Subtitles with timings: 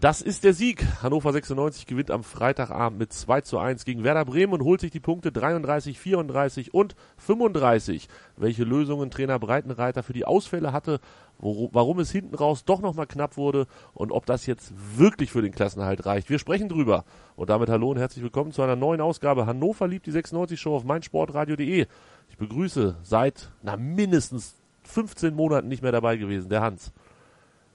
[0.00, 0.86] Das ist der Sieg.
[1.02, 4.92] Hannover 96 gewinnt am Freitagabend mit 2 zu 1 gegen Werder Bremen und holt sich
[4.92, 8.06] die Punkte 33, 34 und 35.
[8.36, 11.00] Welche Lösungen Trainer Breitenreiter für die Ausfälle hatte,
[11.38, 15.52] warum es hinten raus doch nochmal knapp wurde und ob das jetzt wirklich für den
[15.52, 16.30] Klassenhalt reicht.
[16.30, 17.04] Wir sprechen drüber.
[17.34, 20.76] Und damit hallo und herzlich willkommen zu einer neuen Ausgabe Hannover liebt die 96 Show
[20.76, 21.86] auf meinsportradio.de.
[22.28, 26.92] Ich begrüße seit, na, mindestens 15 Monaten nicht mehr dabei gewesen, der Hans.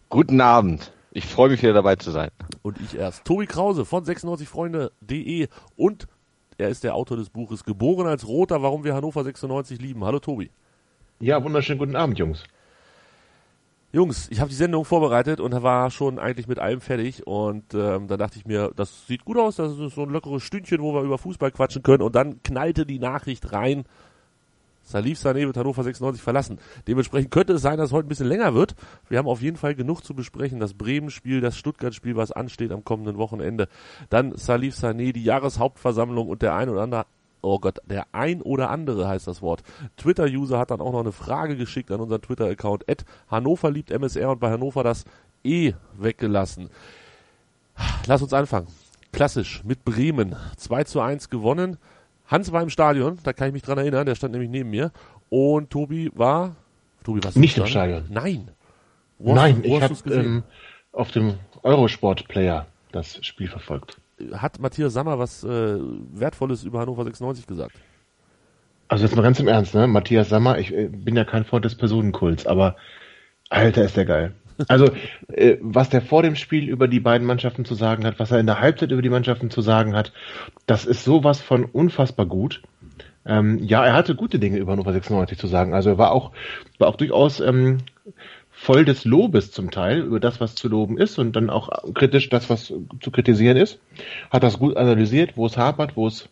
[0.07, 0.93] Guten Abend.
[1.15, 2.31] Ich freue mich wieder dabei zu sein.
[2.63, 3.23] Und ich erst.
[3.23, 6.07] Tobi Krause von 96freunde.de und
[6.57, 10.03] er ist der Autor des Buches Geboren als Roter, warum wir Hannover 96 lieben.
[10.03, 10.49] Hallo Tobi.
[11.19, 12.43] Ja, wunderschönen guten Abend, Jungs.
[13.91, 18.07] Jungs, ich habe die Sendung vorbereitet und war schon eigentlich mit allem fertig und ähm,
[18.07, 20.95] dann dachte ich mir, das sieht gut aus, das ist so ein lockeres Stündchen, wo
[20.95, 23.83] wir über Fußball quatschen können und dann knallte die Nachricht rein,
[24.83, 26.59] Salif Sané wird Hannover 96 verlassen.
[26.87, 28.75] Dementsprechend könnte es sein, dass es heute ein bisschen länger wird.
[29.09, 30.59] Wir haben auf jeden Fall genug zu besprechen.
[30.59, 33.67] Das Bremen-Spiel, das Stuttgart-Spiel, was ansteht am kommenden Wochenende.
[34.09, 37.05] Dann Salif Sané, die Jahreshauptversammlung und der ein oder andere
[37.43, 39.63] oh Gott, der ein oder andere heißt das Wort.
[39.97, 42.87] Twitter-User hat dann auch noch eine Frage geschickt an unseren Twitter-Account.
[42.87, 45.03] Ed Hannover liebt MSR und bei Hannover das
[45.43, 46.69] E weggelassen.
[48.07, 48.67] Lass uns anfangen.
[49.11, 50.35] Klassisch mit Bremen.
[50.57, 51.77] 2 zu 1 gewonnen.
[52.33, 54.91] Hans war im Stadion, da kann ich mich dran erinnern, der stand nämlich neben mir.
[55.29, 56.55] Und Tobi war.
[57.03, 58.05] Tobi, was Nicht im Stadion.
[58.09, 58.49] Nein.
[59.19, 60.43] Wo Nein, hast, ich habe ähm,
[60.93, 63.97] auf dem Eurosport-Player das Spiel verfolgt.
[64.31, 65.77] Hat Matthias Sammer was äh,
[66.11, 67.75] Wertvolles über Hannover 96 gesagt?
[68.87, 69.85] Also jetzt mal ganz im Ernst, ne?
[69.85, 72.77] Matthias Sammer, ich äh, bin ja kein Freund des Personenkults, aber
[73.49, 74.33] Alter, ist der geil.
[74.67, 74.89] Also,
[75.27, 78.39] äh, was der vor dem Spiel über die beiden Mannschaften zu sagen hat, was er
[78.39, 80.13] in der Halbzeit über die Mannschaften zu sagen hat,
[80.65, 82.61] das ist sowas von unfassbar gut.
[83.25, 85.73] Ähm, ja, er hatte gute Dinge über Hannover 96 zu sagen.
[85.73, 86.31] Also er war auch,
[86.77, 87.79] war auch durchaus ähm,
[88.51, 92.29] voll des Lobes zum Teil über das, was zu loben ist und dann auch kritisch
[92.29, 93.79] das, was zu kritisieren ist.
[94.29, 96.29] Hat das gut analysiert, wo es hapert, wo es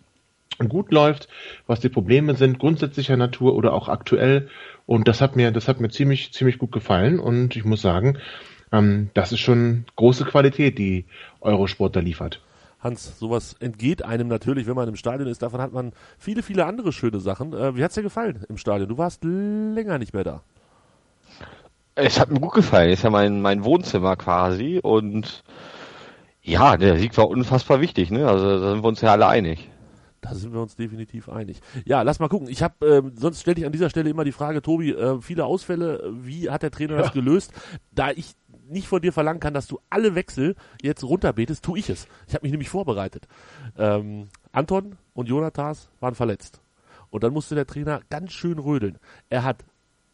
[0.67, 1.27] gut läuft,
[1.67, 4.49] was die Probleme sind, grundsätzlicher Natur oder auch aktuell
[4.91, 7.17] und das hat mir, das hat mir ziemlich, ziemlich gut gefallen.
[7.17, 8.17] Und ich muss sagen,
[8.73, 11.05] ähm, das ist schon große Qualität, die
[11.39, 12.41] Eurosport da liefert.
[12.81, 15.43] Hans, sowas entgeht einem natürlich, wenn man im Stadion ist.
[15.43, 17.53] Davon hat man viele, viele andere schöne Sachen.
[17.53, 18.89] Äh, wie hat's dir gefallen im Stadion?
[18.89, 20.41] Du warst länger nicht mehr da.
[21.95, 22.89] Es hat mir gut gefallen.
[22.89, 24.81] Ist ja mein, mein Wohnzimmer quasi.
[24.83, 25.45] Und
[26.41, 28.11] ja, der Sieg war unfassbar wichtig.
[28.11, 28.27] Ne?
[28.27, 29.70] Also da sind wir uns ja alle einig.
[30.21, 31.61] Da sind wir uns definitiv einig.
[31.83, 32.47] Ja, lass mal gucken.
[32.47, 35.45] Ich habe, äh, sonst stelle ich an dieser Stelle immer die Frage, Tobi, äh, viele
[35.45, 37.01] Ausfälle, wie hat der Trainer ja.
[37.01, 37.51] das gelöst?
[37.91, 38.35] Da ich
[38.69, 42.07] nicht von dir verlangen kann, dass du alle Wechsel jetzt runterbetest, tue ich es.
[42.27, 43.27] Ich habe mich nämlich vorbereitet.
[43.77, 46.61] Ähm, Anton und Jonathas waren verletzt.
[47.09, 48.99] Und dann musste der Trainer ganz schön rödeln.
[49.29, 49.65] Er hat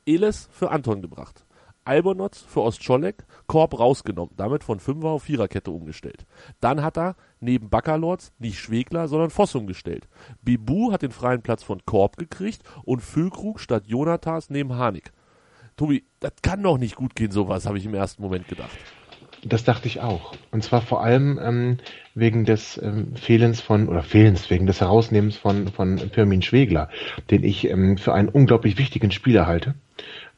[0.05, 1.45] Eles für Anton gebracht.
[1.87, 6.25] Albonotz für Ostscholek, Korb rausgenommen, damit von Fünfer auf Viererkette umgestellt.
[6.59, 10.07] Dann hat er neben Baccalords nicht Schwegler, sondern Voss umgestellt.
[10.41, 15.11] Bibu hat den freien Platz von Korb gekriegt und Füllkrug statt Jonathas neben Harnik.
[15.77, 18.77] Tobi, das kann doch nicht gut gehen, sowas, habe ich im ersten Moment gedacht.
[19.47, 20.33] Das dachte ich auch.
[20.51, 21.77] Und zwar vor allem ähm,
[22.15, 26.89] wegen des ähm, Fehlens von, oder Fehlens, wegen des Herausnehmens von, von Firmin Schwegler,
[27.31, 29.75] den ich ähm, für einen unglaublich wichtigen Spieler halte.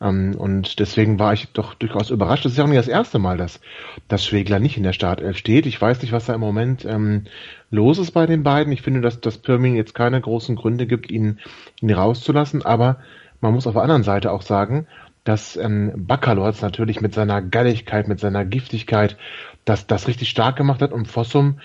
[0.02, 2.46] Ähm, und deswegen war ich doch durchaus überrascht.
[2.46, 3.60] Das ist ja auch nicht das erste Mal, dass,
[4.08, 5.66] dass Schwegler nicht in der Startelf steht.
[5.66, 7.24] Ich weiß nicht, was da im Moment ähm,
[7.72, 8.72] los ist bei den beiden.
[8.72, 11.40] Ich finde, dass, dass Pirmin jetzt keine großen Gründe gibt, ihn,
[11.82, 12.64] ihn rauszulassen.
[12.64, 12.98] Aber
[13.42, 14.88] man muss auf der anderen Seite auch sagen,
[15.24, 19.18] dass ähm, Baccalords natürlich mit seiner Galligkeit, mit seiner Giftigkeit
[19.66, 21.60] das, das richtig stark gemacht hat und Fossum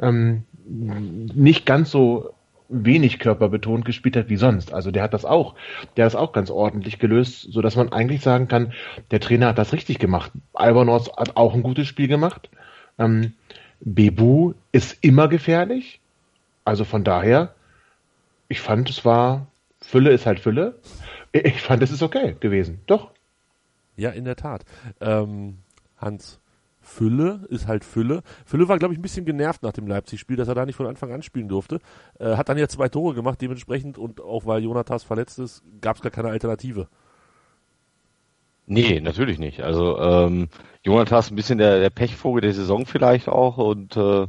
[0.00, 2.34] ähm, nicht ganz so
[2.68, 4.72] wenig körperbetont gespielt hat wie sonst.
[4.72, 5.54] Also der hat das auch,
[5.96, 8.72] der hat das auch ganz ordentlich gelöst, so dass man eigentlich sagen kann,
[9.10, 10.32] der Trainer hat das richtig gemacht.
[10.52, 12.50] Albanos hat auch ein gutes Spiel gemacht.
[12.98, 13.34] Ähm,
[13.80, 16.00] Bebu ist immer gefährlich.
[16.64, 17.54] Also von daher,
[18.48, 19.46] ich fand, es war,
[19.86, 20.80] Fülle ist halt Fülle.
[21.32, 22.80] Ich fand, es ist okay gewesen.
[22.86, 23.10] Doch.
[23.96, 24.64] Ja, in der Tat.
[25.00, 25.58] Ähm,
[25.96, 26.40] Hans,
[26.80, 28.22] Fülle ist halt Fülle.
[28.44, 30.86] Fülle war, glaube ich, ein bisschen genervt nach dem Leipzig-Spiel, dass er da nicht von
[30.86, 31.78] Anfang an spielen durfte.
[32.18, 35.96] Äh, hat dann ja zwei Tore gemacht, dementsprechend, und auch weil Jonathas verletzt ist, gab
[35.96, 36.88] es gar keine Alternative.
[38.66, 39.60] Nee, natürlich nicht.
[39.62, 40.48] Also ähm,
[40.82, 44.26] Jonathas ein bisschen der, der Pechvogel der Saison vielleicht auch und äh,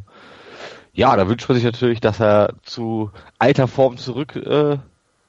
[0.93, 4.47] Ja, da wünscht man sich natürlich, dass er zu alter Form zurückkommt.
[4.47, 4.77] Äh,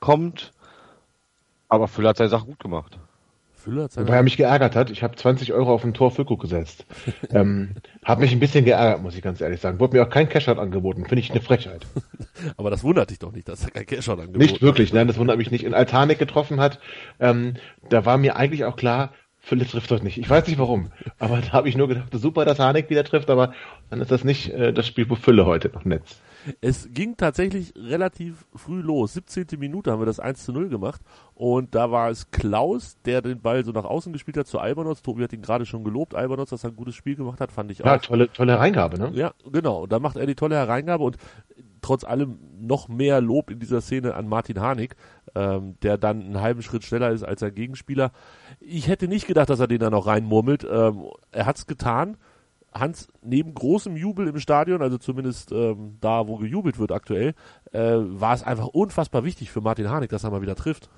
[0.01, 0.53] kommt.
[1.69, 2.99] aber Füller hat seine Sache gut gemacht.
[3.55, 4.91] Füller hat seine Wobei er mich geärgert hat.
[4.91, 6.87] Ich habe 20 Euro auf ein Tor Füllkrug gesetzt.
[7.31, 9.81] ähm, hat mich ein bisschen geärgert, muss ich ganz ehrlich sagen.
[9.81, 11.05] Wurde mir auch kein Cashout angeboten.
[11.05, 11.87] Finde ich eine Frechheit.
[12.57, 14.51] aber das wundert dich doch nicht, dass er kein Cashout angeboten hat.
[14.51, 15.65] Nicht wirklich, nein, das wundert mich nicht.
[15.65, 16.79] In Altanik getroffen hat,
[17.21, 17.55] ähm,
[17.89, 20.19] da war mir eigentlich auch klar, Fülle trifft doch nicht.
[20.19, 20.93] Ich weiß nicht warum.
[21.19, 23.55] Aber da habe ich nur gedacht, super, dass Hanek wieder trifft, aber
[23.89, 26.21] dann ist das nicht äh, das Spiel, wo Fülle heute noch netzt.
[26.61, 29.15] Es ging tatsächlich relativ früh los.
[29.15, 29.47] 17.
[29.59, 31.01] Minute haben wir das 1 zu 0 gemacht.
[31.35, 35.03] Und da war es Klaus, der den Ball so nach außen gespielt hat zu Albanotz.
[35.03, 36.15] Tobi hat ihn gerade schon gelobt.
[36.15, 37.87] Albanotz, dass er ein gutes Spiel gemacht hat, fand ich auch.
[37.87, 39.11] Ja, tolle, tolle Hereingabe, ne?
[39.15, 39.83] Ja, genau.
[39.83, 41.17] Und da macht er die tolle Hereingabe und
[41.81, 44.97] trotz allem noch mehr Lob in dieser Szene an Martin Harnik,
[45.35, 48.13] ähm, der dann einen halben Schritt schneller ist als sein Gegenspieler.
[48.61, 50.67] Ich hätte nicht gedacht, dass er den da noch reinmurmelt.
[50.71, 52.17] Ähm, er hat's getan.
[52.81, 57.35] Hans, neben großem Jubel im Stadion, also zumindest ähm, da, wo gejubelt wird aktuell,
[57.73, 60.89] äh, war es einfach unfassbar wichtig für Martin Harnik, dass er mal wieder trifft.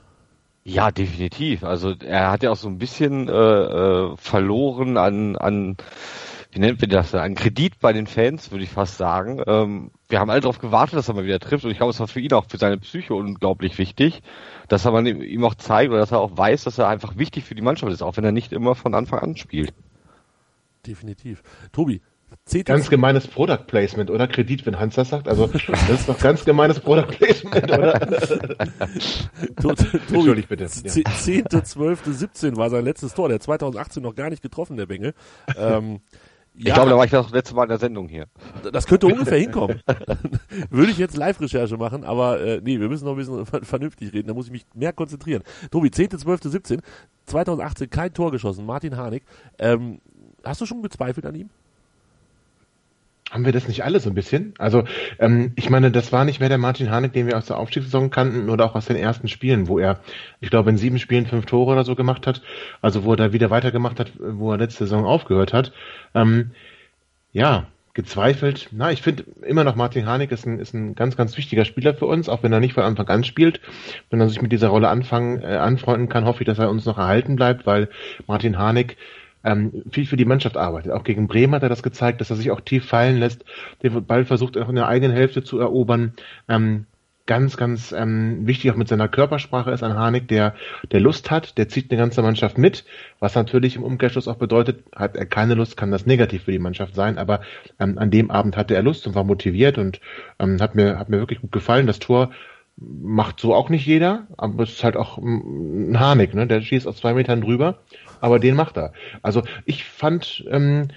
[0.63, 1.65] Ja, definitiv.
[1.65, 5.77] Also er hat ja auch so ein bisschen äh, äh, verloren an, an
[6.53, 9.41] wie nennt man das, an Kredit bei den Fans, würde ich fast sagen.
[9.47, 12.01] Ähm, wir haben alle darauf gewartet, dass er mal wieder trifft und ich glaube, es
[12.01, 14.21] war für ihn auch für seine Psyche unglaublich wichtig,
[14.69, 17.45] dass er man ihm auch zeigt oder dass er auch weiß, dass er einfach wichtig
[17.45, 19.73] für die Mannschaft ist, auch wenn er nicht immer von Anfang an spielt.
[20.87, 21.43] Definitiv.
[21.73, 22.01] Tobi,
[22.65, 24.27] Ganz gemeines Product Placement, oder?
[24.27, 25.29] Kredit, wenn Hans das sagt.
[25.29, 28.01] Also, das ist doch ganz gemeines Product Placement, oder?
[29.57, 30.67] Entschuldigt bitte.
[30.67, 33.29] 10.12.17 war sein letztes Tor.
[33.29, 35.15] Der 2018 noch gar nicht getroffen, der Bengel.
[35.57, 36.01] Ähm,
[36.55, 38.27] ich ja, glaube, da war ich das letzte Mal in der Sendung hier.
[38.73, 39.81] Das könnte ungefähr hinkommen.
[40.71, 44.29] Würde ich jetzt Live-Recherche machen, aber äh, nee, wir müssen noch ein bisschen vernünftig reden,
[44.29, 45.43] da muss ich mich mehr konzentrieren.
[45.71, 46.81] Tobi, 10.12.17,
[47.27, 49.25] 2018 kein Tor geschossen, Martin Harnik.
[49.59, 50.01] Ähm,
[50.45, 51.51] hast du schon gezweifelt an ihm?
[53.31, 54.55] Haben wir das nicht alle so ein bisschen?
[54.59, 54.83] Also,
[55.21, 58.11] ähm, ich meine, das war nicht mehr der Martin Harnik, den wir aus der Aufstiegssaison
[58.11, 60.01] kannten oder auch aus den ersten Spielen, wo er,
[60.41, 62.43] ich glaube, in sieben Spielen fünf Tore oder so gemacht hat.
[62.83, 65.73] Also, wo er da wieder weitergemacht hat, wo er letzte Saison aufgehört hat.
[66.13, 66.51] Ähm,
[67.33, 68.69] ja, gezweifelt.
[68.73, 71.95] Na, ich finde immer noch Martin Harnik ist ein, ist ein ganz, ganz wichtiger Spieler
[71.95, 73.61] für uns, auch wenn er nicht von Anfang an spielt.
[74.11, 76.85] Wenn er sich mit dieser Rolle anfangen, äh, anfreunden kann, hoffe ich, dass er uns
[76.85, 77.89] noch erhalten bleibt, weil
[78.27, 78.97] Martin Harnik
[79.45, 80.93] ähm, viel für die Mannschaft arbeitet.
[80.93, 83.45] Auch gegen Bremen hat er das gezeigt, dass er sich auch tief fallen lässt,
[83.83, 86.15] den Ball versucht auch in der eigenen Hälfte zu erobern.
[86.49, 86.87] Ähm,
[87.31, 90.55] ganz, ganz ähm, wichtig auch mit seiner Körpersprache ist ein Harnik, der,
[90.91, 92.85] der Lust hat, der zieht eine ganze Mannschaft mit,
[93.21, 96.59] was natürlich im Umkehrschluss auch bedeutet, hat er keine Lust, kann das negativ für die
[96.59, 97.43] Mannschaft sein, aber
[97.79, 100.01] ähm, an dem Abend hatte er Lust und war motiviert und
[100.41, 101.87] ähm, hat mir, hat mir wirklich gut gefallen.
[101.87, 102.31] Das Tor
[102.77, 106.47] macht so auch nicht jeder, aber es ist halt auch ein Harnik, ne?
[106.49, 107.79] Der schießt aus zwei Metern drüber
[108.21, 108.93] aber den macht er.
[109.23, 110.89] Also ich fand, ähm,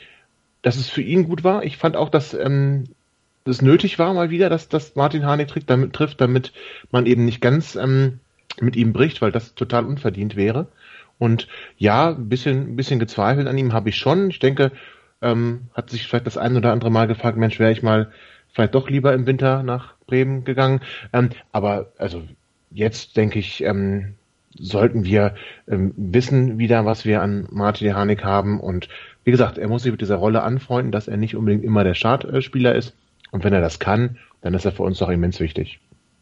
[0.62, 1.64] dass es für ihn gut war.
[1.64, 2.86] Ich fand auch, dass ähm,
[3.46, 6.54] es nötig war mal wieder, dass, dass Martin Harnik damit, trifft, damit
[6.92, 8.20] man eben nicht ganz ähm,
[8.60, 10.68] mit ihm bricht, weil das total unverdient wäre.
[11.20, 11.48] Und
[11.78, 14.30] ja, ein bisschen, ein bisschen gezweifelt an ihm habe ich schon.
[14.30, 14.72] Ich denke,
[15.22, 18.12] ähm, hat sich vielleicht das ein oder andere Mal gefragt, Mensch, wäre ich mal
[18.54, 20.82] vielleicht doch lieber im Winter nach Bremen gegangen.
[21.12, 22.24] Ähm, aber also
[22.72, 24.16] jetzt denke ich, ähm,
[24.60, 25.36] sollten wir
[25.68, 28.60] ähm, wissen wieder, was wir an Martin Hanik haben.
[28.60, 28.90] Und
[29.24, 31.94] wie gesagt, er muss sich mit dieser Rolle anfreunden, dass er nicht unbedingt immer der
[31.94, 32.94] Startspieler ist.
[33.32, 35.80] Und wenn er das kann, dann ist er für uns doch immens wichtig.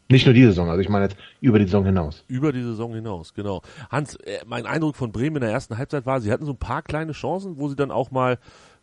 [0.08, 2.24] Nicht nur diese Saison, also ich meine jetzt über die Saison hinaus.
[2.28, 3.62] Über die Saison hinaus, genau.
[3.90, 6.58] Hans, äh, mein Eindruck von Bremen in der ersten Halbzeit war, sie hatten so ein
[6.58, 8.38] paar kleine Chancen, wo sie dann auch mal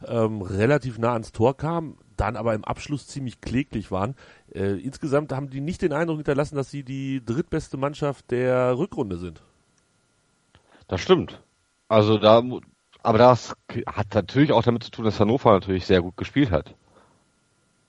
[0.07, 4.15] ähm, relativ nah ans Tor kamen, dann aber im Abschluss ziemlich kläglich waren.
[4.53, 9.17] Äh, insgesamt haben die nicht den Eindruck hinterlassen, dass sie die drittbeste Mannschaft der Rückrunde
[9.17, 9.41] sind.
[10.87, 11.41] Das stimmt.
[11.87, 12.43] Also da,
[13.03, 13.55] aber das
[13.87, 16.75] hat natürlich auch damit zu tun, dass Hannover natürlich sehr gut gespielt hat.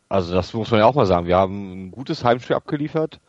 [0.08, 1.26] Also das muss man ja auch mal sagen.
[1.26, 3.20] Wir haben ein gutes Heimspiel abgeliefert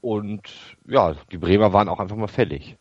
[0.00, 0.42] und
[0.86, 2.76] ja, die Bremer waren auch einfach mal fällig.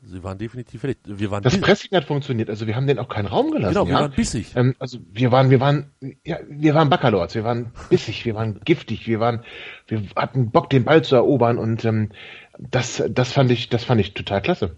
[0.00, 0.98] Sie waren definitiv fertig.
[1.04, 3.74] Wir waren das Pressing hat funktioniert, also wir haben denen auch keinen Raum gelassen.
[3.74, 4.00] Genau, wir ja?
[4.00, 4.54] waren bissig.
[4.54, 5.90] Ähm, also wir waren, wir waren,
[6.24, 9.42] ja, wir waren Baccalords, wir waren bissig, wir waren giftig, wir waren,
[9.88, 12.10] wir hatten Bock, den Ball zu erobern und ähm,
[12.58, 14.76] das, das fand ich, das fand ich total klasse.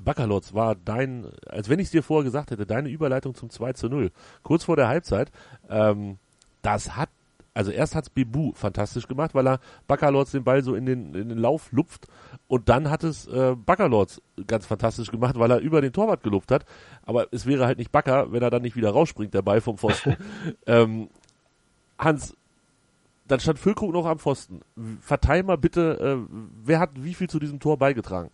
[0.00, 3.72] Baccalords war dein, als wenn ich es dir vorher gesagt hätte, deine Überleitung zum 2
[3.74, 4.10] zu 0.
[4.42, 5.30] Kurz vor der Halbzeit,
[5.68, 6.18] ähm,
[6.62, 7.10] das hat
[7.54, 11.28] also erst hat's Bebu fantastisch gemacht, weil er Baccalords den Ball so in den, in
[11.28, 12.06] den Lauf lupft
[12.48, 16.50] und dann hat es äh, Baccalords ganz fantastisch gemacht, weil er über den Torwart gelupft
[16.50, 16.64] hat.
[17.04, 19.76] Aber es wäre halt nicht Backer, wenn er dann nicht wieder rausspringt, der Ball vom
[19.76, 20.16] Pfosten.
[20.66, 21.08] ähm,
[21.98, 22.34] Hans,
[23.28, 24.60] dann stand Füllkrug noch am Pfosten.
[25.00, 28.30] Verteil mal bitte, äh, wer hat wie viel zu diesem Tor beigetragen?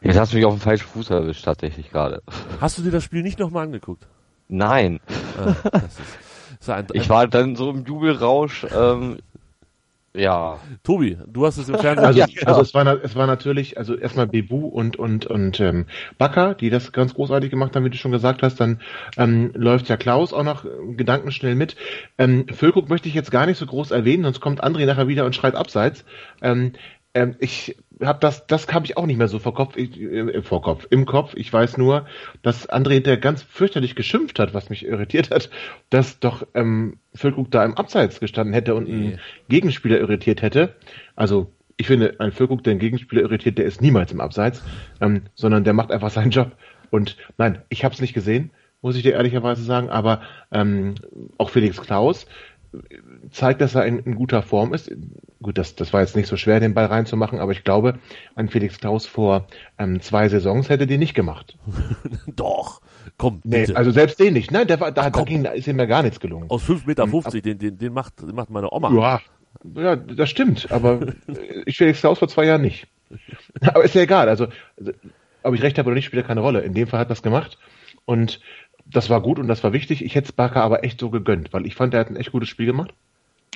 [0.00, 2.22] Jetzt hast du mich auf den falschen Fuß erwischt, tatsächlich gerade.
[2.60, 4.06] Hast du dir das Spiel nicht nochmal angeguckt?
[4.48, 5.00] Nein.
[5.38, 9.18] Ah, das ist, ist ein, Ich war dann so im Jubelrausch, ähm,
[10.16, 10.60] ja.
[10.84, 13.96] Tobi, du hast es im Fernsehen Also, Ja, also es, war, es war natürlich, also
[13.96, 15.86] erstmal Bebu und und und ähm,
[16.18, 18.60] Bakker, die das ganz großartig gemacht haben, wie du schon gesagt hast.
[18.60, 18.80] Dann
[19.16, 21.74] ähm, läuft ja Klaus auch noch äh, gedankenschnell mit.
[22.16, 25.24] Ähm, Füllkrug möchte ich jetzt gar nicht so groß erwähnen, sonst kommt André nachher wieder
[25.24, 26.04] und schreit abseits.
[26.42, 26.74] Ähm,
[27.14, 30.42] ähm, ich habe das, das habe ich auch nicht mehr so vor Kopf, ich, äh,
[30.42, 31.34] vor Kopf, im Kopf.
[31.36, 32.06] Ich weiß nur,
[32.42, 35.50] dass André der ganz fürchterlich geschimpft hat, was mich irritiert hat,
[35.90, 40.74] dass doch ähm, Füllkrug da im Abseits gestanden hätte und einen Gegenspieler irritiert hätte.
[41.14, 44.62] Also ich finde, ein Füllkrug, der einen Gegenspieler irritiert, der ist niemals im Abseits,
[45.00, 46.52] ähm, sondern der macht einfach seinen Job.
[46.90, 48.50] Und nein, ich habe es nicht gesehen,
[48.82, 50.20] muss ich dir ehrlicherweise sagen, aber
[50.52, 50.94] ähm,
[51.38, 52.28] auch Felix Klaus äh,
[53.30, 54.90] zeigt, dass er in, in guter Form ist.
[55.42, 57.98] Gut, das, das war jetzt nicht so schwer, den Ball reinzumachen, aber ich glaube,
[58.34, 59.46] ein Felix Klaus vor
[59.78, 61.56] ähm, zwei Saisons hätte den nicht gemacht.
[62.26, 62.80] Doch,
[63.18, 63.76] komm, Nee, bitte.
[63.76, 64.50] also selbst den nicht.
[64.50, 65.24] Nein, der war, da, da, komm.
[65.26, 66.50] ging, da ist ihm ja gar nichts gelungen.
[66.50, 68.92] Aus 5,50 Meter, den, den, den, macht, den macht meine Oma.
[68.92, 69.20] Ja,
[69.80, 71.14] ja, das stimmt, aber
[71.66, 72.86] ich Felix Klaus vor zwei Jahren nicht.
[73.60, 74.92] Aber ist ja egal, also also,
[75.42, 76.60] ob ich recht habe oder nicht, spielt ja keine Rolle.
[76.62, 77.58] In dem Fall hat das gemacht
[78.06, 78.40] und
[78.86, 80.04] das war gut und das war wichtig.
[80.04, 82.32] Ich hätte es Barker aber echt so gegönnt, weil ich fand, er hat ein echt
[82.32, 82.92] gutes Spiel gemacht.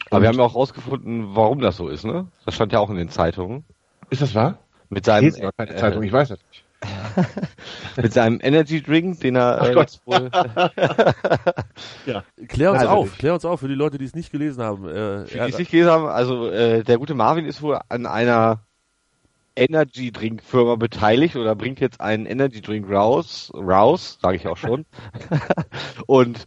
[0.07, 2.27] Aber Und- wir haben ja auch rausgefunden, warum das so ist, ne?
[2.47, 3.65] Das stand ja auch in den Zeitungen.
[4.11, 4.59] Ist das wahr?
[4.91, 6.65] Mit seinem, ja keine Zeitung, ich weiß das nicht.
[7.97, 10.01] mit seinem Energy Drink, den er Ach äh, Gott.
[10.07, 10.31] wohl,
[12.49, 13.19] Klär uns Also auf, nicht.
[13.19, 14.87] klär uns auf für die Leute, die es nicht gelesen haben.
[14.89, 18.07] Äh, für die es nicht gelesen haben, also äh, der gute Marvin ist wohl an
[18.07, 18.61] einer
[19.59, 24.57] Energy Drink Firma beteiligt oder bringt jetzt einen Energy Drink raus, raus, sage ich auch
[24.57, 24.85] schon.
[26.07, 26.45] und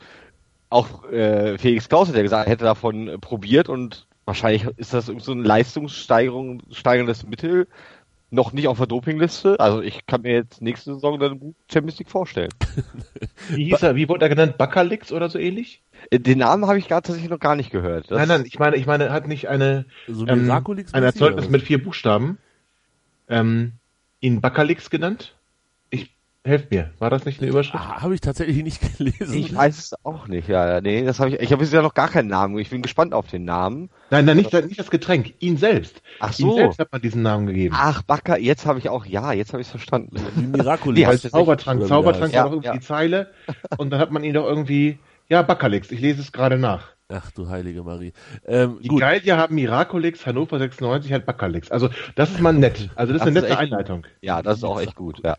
[0.70, 4.94] auch äh, Felix Klaus hat ja gesagt, er hätte davon äh, probiert und wahrscheinlich ist
[4.94, 7.68] das so ein Leistungssteigerung steigerndes Mittel,
[8.32, 9.60] noch nicht auf der Dopingliste.
[9.60, 12.50] Also ich kann mir jetzt nächste Saison dann Champions League vorstellen.
[13.50, 14.58] Wie hieß er, wie wurde er genannt?
[14.58, 15.84] Bakalix oder so ähnlich?
[16.10, 18.10] Äh, Den Namen habe ich gerade tatsächlich noch gar nicht gehört.
[18.10, 20.50] Das- nein, nein, ich meine, ich meine, hat nicht eine, so ähm,
[20.94, 22.38] ein Erzeugnis mit vier Buchstaben
[23.32, 23.74] ähm,
[24.20, 25.36] ihn Bakalix genannt?
[25.90, 27.84] Ich, helft mir, war das nicht eine Überschrift?
[27.84, 29.34] Ah, habe ich tatsächlich nicht gelesen.
[29.34, 31.82] Ich weiß es auch nicht, ja, ja, nee, das habe ich, ich habe jetzt ja
[31.82, 32.58] noch gar keinen Namen.
[32.60, 33.90] Ich bin gespannt auf den Namen.
[34.10, 36.02] Nein, nein, nicht, nicht das Getränk, ihn selbst.
[36.20, 36.56] Ach so.
[36.56, 37.76] selbst hat man diesen Namen gegeben.
[37.78, 40.16] Ach, Backer, jetzt habe ich auch, ja, jetzt habe ich es verstanden.
[40.36, 41.00] Wie Miraculix.
[41.00, 42.48] Nee, heißt Zaubertrank, Zaubertrank war heißt.
[42.48, 42.86] doch irgendwie Ja, die ja.
[42.86, 43.32] Zeile
[43.78, 46.90] und dann hat man ihn doch irgendwie, ja, Bakalix, ich lese es gerade nach.
[47.12, 48.13] Ach du heilige Marie.
[48.46, 51.70] Ähm, Die gut, Geilier haben Miraculix, Hannover 96 hat Bakalix.
[51.72, 52.89] Also das ist mal nett.
[52.96, 54.08] Also das ist Das eine ist nette echt Einleitung.
[54.22, 55.36] Ja, das ist auch echt gut, ja.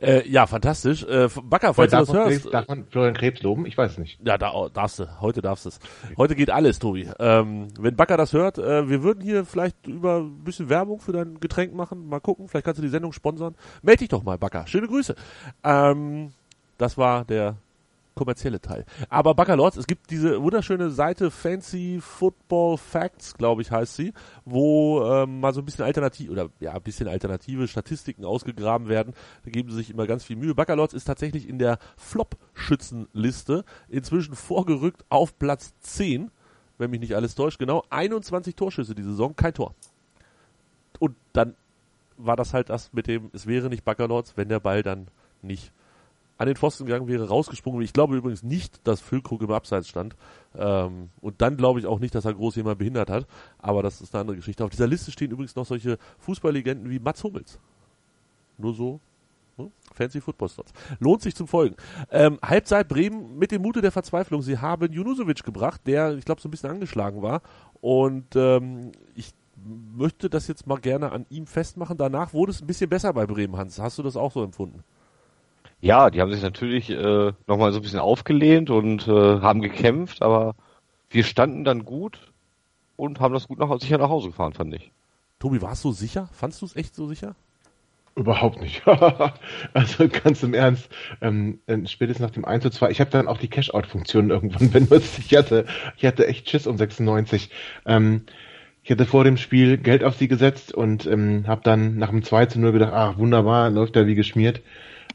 [0.00, 1.02] äh, ja, fantastisch.
[1.04, 2.54] Äh, Backer, Weil falls du darf, das man, hörst.
[2.54, 3.66] darf man Florian Krebs loben?
[3.66, 4.18] Ich weiß es nicht.
[4.26, 5.20] Ja, da darfst du.
[5.20, 5.78] Heute darfst du es.
[6.16, 7.08] Heute geht alles, Tobi.
[7.18, 11.12] Ähm, wenn Backer das hört, äh, wir würden hier vielleicht über ein bisschen Werbung für
[11.12, 12.08] dein Getränk machen.
[12.08, 13.54] Mal gucken, vielleicht kannst du die Sendung sponsern.
[13.82, 14.66] Meld dich doch mal, Backer.
[14.66, 15.14] Schöne Grüße.
[15.64, 16.32] Ähm,
[16.78, 17.56] das war der
[18.14, 18.84] kommerzielle Teil.
[19.08, 24.12] Aber Backer Lords, es gibt diese wunderschöne Seite Fancy Football Facts, glaube ich, heißt sie,
[24.44, 29.14] wo ähm, mal so ein bisschen alternativ oder ja, ein bisschen alternative Statistiken ausgegraben werden.
[29.44, 30.54] Da geben sie sich immer ganz viel Mühe.
[30.54, 36.30] Backer Lords ist tatsächlich in der Flop-Schützenliste inzwischen vorgerückt auf Platz 10,
[36.78, 37.58] wenn mich nicht alles täuscht.
[37.58, 39.74] Genau, 21 Torschüsse die Saison, kein Tor.
[40.98, 41.54] Und dann
[42.16, 45.08] war das halt das mit dem, es wäre nicht Backerlords, wenn der Ball dann
[45.40, 45.72] nicht
[46.42, 47.82] an den Pfosten gegangen wäre, rausgesprungen.
[47.82, 50.16] Ich glaube übrigens nicht, dass Füllkrug im Abseits stand.
[50.56, 53.28] Ähm, und dann glaube ich auch nicht, dass er groß jemand behindert hat.
[53.58, 54.64] Aber das ist eine andere Geschichte.
[54.64, 57.60] Auf dieser Liste stehen übrigens noch solche Fußballlegenden wie Mats Hummels.
[58.58, 59.00] Nur so.
[59.56, 59.70] ne?
[59.94, 60.72] Fancy Football Stars.
[60.98, 61.76] Lohnt sich zum Folgen.
[62.10, 64.42] Ähm, Halbzeit Bremen mit dem Mute der Verzweiflung.
[64.42, 67.42] Sie haben Junusovic gebracht, der, ich glaube, so ein bisschen angeschlagen war.
[67.80, 69.32] Und ähm, ich
[69.94, 71.96] möchte das jetzt mal gerne an ihm festmachen.
[71.98, 73.78] Danach wurde es ein bisschen besser bei Bremen, Hans.
[73.78, 74.82] Hast du das auch so empfunden?
[75.82, 80.22] Ja, die haben sich natürlich äh, nochmal so ein bisschen aufgelehnt und äh, haben gekämpft,
[80.22, 80.54] aber
[81.10, 82.20] wir standen dann gut
[82.96, 84.92] und haben das gut nach, sicher nach Hause gefahren, fand ich.
[85.40, 86.28] Tobi, warst du sicher?
[86.32, 87.34] Fandst du es echt so sicher?
[88.14, 88.86] Überhaupt nicht.
[89.74, 90.88] also ganz im Ernst,
[91.20, 94.70] ähm, äh, spätestens nach dem 1 zu 2, ich habe dann auch die Cash-Out-Funktion irgendwann
[94.70, 95.18] benutzt.
[95.18, 97.50] Ich hatte, ich hatte echt Schiss um 96.
[97.86, 98.22] Ähm,
[98.84, 102.22] ich hatte vor dem Spiel Geld auf sie gesetzt und ähm, habe dann nach dem
[102.22, 104.62] 2 zu 0 gedacht, ach wunderbar, läuft ja wie geschmiert.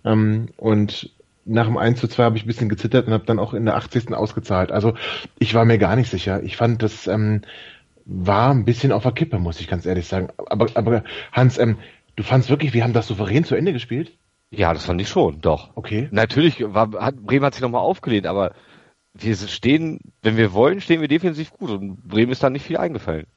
[0.05, 1.11] Ähm, und
[1.45, 3.65] nach dem 1 zu 2 habe ich ein bisschen gezittert und habe dann auch in
[3.65, 4.13] der 80.
[4.13, 4.71] ausgezahlt.
[4.71, 4.93] Also
[5.39, 6.43] ich war mir gar nicht sicher.
[6.43, 7.41] Ich fand, das ähm,
[8.05, 10.29] war ein bisschen auf der Kippe, muss ich ganz ehrlich sagen.
[10.37, 11.77] Aber, aber Hans, ähm,
[12.15, 14.17] du fandst wirklich, wir haben das souverän zu Ende gespielt?
[14.49, 15.71] Ja, das fand ich schon, doch.
[15.75, 16.07] Okay.
[16.11, 18.53] Natürlich war, hat, Bremen hat sich nochmal aufgelehnt, aber
[19.13, 22.77] wir stehen, wenn wir wollen, stehen wir defensiv gut und Bremen ist da nicht viel
[22.77, 23.27] eingefallen.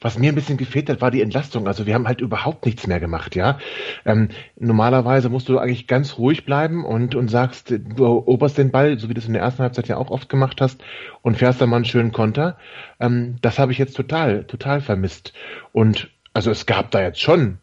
[0.00, 1.66] Was mir ein bisschen gefehlt hat, war die Entlastung.
[1.66, 3.58] Also wir haben halt überhaupt nichts mehr gemacht, ja.
[4.04, 4.28] Ähm,
[4.58, 9.08] normalerweise musst du eigentlich ganz ruhig bleiben und, und sagst, du oberst den Ball, so
[9.08, 10.82] wie du es in der ersten Halbzeit ja auch oft gemacht hast,
[11.22, 12.56] und fährst dann mal einen schönen Konter.
[13.00, 15.32] Ähm, das habe ich jetzt total, total vermisst.
[15.72, 17.58] Und also es gab da jetzt schon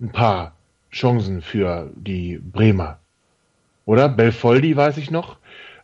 [0.00, 0.56] ein paar
[0.90, 2.98] Chancen für die Bremer.
[3.84, 4.08] Oder?
[4.08, 5.38] Belfoldi weiß ich noch.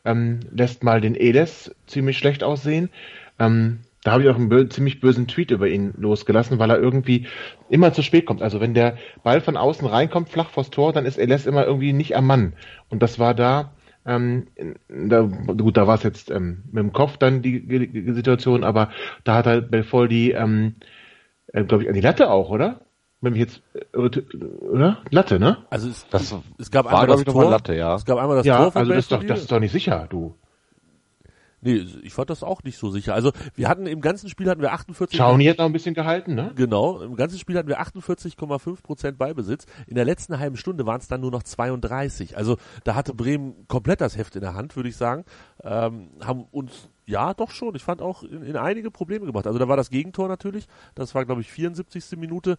[0.04, 2.90] Ähm, lässt mal den Edes ziemlich schlecht aussehen.
[3.38, 6.80] Ähm, da habe ich auch einen bö ziemlich bösen Tweet über ihn losgelassen, weil er
[6.80, 7.26] irgendwie
[7.68, 8.42] immer zu spät kommt.
[8.42, 11.92] Also wenn der Ball von außen reinkommt, flach vors Tor, dann ist Eles immer irgendwie
[11.92, 12.54] nicht am Mann.
[12.88, 14.48] Und das war da, ähm,
[14.88, 18.90] da gut, da war es jetzt ähm, mit dem Kopf dann die, die, Situation, aber
[19.24, 20.74] da hat halt Belfoldi, ähm,
[21.52, 22.80] äh, glaube ich, an die Latte auch, oder?
[23.22, 24.98] wenn mich jetzt, äh, oder?
[25.10, 25.58] Latte, ne?
[25.70, 27.50] Also es, das es gab war, einmal das Tor.
[27.50, 27.94] Latte, ja.
[27.94, 29.72] Es gab einmal das ja, Tor von also das ist, doch, das ist doch nicht
[29.72, 30.34] sicher, du.
[31.64, 33.14] Nee, ich fand das auch nicht so sicher.
[33.14, 35.16] Also wir hatten im ganzen Spiel hatten wir 48.
[35.16, 36.52] Schauni hat noch ein bisschen gehalten, ne?
[36.56, 39.66] Genau, im ganzen Spiel hatten wir 48,5 Prozent Beibesitz.
[39.86, 42.36] In der letzten halben Stunde waren es dann nur noch 32.
[42.36, 45.24] Also da hatte Bremen komplett das Heft in der Hand, würde ich sagen.
[45.62, 47.74] Ähm, haben uns ja, doch schon.
[47.76, 49.46] Ich fand auch in, in einige Probleme gebracht.
[49.46, 50.66] Also da war das Gegentor natürlich.
[50.94, 52.18] Das war, glaube ich, 74.
[52.18, 52.56] Minute.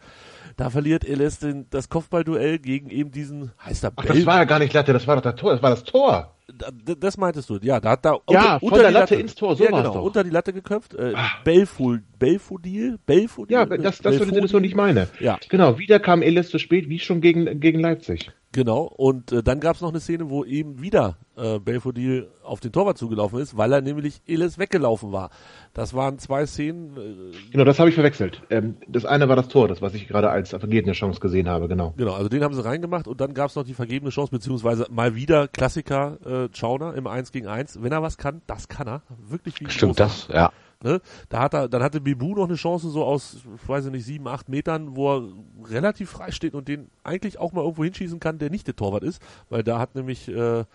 [0.55, 4.43] Da verliert Eles den, das Kopfballduell gegen eben diesen, heißt er Ach, das war ja
[4.45, 6.35] gar nicht Latte, das war doch das Tor, das war das Tor.
[6.55, 9.55] Da- Das meintest du, ja, da hat da Ja, von der die Latte ins Tor,
[9.55, 10.03] so ja, genau, doch.
[10.03, 10.93] unter die Latte geköpft.
[10.93, 13.53] Äh, Belful, Belfodil, Belfodil.
[13.55, 15.07] Ja, das, das Situation, die ich meine.
[15.19, 15.39] Ja.
[15.49, 18.31] Genau, wieder kam Elis zu spät, wie schon gegen, gegen Leipzig.
[18.53, 22.59] Genau, und äh, dann gab es noch eine Szene, wo eben wieder äh, Belfodil auf
[22.59, 25.31] den Torwart zugelaufen ist, weil er nämlich Elis weggelaufen war.
[25.73, 28.43] Das waren zwei Szenen, äh, Genau, das habe ich verwechselt.
[28.51, 31.67] Ähm, das eine war das Tor, das, was ich gerade als vergebene Chance gesehen habe,
[31.67, 31.95] genau.
[31.97, 34.85] genau, also den haben sie reingemacht und dann gab es noch die vergebene Chance, beziehungsweise
[34.91, 37.81] mal wieder Klassiker äh, Chauner im 1 gegen 1.
[37.81, 39.01] Wenn er was kann, das kann er.
[39.29, 40.51] Wirklich wie Stimmt das, ja.
[40.83, 41.01] Ne?
[41.29, 44.27] Da hat er, dann hatte Bibu noch eine Chance so aus, ich weiß nicht, sieben,
[44.27, 45.23] acht Metern, wo er
[45.69, 49.03] relativ frei steht und den eigentlich auch mal irgendwo hinschießen kann, der nicht der Torwart
[49.03, 50.65] ist, weil da hat nämlich äh,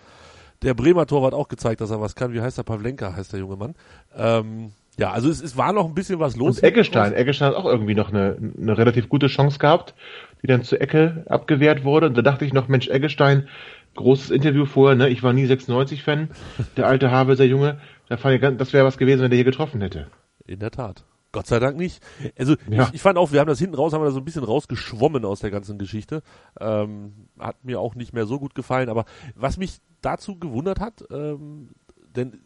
[0.63, 2.33] der Bremer Torwart auch gezeigt, dass er was kann.
[2.33, 2.65] Wie heißt der?
[2.65, 3.75] Pavlenka heißt der junge Mann.
[4.17, 6.59] Ähm, ja, also es, es war noch ein bisschen was los.
[6.59, 9.95] Und Eggestein, Eggestein hat auch irgendwie noch eine, eine relativ gute Chance gehabt,
[10.43, 12.09] die dann zur Ecke abgewehrt wurde.
[12.09, 13.49] Und da dachte ich noch, Mensch, Eggestein,
[13.95, 15.09] großes Interview vorher, ne?
[15.09, 16.31] Ich war nie 96-Fan,
[16.77, 17.79] der alte Havelser Junge.
[18.09, 20.09] Das wäre was gewesen, wenn der hier getroffen hätte.
[20.47, 21.05] In der Tat.
[21.31, 22.03] Gott sei Dank nicht.
[22.39, 22.85] Also Ja.
[22.85, 24.45] ich, ich fand auch, wir haben das hinten raus, haben wir da so ein bisschen
[24.45, 26.23] rausgeschwommen aus der ganzen Geschichte.
[26.59, 28.89] Ähm, hat mir auch nicht mehr so gut gefallen.
[28.89, 31.71] Aber was mich dazu gewundert hat, ähm,
[32.17, 32.41] denn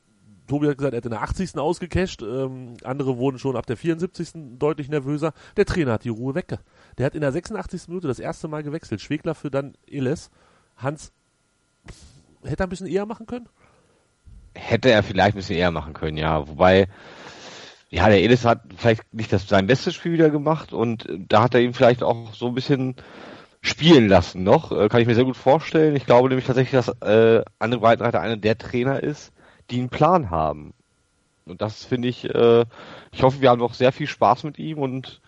[0.49, 1.57] Tobi hat gesagt, er hat in der 80.
[1.59, 4.59] ausgecasht, ähm, andere wurden schon ab der 74.
[4.59, 5.33] deutlich nervöser.
[5.57, 6.59] Der Trainer hat die Ruhe weg.
[6.99, 7.87] Der hat in der 86.
[7.87, 9.01] Minute das erste Mal gewechselt.
[9.01, 10.31] Schwegler für dann Eles.
[10.77, 11.13] Hans
[12.43, 13.49] hätte er ein bisschen eher machen können?
[14.55, 16.47] Hätte er vielleicht ein bisschen eher machen können, ja.
[16.49, 16.89] Wobei,
[17.91, 21.43] ja, der Elis hat vielleicht nicht das, sein bestes Spiel wieder gemacht und äh, da
[21.43, 22.97] hat er ihn vielleicht auch so ein bisschen
[23.61, 24.73] spielen lassen noch.
[24.73, 25.97] Äh, kann ich mir sehr gut vorstellen.
[25.97, 29.33] Ich glaube nämlich tatsächlich, dass äh, André Breitenreiter einer der Trainer ist,
[29.71, 30.75] die einen Plan haben.
[31.47, 32.65] Und das finde ich, äh,
[33.11, 35.21] ich hoffe, wir haben noch sehr viel Spaß mit ihm und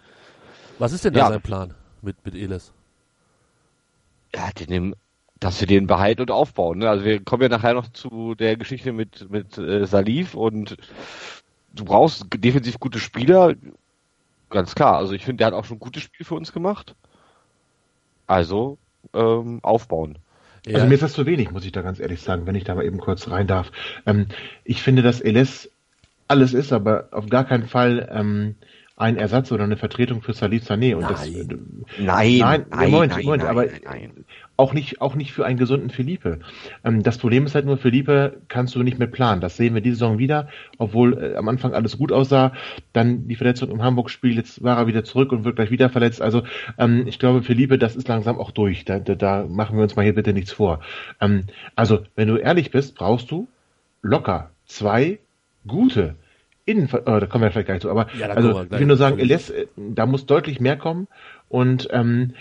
[0.79, 1.29] Was ist denn da Ja.
[1.29, 2.73] sein Plan mit, mit Eles?
[4.35, 4.95] ja, den, dem-
[5.45, 6.79] dass wir den behalten und aufbauen.
[6.79, 6.89] Ne?
[6.89, 10.79] Also wir kommen ja nachher noch zu der Geschichte mit, mit äh, Salif und
[11.75, 13.55] du brauchst defensiv gute Spieler,
[14.49, 14.97] ganz klar.
[14.97, 16.95] Also ich finde, der hat auch schon ein gutes Spiel für uns gemacht.
[18.27, 18.79] Also
[19.13, 20.17] ähm, aufbauen.
[20.67, 22.75] Also mir ist das zu wenig, muss ich da ganz ehrlich sagen, wenn ich da
[22.75, 23.71] mal eben kurz rein darf.
[24.07, 24.29] Ähm,
[24.65, 25.71] ich finde, dass Eles
[26.27, 28.55] alles ist, aber auf gar keinen Fall ähm,
[28.97, 30.95] ein Ersatz oder eine Vertretung für Salif Sané.
[30.95, 31.51] Und das, Nein.
[31.99, 34.25] äh, Nein, Nein, nein, Moment, nein, Moment, nein, aber nein, nein.
[34.57, 36.39] auch nicht, auch nicht für einen gesunden Felipe.
[36.85, 39.41] Ähm, das Problem ist halt nur, Felipe kannst du nicht mehr planen.
[39.41, 42.53] Das sehen wir diese Saison wieder, obwohl äh, am Anfang alles gut aussah.
[42.93, 46.23] Dann die Verletzung im Hamburg-Spiel, jetzt war er wieder zurück und wird gleich wieder verletzt.
[46.23, 46.45] Also
[46.79, 48.85] ähm, ich glaube, Felipe, das ist langsam auch durch.
[48.85, 50.79] Da, da, da machen wir uns mal hier bitte nichts vor.
[51.21, 53.49] Ähm, also, wenn du ehrlich bist, brauchst du
[54.03, 55.19] locker zwei
[55.67, 56.15] gute
[56.67, 59.19] Innenver oh, da kommen wir vielleicht gleich zu, aber Ja, also ich will nur sagen.
[59.19, 61.09] Eles, äh, da muss deutlich mehr kommen
[61.49, 62.33] und ähm,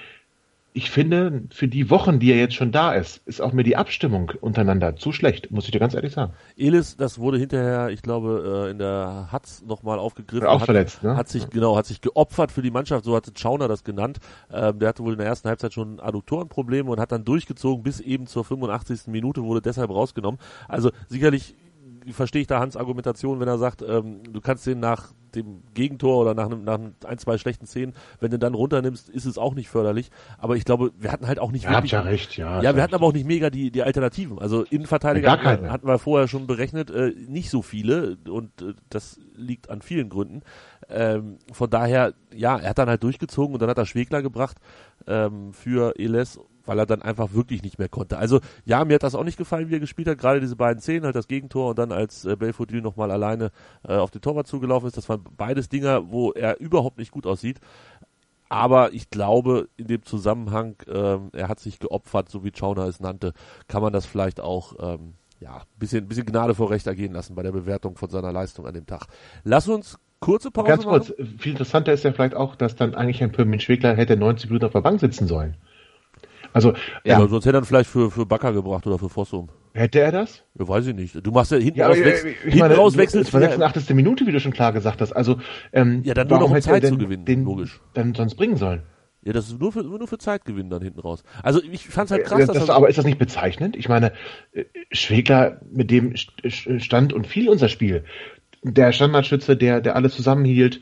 [0.75, 3.77] ich finde, für die Wochen, die er jetzt schon da ist, ist auch mir die
[3.77, 6.33] Abstimmung untereinander zu schlecht, muss ich dir ganz ehrlich sagen.
[6.57, 10.47] Elis, das wurde hinterher, ich glaube, äh, in der Hatz nochmal aufgegriffen.
[10.47, 11.15] Auch hat, verletzt, ne?
[11.15, 14.17] Hat sich, genau, hat sich geopfert für die Mannschaft, so hatte Schauner das genannt.
[14.51, 17.99] Ähm, der hatte wohl in der ersten Halbzeit schon Adduktorenprobleme und hat dann durchgezogen bis
[17.99, 19.07] eben zur 85.
[19.07, 20.39] Minute, wurde deshalb rausgenommen.
[20.67, 21.55] Also sicherlich
[22.11, 26.21] verstehe ich da Hans Argumentation, wenn er sagt, ähm, du kannst den nach dem Gegentor
[26.21, 29.55] oder nach, einem, nach ein, zwei schlechten Szenen, wenn du dann runternimmst, ist es auch
[29.55, 30.11] nicht förderlich.
[30.37, 32.61] Aber ich glaube, wir hatten halt auch nicht Ja, habt ja recht, ja.
[32.61, 34.39] ja, wir hatten aber auch nicht mega die, die Alternativen.
[34.39, 35.71] Also Innenverteidiger Gar hatten wir, keine.
[35.71, 40.09] hatten wir vorher schon berechnet, äh, nicht so viele und äh, das liegt an vielen
[40.09, 40.41] Gründen.
[40.89, 44.57] Ähm, von daher, ja, er hat dann halt durchgezogen und dann hat er Schwegler gebracht
[45.07, 48.17] ähm, für Eles, weil er dann einfach wirklich nicht mehr konnte.
[48.17, 50.17] Also ja, mir hat das auch nicht gefallen, wie er gespielt hat.
[50.17, 53.51] Gerade diese beiden Szenen, halt das Gegentor und dann als äh, Belfodil nochmal alleine
[53.87, 54.97] äh, auf den Torwart zugelaufen ist.
[54.97, 57.59] Das waren beides Dinger, wo er überhaupt nicht gut aussieht.
[58.49, 62.99] Aber ich glaube, in dem Zusammenhang, ähm, er hat sich geopfert, so wie Chauner es
[62.99, 63.33] nannte,
[63.67, 67.43] kann man das vielleicht auch ähm, ja, bisschen, bisschen Gnade vor Recht ergehen lassen bei
[67.43, 69.07] der Bewertung von seiner Leistung an dem Tag.
[69.43, 71.01] Lass uns kurze Pause Ganz machen.
[71.01, 74.49] kurz, viel interessanter ist ja vielleicht auch, dass dann eigentlich ein Pirmin Schwegler hätte 90
[74.49, 75.57] Minuten auf der Bank sitzen sollen.
[76.53, 79.49] Also, Ja, ja, sonst hätte er ihn vielleicht für, für Bakker gebracht oder für Fossum.
[79.73, 80.43] hätte er das?
[80.57, 81.25] Ja, weiß ich nicht.
[81.25, 83.33] Du machst ja hinten Ja, raus, aber, wechs äh, ich hinten meine, raus wechselst es
[83.33, 83.95] war wieder- 86.
[83.95, 85.11] Minute, wie du schon klar gesagt hast.
[85.13, 85.37] Also,
[85.71, 87.81] ähm, Ja, dann nur noch um Zeit zu gewinnen, den logisch.
[87.93, 88.83] dann sonst bringen sollen?
[89.25, 91.23] Ja, das ist nur für, nur für Zeitgewinn dann hinten raus.
[91.43, 93.75] Also ich fand's halt krass, Äh, dass das, er, aber ist das nicht bezeichnend?
[93.77, 94.11] Ich meine,
[94.51, 98.03] äh, Schwegler, mit dem st- st- stand und fiel unser Spiel.
[98.63, 100.81] Der Standardschütze, der, der alles zusammenhielt.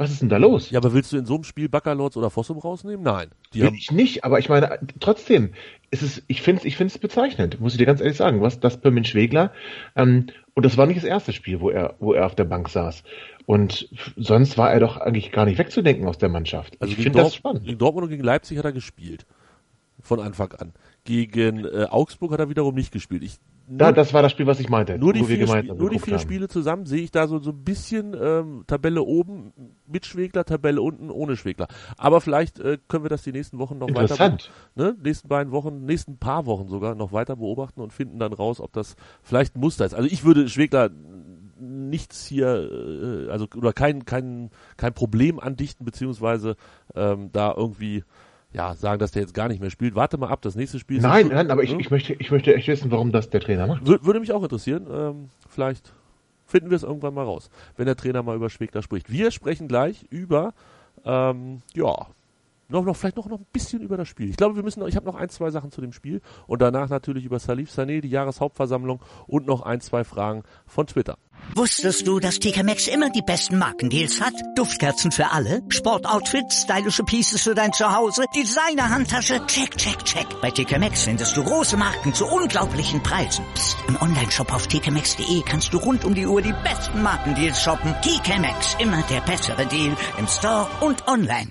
[0.00, 0.70] Was ist denn da los?
[0.70, 3.02] ja, aber willst du in so einem Spiel Baccalords oder Fossum rausnehmen?
[3.02, 3.28] Nein.
[3.52, 5.50] Die Will ich nicht, aber ich meine, trotzdem,
[5.90, 8.60] ist es, ich finde es ich find's bezeichnend, muss ich dir ganz ehrlich sagen, was
[8.60, 9.52] das Pirmin Schwegler,
[9.96, 12.70] ähm, und das war nicht das erste Spiel, wo er, wo er auf der Bank
[12.70, 13.02] saß.
[13.44, 16.80] Und sonst war er doch eigentlich gar nicht wegzudenken aus der Mannschaft.
[16.80, 17.66] also ich finde das spannend.
[17.66, 19.26] gegen Dortmund und gegen Leipzig hat er gespielt.
[20.00, 20.72] Von Anfang an.
[21.04, 23.22] Gegen äh, Augsburg hat er wiederum nicht gespielt.
[23.22, 23.34] Ich,
[23.72, 24.98] Da, das war das Spiel, was ich meinte.
[24.98, 26.18] nur die, vier, gemeinsam Spie nur die vier.
[26.18, 29.52] Spiele zusammen sehe ich da so, so ein bisschen ähm, Tabelle oben
[29.86, 31.68] mit Schwegler, Tabelle unten ohne Schwegler.
[31.96, 34.50] Aber vielleicht äh, können wir das die nächsten Wochen noch weiter Interessant.
[34.74, 38.60] ne, nächsten beiden Wochen, nächsten paar Wochen sogar noch weiter beobachten und finden dann raus,
[38.60, 39.94] ob das vielleicht ein Muster ist.
[39.94, 40.90] Also ich würde Schwegler
[41.60, 46.56] nichts hier, äh, also oder kein, kein, kein Problem andichten, beziehungsweise
[46.96, 48.02] ähm, da irgendwie
[48.52, 49.94] ja, sagen, dass der jetzt gar nicht mehr spielt.
[49.94, 51.80] Warte mal ab, das nächste Spiel ist Nein, in- nein, aber ich, ne?
[51.80, 53.82] ich, möchte, ich möchte echt wissen, warum das der Trainer macht.
[53.84, 54.86] Wür- Würde mich auch interessieren.
[54.92, 55.92] Ähm, vielleicht
[56.46, 59.10] finden wir es irgendwann mal raus, wenn der Trainer mal über Schwegler spricht.
[59.10, 60.52] Wir sprechen gleich über,
[61.04, 62.06] ähm, ja,
[62.70, 64.30] noch, noch, vielleicht noch, noch ein bisschen über das Spiel.
[64.30, 66.62] Ich glaube, wir müssen noch, ich habe noch ein, zwei Sachen zu dem Spiel und
[66.62, 71.18] danach natürlich über Salif Sané, die Jahreshauptversammlung und noch ein, zwei Fragen von Twitter.
[71.54, 74.34] Wusstest du, dass TK Maxx immer die besten Markendeals hat?
[74.54, 80.26] Duftkerzen für alle, Sportoutfits, stylische Pieces für dein Zuhause, Designer-Handtasche, check, check, check.
[80.40, 83.44] Bei TK Maxx findest du große Marken zu unglaublichen Preisen.
[83.54, 83.76] Psst.
[83.88, 87.94] im Onlineshop auf tkmaxx.de kannst du rund um die Uhr die besten Markendeals shoppen.
[88.02, 91.50] TK Maxx, immer der bessere Deal im Store und online.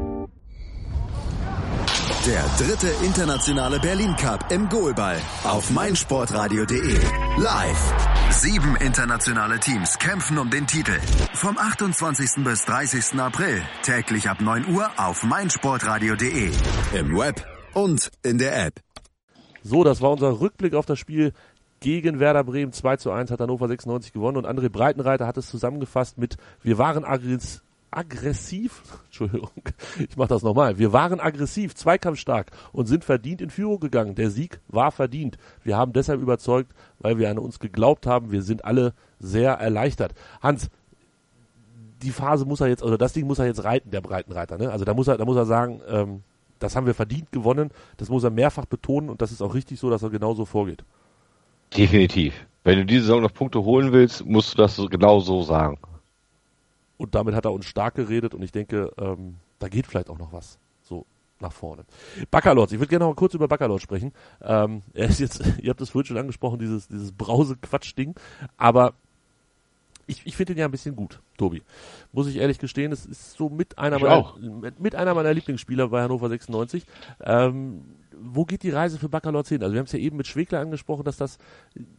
[2.25, 6.99] Der dritte internationale Berlin Cup im Goalball auf meinsportradio.de.
[7.39, 7.93] Live.
[8.29, 10.99] Sieben internationale Teams kämpfen um den Titel.
[11.33, 12.43] Vom 28.
[12.43, 13.19] bis 30.
[13.19, 16.51] April täglich ab 9 Uhr auf meinsportradio.de.
[16.93, 18.81] Im Web und in der App.
[19.63, 21.33] So, das war unser Rückblick auf das Spiel
[21.79, 22.71] gegen Werder Bremen.
[22.71, 26.77] 2 zu 1 hat Hannover 96 gewonnen und André Breitenreiter hat es zusammengefasst mit Wir
[26.77, 27.63] waren aggressiv.
[27.91, 29.49] Aggressiv, Entschuldigung,
[29.99, 30.79] ich mach das nochmal.
[30.79, 34.15] Wir waren aggressiv, zweikampfstark und sind verdient in Führung gegangen.
[34.15, 35.37] Der Sieg war verdient.
[35.63, 38.31] Wir haben deshalb überzeugt, weil wir an uns geglaubt haben.
[38.31, 40.13] Wir sind alle sehr erleichtert.
[40.41, 40.69] Hans,
[42.01, 44.57] die Phase muss er jetzt, oder das Ding muss er jetzt reiten, der Breitenreiter.
[44.57, 44.71] Ne?
[44.71, 46.23] Also da muss er, da muss er sagen, ähm,
[46.59, 47.71] das haben wir verdient gewonnen.
[47.97, 50.85] Das muss er mehrfach betonen und das ist auch richtig so, dass er genauso vorgeht.
[51.75, 52.33] Definitiv.
[52.63, 55.77] Wenn du diese Saison noch Punkte holen willst, musst du das genau so sagen.
[57.01, 60.19] Und damit hat er uns stark geredet und ich denke, ähm, da geht vielleicht auch
[60.19, 60.59] noch was.
[60.83, 61.07] So
[61.39, 61.83] nach vorne.
[62.29, 64.13] Baccalords, ich würde gerne noch mal kurz über Baccalords sprechen.
[64.39, 68.13] Ähm, er ist jetzt, ihr habt das vorhin schon angesprochen, dieses, dieses Brause-Quatsch-Ding.
[68.55, 68.93] Aber
[70.05, 71.63] ich, ich finde ihn ja ein bisschen gut, Tobi.
[72.11, 75.33] Muss ich ehrlich gestehen, es ist so mit einer, Ich meiner, mit, mit einer meiner
[75.33, 76.85] Lieblingsspieler bei Hannover 96.
[77.21, 77.81] Ähm,
[78.23, 79.61] wo geht die Reise für Baccalords hin?
[79.63, 81.37] Also wir haben es ja eben mit Schwegler angesprochen, dass das,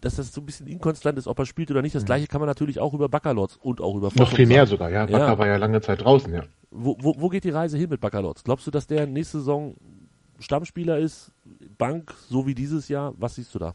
[0.01, 1.95] dass das so ein bisschen inkonstant ist, ob er spielt oder nicht.
[1.95, 4.17] Das gleiche kann man natürlich auch über Baccalords und auch über Mhm.
[4.19, 4.71] Noch viel mehr sagen.
[4.71, 5.07] sogar, ja.
[5.07, 5.19] Ja.
[5.19, 6.43] Bakker war ja lange Zeit draußen, ja.
[6.71, 8.45] Wo, wo, wo geht die Reise hin mit Baccalords?
[8.45, 9.75] Glaubst du, dass der nächste Saison
[10.39, 11.33] Stammspieler ist,
[11.79, 13.15] Bank, so wie dieses Jahr?
[13.19, 13.75] Was siehst du da?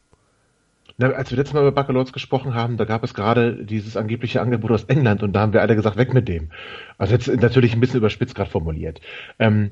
[0.97, 4.41] Na, als wir letztes Mal über Baccalords gesprochen haben, da gab es gerade dieses angebliche
[4.41, 6.49] Angebot aus England und da haben wir alle gesagt, weg mit dem.
[6.97, 8.99] Also jetzt natürlich ein bisschen überspitzt gerade formuliert.
[9.37, 9.71] Ähm,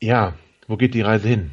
[0.00, 0.34] ja,
[0.68, 1.50] wo geht die Reise hin?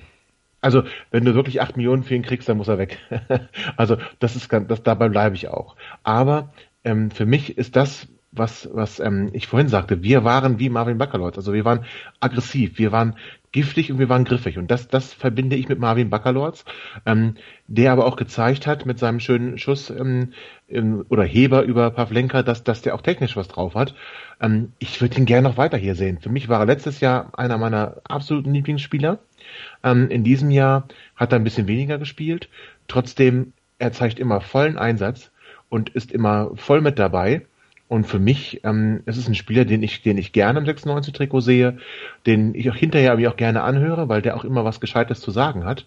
[0.62, 3.00] Also, wenn du wirklich 8 Millionen für ihn kriegst, dann muss er weg.
[3.78, 5.76] also, das ist ganz, das, dabei bleibe ich auch.
[6.04, 10.70] Aber ähm, für mich ist das, was, was ähm, ich vorhin sagte, wir waren wie
[10.70, 11.38] Marvin Baccalords.
[11.38, 11.86] Also wir waren
[12.20, 13.16] aggressiv, wir waren
[13.56, 14.58] giftig und wir waren griffig.
[14.58, 16.66] Und das, das verbinde ich mit Marvin Baccalords,
[17.06, 17.36] ähm,
[17.68, 20.34] der aber auch gezeigt hat mit seinem schönen Schuss ähm,
[20.70, 23.96] ähm, oder Heber über Pavlenka, dass, dass der auch technisch was drauf hat.
[24.42, 26.20] Ähm, ich würde ihn gerne noch weiter hier sehen.
[26.20, 29.20] Für mich war er letztes Jahr einer meiner absoluten Lieblingsspieler.
[29.86, 32.50] Ähm, in diesem Jahr hat er ein bisschen weniger gespielt.
[32.90, 35.32] Trotzdem, er zeigt immer vollen Einsatz
[35.70, 37.46] und ist immer voll mit dabei.
[37.88, 41.42] Und für mich, ähm, es ist ein Spieler, den ich, den ich gerne im 96-Trikot
[41.42, 41.78] sehe,
[42.26, 45.30] den ich auch hinterher mir auch gerne anhöre, weil der auch immer was Gescheites zu
[45.30, 45.86] sagen hat.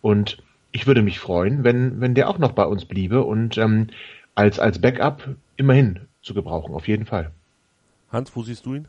[0.00, 3.88] Und ich würde mich freuen, wenn, wenn der auch noch bei uns bliebe und ähm,
[4.34, 7.30] als, als Backup immerhin zu gebrauchen, auf jeden Fall.
[8.10, 8.88] Hans, wo siehst du ihn?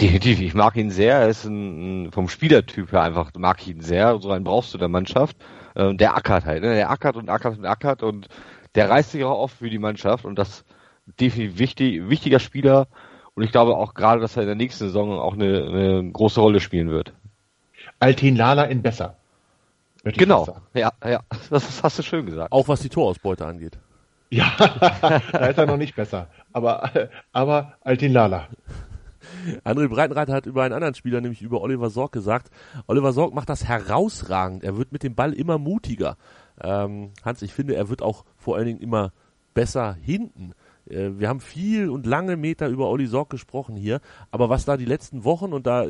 [0.00, 1.16] Definitiv, ich mag ihn sehr.
[1.16, 4.18] Er ist ein, vom Spielertyp her einfach, mag ich ihn sehr.
[4.18, 5.36] So einen brauchst du in der Mannschaft.
[5.76, 6.74] Ähm, der ackert halt, ne?
[6.74, 8.28] Der ackert und ackert und ackert und
[8.74, 10.64] der reißt sich auch auf für die Mannschaft und das
[11.06, 12.88] definitiv wichtig, wichtiger Spieler.
[13.34, 16.40] Und ich glaube auch gerade, dass er in der nächsten Saison auch eine, eine große
[16.40, 17.12] Rolle spielen wird.
[17.98, 19.16] Altin Lala in besser.
[20.04, 22.50] Genau, ja, ja, das hast du schön gesagt.
[22.50, 23.78] Auch was die Torausbeute angeht.
[24.30, 24.50] Ja,
[25.32, 26.26] da ist er noch nicht besser.
[26.52, 26.90] Aber,
[27.32, 28.48] aber Altin Lala.
[29.64, 32.50] André Breitenreiter hat über einen anderen Spieler, nämlich über Oliver Sorg gesagt,
[32.86, 34.64] Oliver Sorg macht das herausragend.
[34.64, 36.16] Er wird mit dem Ball immer mutiger.
[36.60, 39.12] Ähm, Hans, ich finde, er wird auch vor allen Dingen immer
[39.54, 40.54] besser hinten.
[40.92, 44.00] Äh, wir haben viel und lange Meter über Olli Sorg gesprochen hier,
[44.30, 45.86] aber was da die letzten Wochen und da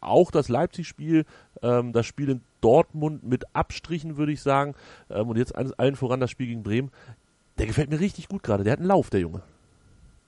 [0.00, 1.24] auch das Leipzig-Spiel,
[1.62, 4.74] ähm, das Spiel in Dortmund mit Abstrichen, würde ich sagen,
[5.10, 6.90] ähm, und jetzt allen voran das Spiel gegen Bremen,
[7.58, 8.64] der gefällt mir richtig gut gerade.
[8.64, 9.42] Der hat einen Lauf, der Junge.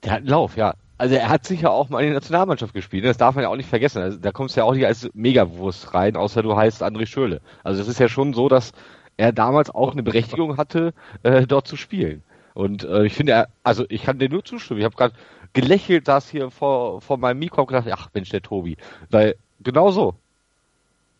[0.03, 0.75] Der hat einen Lauf, ja.
[0.97, 3.03] Also er hat sicher auch mal in die Nationalmannschaft gespielt.
[3.03, 3.09] ne?
[3.09, 4.01] Das darf man ja auch nicht vergessen.
[4.03, 7.41] Also da kommst du ja auch nicht als Megawurst rein, außer du heißt André Schöle.
[7.63, 8.71] Also es ist ja schon so, dass
[9.17, 12.23] er damals auch eine Berechtigung hatte, äh, dort zu spielen.
[12.61, 14.79] Und äh, ich finde, er, also ich kann dir nur zustimmen.
[14.79, 15.15] Ich habe gerade
[15.53, 18.77] gelächelt, saß hier vor, vor meinem Mikro und gedacht, ach Mensch, der Tobi.
[19.09, 20.13] Weil genau so.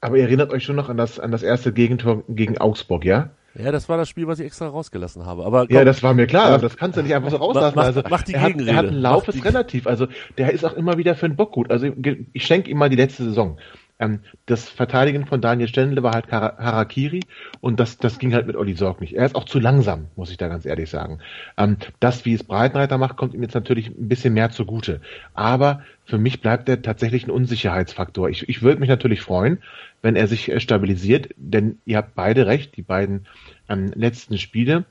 [0.02, 3.32] Aber ihr erinnert euch schon noch an das, an das erste Gegentor gegen Augsburg, ja?
[3.54, 5.44] Ja, das war das Spiel, was ich extra rausgelassen habe.
[5.46, 7.76] Aber Ja, komm, das war mir klar, das kannst du nicht einfach so rauslassen.
[7.76, 9.88] Mach- also, mach die er, hat, er hat einen Lauf, ist relativ.
[9.88, 11.70] Also, der ist auch immer wieder für den Bock gut.
[11.70, 11.88] Also,
[12.34, 13.58] ich schenke ihm mal die letzte Saison.
[14.02, 17.22] Ähm, das Verteidigen von Daniel Stendle war halt Harakiri
[17.62, 19.14] und das, das ging halt mit Olli Sorg nicht.
[19.14, 21.20] Er ist auch zu langsam, muss ich da ganz ehrlich sagen.
[21.56, 25.00] Ähm, das, wie es Breitenreiter macht, kommt ihm jetzt natürlich ein bisschen mehr zugute.
[25.36, 28.30] Aber für mich bleibt er tatsächlich ein Unsicherheitsfaktor.
[28.30, 29.60] Ich, ich würde mich natürlich freuen,
[30.02, 33.28] wenn er sich äh, stabilisiert, denn ihr habt beide recht, die beiden
[33.70, 34.86] ähm, letzten Spiele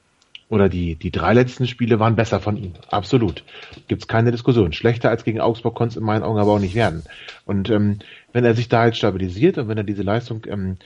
[0.50, 2.72] oder die, die drei letzten Spiele waren besser von ihm.
[2.90, 3.44] Absolut.
[3.86, 4.72] Gibt's keine Diskussion.
[4.72, 7.04] Schlechter als gegen Augsburg konnte es in meinen Augen aber auch nicht werden.
[7.46, 8.00] Und ähm,
[8.32, 10.76] wenn er sich da jetzt stabilisiert und wenn er diese Leistung ähm,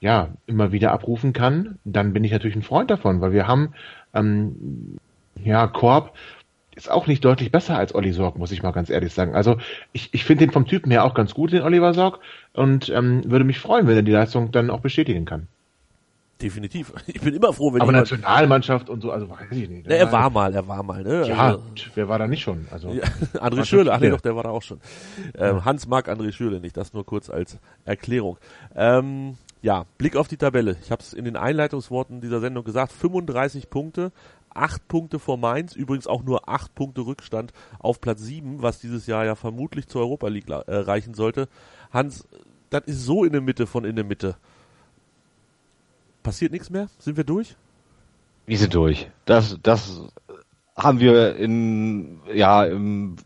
[0.00, 3.74] ja immer wieder abrufen kann, dann bin ich natürlich ein Freund davon, weil wir haben
[4.14, 4.96] ähm,
[5.44, 6.16] ja Korb
[6.74, 9.34] ist auch nicht deutlich besser als Olli Sorg, muss ich mal ganz ehrlich sagen.
[9.34, 9.58] Also
[9.92, 12.20] ich, ich finde den vom Typen her auch ganz gut, den Oliver Sorg,
[12.54, 15.46] und ähm, würde mich freuen, wenn er die Leistung dann auch bestätigen kann.
[16.42, 16.92] Definitiv.
[17.06, 19.86] Ich bin immer froh, wenn Aber Nationalmannschaft und so, also weiß ich nicht.
[19.86, 21.26] Na, er war mal, er war mal, ne?
[21.26, 21.62] Ja, Also,
[21.94, 22.66] wer war da nicht schon?
[22.70, 23.04] Also, Ja,
[23.40, 24.80] André Schürle, ach nee, doch, der war da auch schon.
[25.36, 28.38] Ähm, Hans mag André Schürle nicht, das nur kurz als Erklärung.
[28.74, 30.76] Ähm, ja, Blick auf die Tabelle.
[30.82, 34.12] Ich habe es in den Einleitungsworten dieser Sendung gesagt, 35 Punkte,
[34.54, 39.06] 8 Punkte vor Mainz, übrigens auch nur 8 Punkte Rückstand auf Platz 7, was dieses
[39.06, 41.48] Jahr ja vermutlich zur Europa League äh, reichen sollte.
[41.92, 42.26] Hans,
[42.70, 44.36] das ist so in der Mitte von in der Mitte.
[46.22, 46.88] Passiert nichts mehr?
[46.98, 47.56] Sind wir durch?
[48.46, 49.10] Wir sind durch.
[49.24, 50.02] Das, das
[50.76, 53.16] haben wir in, ja, im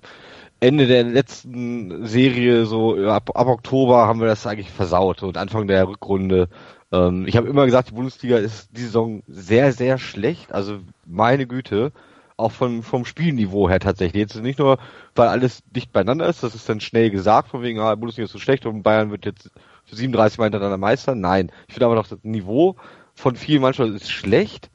[0.60, 5.66] Ende der letzten Serie, so ab, ab Oktober, haben wir das eigentlich versaut und Anfang
[5.66, 6.48] der Rückrunde.
[6.92, 10.52] Ähm, ich habe immer gesagt, die Bundesliga ist die Saison sehr, sehr schlecht.
[10.52, 11.92] Also meine Güte,
[12.36, 14.20] auch von, vom Spielniveau her tatsächlich.
[14.20, 14.78] Jetzt nicht nur,
[15.14, 18.32] weil alles dicht beieinander ist, das ist dann schnell gesagt, von wegen, ah, Bundesliga ist
[18.32, 19.50] so schlecht und Bayern wird jetzt
[19.84, 21.14] für 37 Mal hintereinander Meister.
[21.14, 22.76] Nein, ich finde aber noch, das Niveau
[23.14, 24.70] von vielen Mannschaften ist schlecht.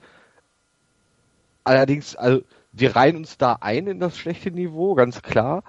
[1.63, 2.41] Allerdings, also
[2.71, 5.63] wir reihen uns da ein in das schlechte Niveau, ganz klar.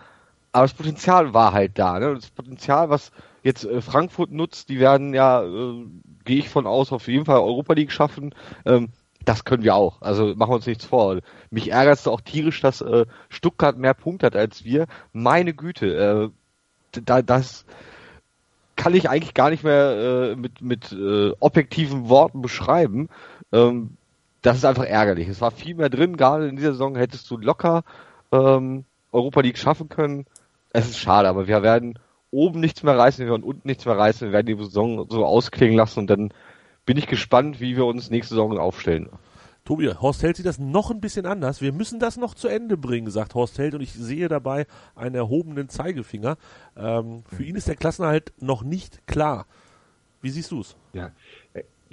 [0.52, 1.98] Aber das Potenzial war halt da.
[1.98, 2.14] Ne?
[2.14, 5.86] Das Potenzial, was jetzt äh, Frankfurt nutzt, die werden ja, äh,
[6.24, 8.34] gehe ich von aus, auf jeden Fall Europa League schaffen.
[8.64, 8.88] Ähm,
[9.24, 10.00] das können wir auch.
[10.00, 11.20] Also machen wir uns nichts vor.
[11.50, 14.86] Mich ärgert es auch tierisch, dass äh, Stuttgart mehr Punkte hat als wir.
[15.12, 16.32] Meine Güte,
[16.92, 17.64] äh, da, das
[18.80, 23.10] kann ich eigentlich gar nicht mehr äh, mit, mit äh, objektiven Worten beschreiben.
[23.52, 23.98] Ähm,
[24.40, 25.28] das ist einfach ärgerlich.
[25.28, 27.82] Es war viel mehr drin, gerade in dieser Saison hättest du locker
[28.32, 30.24] ähm, Europa League schaffen können.
[30.72, 31.98] Es ist schade, aber wir werden
[32.30, 35.26] oben nichts mehr reißen, wir werden unten nichts mehr reißen, wir werden die Saison so
[35.26, 36.32] ausklingen lassen und dann
[36.86, 39.10] bin ich gespannt, wie wir uns nächste Saison aufstellen.
[39.70, 41.60] Tobi, Horst Held sieht das noch ein bisschen anders.
[41.60, 45.14] Wir müssen das noch zu Ende bringen, sagt Horst Held, und ich sehe dabei einen
[45.14, 46.38] erhobenen Zeigefinger.
[46.76, 49.46] Ähm, für ihn ist der Klassenerhalt noch nicht klar.
[50.22, 50.74] Wie siehst du es?
[50.92, 51.12] Ja,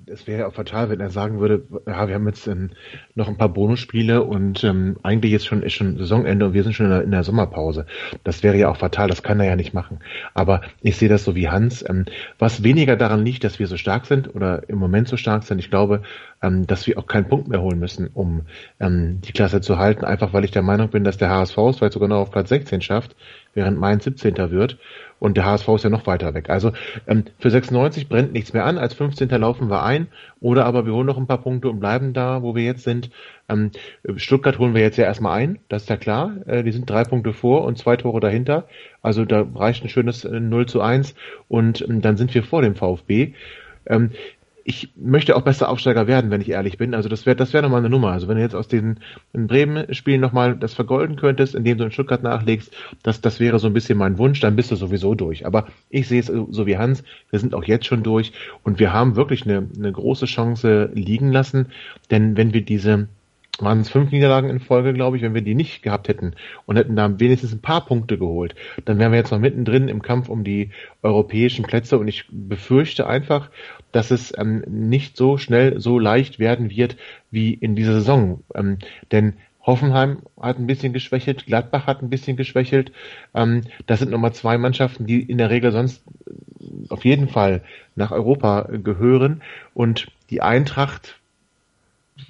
[0.06, 2.70] es wäre ja auch fatal, wenn er sagen würde, ja, wir haben jetzt ähm,
[3.16, 6.74] noch ein paar Bonusspiele und ähm, eigentlich ist schon, ist schon Saisonende und wir sind
[6.74, 7.86] schon in der, in der, Sommerpause.
[8.24, 10.00] Das wäre ja auch fatal, das kann er ja nicht machen.
[10.34, 11.84] Aber ich sehe das so wie Hans.
[11.88, 12.06] Ähm,
[12.38, 15.60] was weniger daran liegt, dass wir so stark sind oder im Moment so stark sind,
[15.60, 16.04] ich glaube,
[16.42, 18.44] ähm, dass wir auch keinen Punkt mehr holen müssen, um
[18.80, 21.78] ähm, die Klasse zu halten, einfach weil ich der Meinung bin, dass der HSV es
[21.78, 23.16] vielleicht sogar noch auf Platz 16 schafft,
[23.58, 24.52] während Mainz 17.
[24.52, 24.78] wird
[25.20, 26.50] und der HSV ist ja noch weiter weg.
[26.50, 26.72] Also
[27.08, 28.78] ähm, für 96 brennt nichts mehr an.
[28.78, 29.30] Als 15.
[29.30, 30.08] laufen wir ein.
[30.39, 33.10] Oder aber wir holen noch ein paar Punkte und bleiben da, wo wir jetzt sind.
[33.50, 33.72] Ähm,
[34.15, 35.60] Stuttgart holen wir jetzt ja erstmal ein.
[35.70, 36.36] Das ist ja klar.
[36.46, 38.67] Äh, die sind drei Punkte vor und zwei Tore dahinter.
[39.02, 41.15] Also da reicht ein schönes äh, 0 zu 1
[41.48, 43.34] und ähm, dann sind wir vor dem VfB.
[43.88, 44.12] Ähm,
[44.67, 46.93] ich möchte auch besser Aufsteiger werden, wenn ich ehrlich bin.
[46.93, 48.12] Also das wäre das wäre nochmal eine Nummer.
[48.12, 48.99] Also wenn du jetzt aus den
[49.32, 53.73] Bremen-Spielen nochmal das vergolden könntest, indem du in Stuttgart nachlegst, das, das wäre so ein
[53.73, 55.45] bisschen mein Wunsch, dann bist du sowieso durch.
[55.45, 58.91] Aber ich sehe es so wie Hans, wir sind auch jetzt schon durch und wir
[58.91, 61.67] haben wirklich eine, eine große Chance liegen lassen.
[62.12, 63.08] Denn wenn wir diese
[63.62, 66.34] waren es fünf Niederlagen in Folge, glaube ich, wenn wir die nicht gehabt hätten
[66.65, 70.02] und hätten da wenigstens ein paar Punkte geholt, dann wären wir jetzt noch mittendrin im
[70.02, 70.72] Kampf um die
[71.04, 73.50] europäischen Plätze und ich befürchte einfach,
[73.91, 76.98] dass es ähm, nicht so schnell so leicht werden wird
[77.32, 78.43] wie in dieser Saison.
[78.54, 78.78] Ähm,
[79.12, 79.34] denn
[79.67, 82.93] Hoffenheim hat ein bisschen geschwächelt, Gladbach hat ein bisschen geschwächelt.
[83.36, 86.04] Ähm, das sind nochmal zwei Mannschaften, die in der Regel sonst
[86.89, 87.63] auf jeden Fall
[87.96, 89.41] nach Europa gehören.
[89.74, 91.16] Und die Eintracht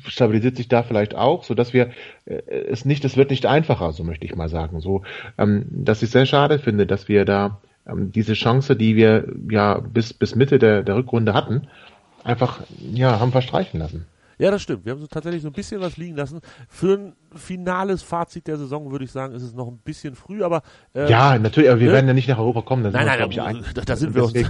[0.08, 1.89] stabilisiert sich da vielleicht auch, so dass wir
[2.26, 5.04] äh, es nicht, es wird nicht einfacher, so möchte ich mal sagen, so,
[5.38, 9.80] ähm, dass ich sehr schade finde, dass wir da ähm, diese Chance, die wir ja
[9.80, 11.67] bis bis Mitte der der Rückrunde hatten,
[12.23, 14.06] einfach ja haben verstreichen lassen.
[14.39, 14.86] Ja, das stimmt.
[14.86, 16.41] Wir haben so tatsächlich so ein bisschen was liegen lassen.
[16.69, 20.43] Für ein finales Fazit der Saison würde ich sagen, ist es noch ein bisschen früh,
[20.43, 20.62] aber
[20.93, 21.69] äh, ja, natürlich.
[21.69, 21.93] Aber wir ne?
[21.93, 22.84] werden ja nicht nach Europa kommen.
[22.84, 24.34] Dann nein, nein, wir, nein, da, da sind wir uns.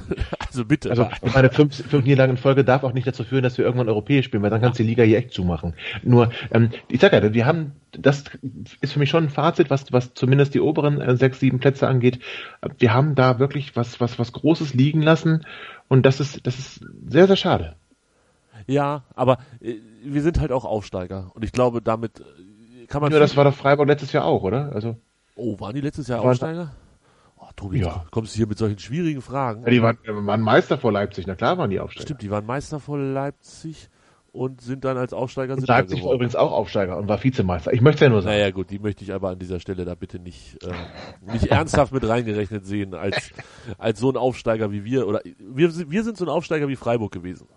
[0.47, 0.89] Also bitte.
[0.89, 3.89] Also meine, fünf, fünf Niederlagen in Folge darf auch nicht dazu führen, dass wir irgendwann
[3.89, 5.73] europäisch spielen, weil dann kannst du die Liga hier echt zumachen.
[6.03, 8.23] Nur, ähm, ich sag ja, wir haben, das
[8.81, 11.87] ist für mich schon ein Fazit, was was zumindest die oberen äh, sechs, sieben Plätze
[11.87, 12.19] angeht.
[12.79, 15.45] Wir haben da wirklich was was was Großes liegen lassen
[15.89, 17.75] und das ist das ist sehr sehr schade.
[18.67, 21.31] Ja, aber äh, wir sind halt auch Aufsteiger.
[21.33, 23.11] Und ich glaube, damit äh, kann man.
[23.11, 24.71] Ja, das war doch Freiburg letztes Jahr auch, oder?
[24.73, 24.97] Also.
[25.35, 26.71] Oh, waren die letztes Jahr Aufsteiger?
[27.37, 28.03] Oh, Tobi, ja.
[28.05, 29.63] du kommst hier mit solchen schwierigen Fragen.
[29.63, 32.03] Ja, die waren, waren Meister vor Leipzig, na klar waren die Aufsteiger.
[32.03, 33.89] Stimmt, die waren Meister vor Leipzig
[34.31, 36.09] und sind dann als Aufsteiger und Leipzig geworden.
[36.09, 37.71] war übrigens auch Aufsteiger und war Vizemeister.
[37.73, 38.35] Ich möchte ja nur sagen.
[38.35, 41.93] Naja gut, die möchte ich aber an dieser Stelle da bitte nicht, äh, nicht ernsthaft
[41.93, 43.31] mit reingerechnet sehen als,
[43.77, 45.07] als so ein Aufsteiger wie wir.
[45.07, 47.47] Oder wir, wir sind so ein Aufsteiger wie Freiburg gewesen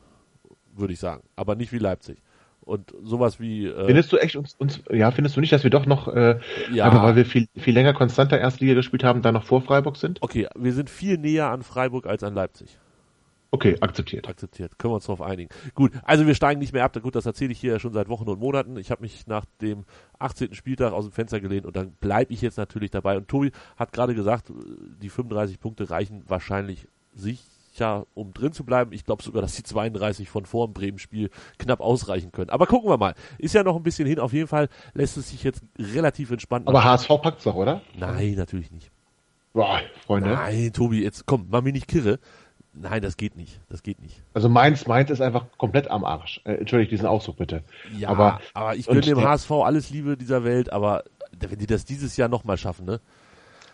[0.81, 1.23] würde ich sagen.
[1.37, 2.23] Aber nicht wie Leipzig.
[2.63, 3.67] Und sowas wie.
[3.67, 6.39] Äh, findest du echt uns, uns, ja, findest du nicht, dass wir doch noch, äh,
[6.73, 6.85] ja.
[6.85, 10.19] aber weil wir viel, viel länger konstanter Erstliga gespielt haben, da noch vor Freiburg sind?
[10.21, 12.79] Okay, wir sind viel näher an Freiburg als an Leipzig.
[13.53, 14.29] Okay, akzeptiert.
[14.29, 14.79] Akzeptiert.
[14.79, 15.51] Können wir uns darauf einigen.
[15.75, 16.97] Gut, also wir steigen nicht mehr ab.
[17.03, 18.77] Gut, das erzähle ich hier ja schon seit Wochen und Monaten.
[18.77, 19.85] Ich habe mich nach dem
[20.21, 20.55] 18.
[20.55, 23.17] Spieltag aus dem Fenster gelehnt und dann bleibe ich jetzt natürlich dabei.
[23.17, 24.53] Und Tobi hat gerade gesagt,
[25.03, 27.43] die 35 Punkte reichen wahrscheinlich sich
[27.79, 28.93] ja, um drin zu bleiben.
[28.93, 32.51] Ich glaube sogar, dass die 32 von vor dem Bremen-Spiel knapp ausreichen können.
[32.51, 33.15] Aber gucken wir mal.
[33.39, 34.19] Ist ja noch ein bisschen hin.
[34.19, 37.83] Auf jeden Fall lässt es sich jetzt relativ entspannt Aber HSV packt's doch, oder?
[37.97, 38.91] Nein, natürlich nicht.
[39.53, 40.31] Boah, Freunde.
[40.31, 42.19] Nein, Tobi, jetzt komm, mach mich nicht kirre.
[42.73, 43.61] Nein, das geht nicht.
[43.69, 44.23] Das geht nicht.
[44.33, 46.41] Also Mainz, Mainz ist einfach komplett am Arsch.
[46.45, 47.65] Äh, Entschuldigt diesen Ausdruck bitte.
[47.97, 51.03] Ja, aber, aber ich gönne dem HSV alles Liebe dieser Welt, aber
[51.33, 53.01] wenn die das dieses Jahr nochmal schaffen, ne?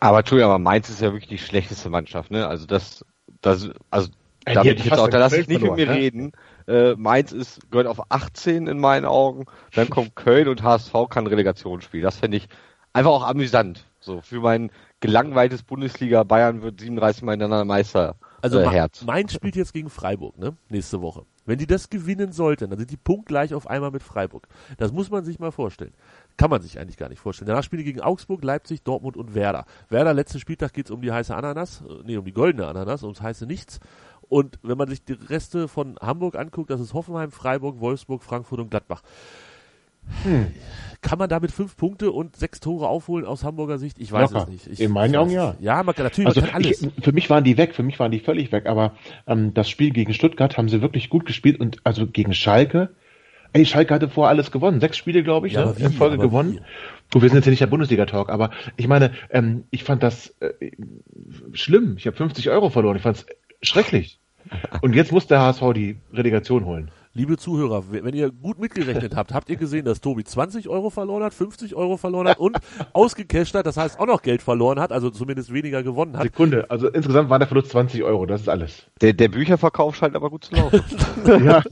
[0.00, 2.46] Aber Entschuldigung, aber Mainz ist ja wirklich die schlechteste Mannschaft, ne?
[2.46, 3.04] Also das
[3.40, 4.08] das, also
[4.46, 6.00] ja, da bin ich jetzt auch, da lasse ich nicht verloren, mit mir ne?
[6.00, 6.32] reden.
[6.68, 9.46] Äh, Mainz ist, gehört auf 18 in meinen Augen.
[9.74, 12.04] Dann kommt Köln und HSV kann Relegation spielen.
[12.04, 12.48] Das fände ich
[12.92, 13.84] einfach auch amüsant.
[14.00, 14.70] So, für mein
[15.00, 18.16] gelangweiltes Bundesliga Bayern wird 37 Mal hintereinander Meister.
[18.40, 19.02] Also äh, Herz.
[19.02, 20.56] Mainz spielt jetzt gegen Freiburg, ne?
[20.68, 21.24] Nächste Woche.
[21.44, 24.48] Wenn die das gewinnen sollten, dann sind die punktgleich auf einmal mit Freiburg.
[24.78, 25.94] Das muss man sich mal vorstellen.
[26.36, 27.48] Kann man sich eigentlich gar nicht vorstellen.
[27.48, 29.64] Danach spielen die gegen Augsburg, Leipzig, Dortmund und Werder.
[29.88, 33.22] Werder, letzten Spieltag geht's um die heiße Ananas, äh, nee, um die goldene Ananas, ums
[33.22, 33.80] heiße Nichts.
[34.28, 38.60] Und wenn man sich die Reste von Hamburg anguckt, das ist Hoffenheim, Freiburg, Wolfsburg, Frankfurt
[38.60, 39.02] und Gladbach.
[40.22, 40.46] Hm.
[41.02, 43.98] Kann man damit fünf Punkte und sechs Tore aufholen aus Hamburger Sicht?
[43.98, 44.44] Ich weiß Locker.
[44.44, 44.66] es nicht.
[44.66, 45.54] Ich, In meinen Augen ja.
[45.60, 46.82] Ja, man kann, natürlich, Also man kann alles.
[46.82, 48.94] ich, für mich waren die weg, für mich waren die völlig weg, aber
[49.26, 52.90] ähm, das Spiel gegen Stuttgart haben sie wirklich gut gespielt und also gegen Schalke,
[53.56, 56.54] ey, Schalke hatte vorher alles gewonnen, sechs Spiele, glaube ich, Ja, ne, in Folge gewonnen.
[56.54, 56.60] wie?
[57.12, 60.34] Gut, wir sind jetzt hier nicht der Bundesliga-Talk, aber ich meine, ähm, ich fand das
[60.40, 60.52] äh,
[61.52, 61.96] schlimm.
[61.98, 63.26] Ich habe 50 Euro verloren, ich fand es
[63.68, 64.18] schrecklich.
[64.80, 66.90] Und jetzt muss der HSV die Relegation holen.
[67.16, 71.22] Liebe Zuhörer, wenn ihr gut mitgerechnet habt, habt ihr gesehen, dass Tobi 20 Euro verloren
[71.22, 72.58] hat, 50 Euro verloren hat und
[72.92, 76.24] ausgecasht hat, das heißt auch noch Geld verloren hat, also zumindest weniger gewonnen hat.
[76.24, 78.84] Sekunde, also insgesamt war der Verlust 20 Euro, das ist alles.
[79.00, 80.84] Der, der Bücherverkauf scheint aber gut zu laufen.
[81.26, 81.62] ja,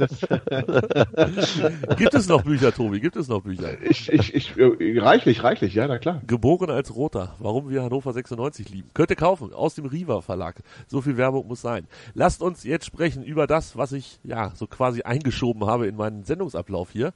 [1.99, 3.01] Gibt es noch Bücher, Tobi?
[3.01, 3.82] Gibt es noch Bücher?
[3.82, 6.22] ich, ich, ich, äh, reichlich, reichlich, ja, na klar.
[6.26, 8.88] Geboren als Roter, warum wir Hannover 96 lieben.
[8.95, 10.62] Könnt ihr kaufen, aus dem Riva Verlag.
[10.86, 11.86] So viel Werbung muss sein.
[12.14, 15.03] Lasst uns jetzt sprechen über das, was ich, ja, so quasi
[15.35, 17.12] eingeschoben habe in meinen Sendungsablauf hier.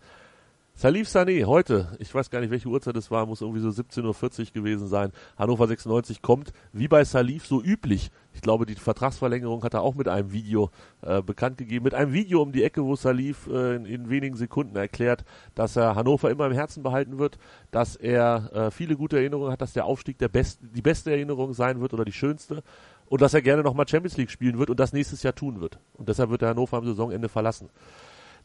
[0.74, 4.38] Salif Sané, heute, ich weiß gar nicht, welche Uhrzeit es war, muss irgendwie so 17.40
[4.38, 5.10] Uhr gewesen sein.
[5.36, 8.12] Hannover 96 kommt, wie bei Salif so üblich.
[8.32, 10.70] Ich glaube, die Vertragsverlängerung hat er auch mit einem Video
[11.02, 11.82] äh, bekannt gegeben.
[11.82, 15.24] Mit einem Video um die Ecke, wo Salif äh, in, in wenigen Sekunden erklärt,
[15.56, 17.38] dass er Hannover immer im Herzen behalten wird,
[17.72, 21.54] dass er äh, viele gute Erinnerungen hat, dass der Aufstieg der best, die beste Erinnerung
[21.54, 22.62] sein wird oder die schönste
[23.09, 25.78] und dass er gerne nochmal Champions League spielen wird und das nächstes Jahr tun wird.
[25.94, 27.68] Und deshalb wird er Hannover am Saisonende verlassen.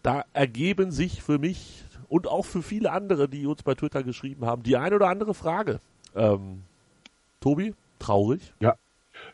[0.01, 4.45] Da ergeben sich für mich und auch für viele andere, die uns bei Twitter geschrieben
[4.45, 5.79] haben, die eine oder andere Frage.
[6.15, 6.63] Ähm,
[7.39, 8.53] Tobi, traurig?
[8.59, 8.75] Ja.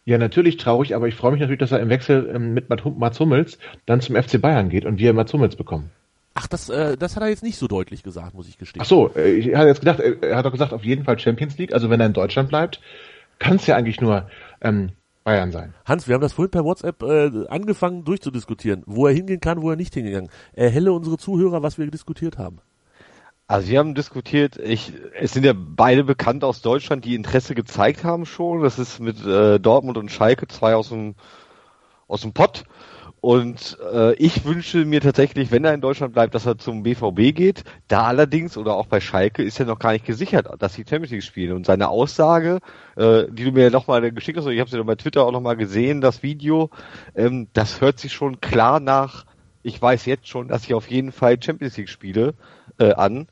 [0.06, 2.86] Ja, natürlich traurig, aber ich freue mich natürlich, dass er im Wechsel ähm, mit Mat-
[2.98, 5.90] Mats Hummels dann zum FC Bayern geht und wir Mats Hummels bekommen.
[6.36, 8.82] Ach, das, äh, das hat er jetzt nicht so deutlich gesagt, muss ich gestehen.
[8.82, 11.58] Ach so, äh, ich hatte jetzt gedacht, er hat doch gesagt, auf jeden Fall Champions
[11.58, 11.74] League.
[11.74, 12.80] Also wenn er in Deutschland bleibt,
[13.40, 14.30] kann es ja eigentlich nur
[14.62, 14.92] ähm,
[15.30, 15.76] Bayern sein.
[15.86, 19.70] Hans, wir haben das vorhin per WhatsApp äh, angefangen durchzudiskutieren, wo er hingehen kann, wo
[19.70, 20.32] er nicht hingegangen.
[20.54, 22.62] Erhelle unsere Zuhörer, was wir diskutiert haben.
[23.46, 28.04] Also wir haben diskutiert, ich, es sind ja beide bekannt aus Deutschland, die Interesse gezeigt
[28.04, 28.64] haben schon.
[28.64, 31.14] Das ist mit äh, Dortmund und Schalke zwei aus dem
[32.08, 32.64] aus dem Pott.
[33.22, 37.36] Und äh, ich wünsche mir tatsächlich, wenn er in Deutschland bleibt, dass er zum BVB
[37.36, 37.64] geht.
[37.90, 41.12] Da allerdings oder auch bei Schalke ist ja noch gar nicht gesichert, dass die Champions
[41.12, 41.52] League spielen.
[41.58, 42.60] Und seine Aussage,
[42.96, 45.34] äh, die du mir nochmal geschickt hast, und ich habe sie ja bei Twitter auch
[45.34, 46.70] nochmal gesehen, das Video,
[47.14, 49.26] ähm, das hört sich schon klar nach.
[49.64, 52.36] Ich weiß jetzt schon, dass ich auf jeden Fall Champions League spiele
[52.80, 53.28] äh, an.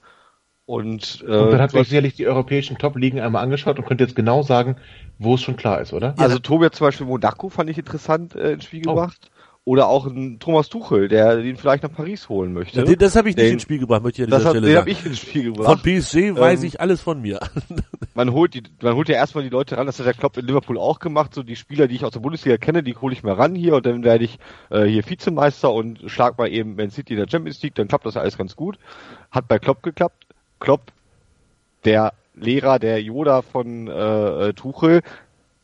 [0.66, 4.18] Und, äh, Und dann hat sich sicherlich die europäischen Top-Ligen einmal angeschaut und könnte jetzt
[4.18, 4.76] genau sagen,
[5.18, 6.14] wo es schon klar ist, oder?
[6.18, 8.90] Also Tobi hat zum Beispiel Monaco fand ich interessant äh, ins Spiel Oh.
[8.94, 9.32] gebracht.
[9.68, 12.80] Oder auch ein Thomas Tuchel, der den vielleicht nach Paris holen möchte.
[12.80, 14.50] Ja, den, das habe ich nicht Den- ins Spiel gebracht, möchte ich an das dieser
[14.52, 14.82] hat, Stelle den sagen.
[14.84, 15.84] habe ich ins Spiel Von gebracht.
[15.84, 17.40] PSG weiß Ähm, ich alles von mir.
[18.16, 20.46] Man holt die, man holt ja erstmal die Leute ran, das hat der Klopp in
[20.48, 23.22] Liverpool auch gemacht, so die Spieler, die ich aus der Bundesliga kenne, die hole ich
[23.24, 24.40] mal ran hier und dann werde ich
[24.72, 28.06] äh, hier Vizemeister und schlag mal eben Man City in der Champions League, dann klappt
[28.06, 28.80] das alles ganz gut.
[29.32, 30.26] Hat bei Klopp geklappt.
[30.62, 30.94] Klopp,
[31.86, 35.02] der Lehrer, der Yoda von äh, äh, Tuchel,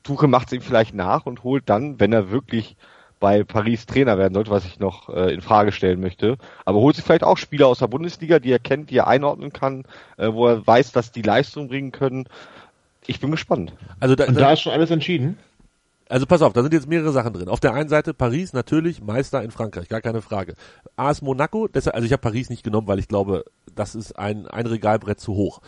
[0.03, 2.75] Tuchel macht es ihm vielleicht nach und holt dann, wenn er wirklich
[3.23, 6.35] bei Paris Trainer werden sollte, was ich noch äh, in Frage stellen möchte.
[6.65, 9.53] Aber holt sich vielleicht auch Spieler aus der Bundesliga, die er kennt, die er einordnen
[9.53, 9.85] kann,
[10.17, 12.25] äh, wo er weiß, dass die Leistung bringen können.
[13.07, 13.71] Ich bin gespannt.
[14.01, 15.37] Also da, Und da, ist schon alles entschieden.
[16.09, 17.47] Also pass auf, da sind jetzt mehrere Sachen drin.
[17.47, 20.55] Auf der einen Seite Paris natürlich Meister in Frankreich, gar keine Frage.
[20.97, 24.47] AS Monaco, deshalb, also ich habe Paris nicht genommen, weil ich glaube, das ist ein,
[24.47, 25.61] ein Regalbrett zu hoch.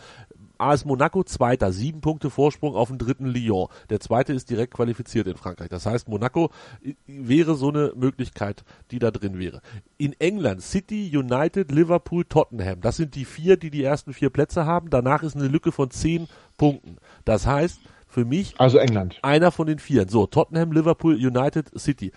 [0.58, 3.68] AS Monaco Zweiter, sieben Punkte Vorsprung auf den dritten Lyon.
[3.90, 5.68] Der Zweite ist direkt qualifiziert in Frankreich.
[5.68, 6.50] Das heißt, Monaco
[6.84, 9.60] i- wäre so eine Möglichkeit, die da drin wäre.
[9.98, 12.80] In England City, United, Liverpool, Tottenham.
[12.80, 14.90] Das sind die vier, die die ersten vier Plätze haben.
[14.90, 16.96] Danach ist eine Lücke von zehn Punkten.
[17.24, 19.18] Das heißt, für mich Also England.
[19.22, 20.08] einer von den vier.
[20.08, 22.12] So, Tottenham, Liverpool, United, City.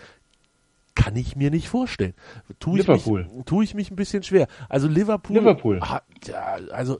[0.96, 2.14] Kann ich mir nicht vorstellen.
[2.60, 3.24] Tu ich Liverpool.
[3.34, 4.48] Mich, tu ich mich ein bisschen schwer.
[4.68, 5.38] Also Liverpool.
[5.38, 5.80] Liverpool.
[5.82, 7.00] Ah, ja, also,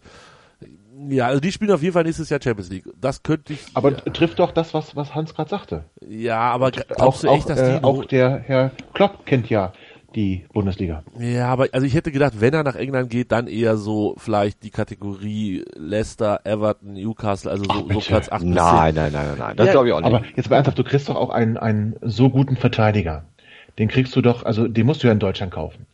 [1.08, 2.86] ja, also die spielen auf jeden Fall nächstes Jahr Champions League.
[3.00, 3.60] Das könnte ich.
[3.74, 5.86] Aber ja, trifft doch das, was, was Hans gerade sagte.
[6.08, 7.84] ja aber glaubst Auch, du echt, dass äh, die.
[7.84, 9.72] auch der Herr Klopp kennt ja
[10.16, 11.04] die Bundesliga.
[11.20, 14.64] ja, aber also ich hätte gedacht, wenn er nach England geht, dann eher so vielleicht
[14.64, 18.00] die Kategorie Leicester, Everton, Newcastle, also so, so.
[18.00, 18.54] Platz 8 bis 10.
[18.56, 19.58] Nein, nein, nein, nein, nein.
[19.58, 20.08] Das Ja, glaube ich auch nicht.
[20.08, 23.26] Aber jetzt mal ernsthaft, du kriegst doch auch einen, einen so guten Verteidiger.
[23.78, 25.86] Den kriegst du doch, also den musst du ja in Deutschland kaufen.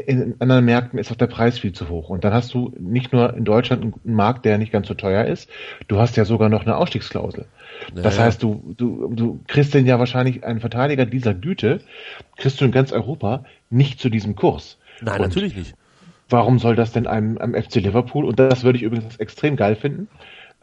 [0.00, 2.08] In anderen Märkten ist auch der Preis viel zu hoch.
[2.08, 5.24] Und dann hast du nicht nur in Deutschland einen Markt, der nicht ganz so teuer
[5.24, 5.50] ist,
[5.88, 7.46] du hast ja sogar noch eine Ausstiegsklausel.
[7.94, 11.80] Das heißt, du, du, du kriegst denn ja wahrscheinlich einen Verteidiger dieser Güte,
[12.36, 14.78] kriegst du in ganz Europa nicht zu diesem Kurs.
[15.00, 15.74] Nein, Und natürlich nicht.
[16.28, 19.76] Warum soll das denn einem, einem FC Liverpool, und das würde ich übrigens extrem geil
[19.76, 20.08] finden,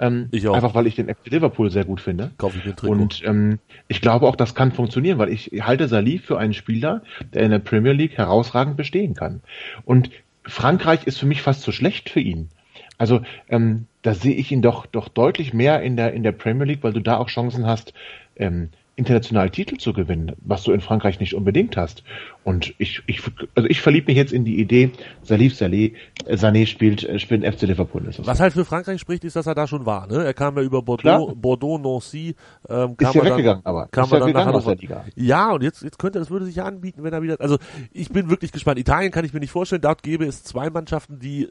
[0.02, 0.54] ähm, Ich auch.
[0.54, 2.32] einfach weil ich den FC Liverpool sehr gut finde.
[2.38, 2.93] Kaufe ich mir Trikot.
[2.93, 7.04] Und ähm, ich glaube auch, das kann funktionieren, weil ich halte Salih für einen Spieler,
[7.34, 9.41] der in der Premier League herausragend bestehen kann.
[9.86, 10.10] Und
[10.43, 12.49] Frankreich ist für mich fast zu schlecht für ihn.
[12.97, 16.66] Also ähm, da sehe ich ihn doch doch deutlich mehr in der in der Premier
[16.66, 17.93] League, weil du da auch Chancen hast,
[18.36, 22.04] ähm, international Titel zu gewinnen, was du in Frankreich nicht unbedingt hast.
[22.43, 23.21] Und ich, ich
[23.53, 25.93] also ich verliebe mich jetzt in die Idee, Salif Saleh,
[26.25, 28.03] äh, Sané spielt äh, spielt in FC Liverpool.
[28.07, 30.07] Ist Was halt für Frankreich spricht, ist, dass er da schon war.
[30.07, 30.23] Ne?
[30.23, 31.35] Er kam ja über Bordeaux, Klar.
[31.35, 32.35] Bordeaux, Nancy,
[32.67, 33.87] ähm, Ist kam ja er dann, weggegangen, aber.
[33.91, 35.05] kam Ist er ja dann nach gegangen aus der Liga.
[35.15, 37.59] Ja, und jetzt, jetzt könnte, das würde sich ja anbieten, wenn er wieder, also
[37.91, 38.79] ich bin wirklich gespannt.
[38.79, 39.83] Italien kann ich mir nicht vorstellen.
[39.83, 41.47] Dort gäbe es zwei Mannschaften, die äh,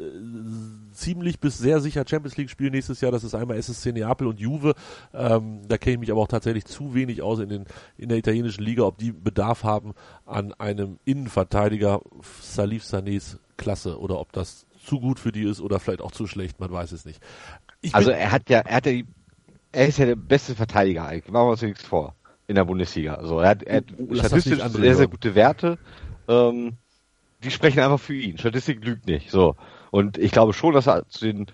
[0.93, 3.13] ziemlich bis sehr sicher Champions League spielen nächstes Jahr.
[3.13, 4.75] Das ist einmal SSC Neapel und Juve.
[5.15, 7.65] Ähm, da kenne ich mich aber auch tatsächlich zu wenig aus in, den,
[7.97, 9.95] in der italienischen Liga, ob die Bedarf haben
[10.27, 12.01] an einem Innenverteidiger
[12.41, 16.27] Salif Sanés Klasse oder ob das zu gut für die ist oder vielleicht auch zu
[16.27, 17.21] schlecht, man weiß es nicht.
[17.83, 19.07] Ich Also er hat ja, er hat ja die,
[19.73, 21.31] er ist ja der beste Verteidiger eigentlich.
[21.33, 22.15] Machen wir uns nichts vor.
[22.47, 23.15] In der Bundesliga.
[23.15, 25.11] Also er hat, er hat Oh, statistisch sehr, sehr hören.
[25.11, 25.79] gute Werte.
[26.27, 26.73] Ähm,
[27.45, 28.39] die sprechen einfach für ihn.
[28.39, 29.31] Statistik lügt nicht.
[29.31, 29.55] So.
[29.91, 31.47] Und ich glaube schon, dass er zu den,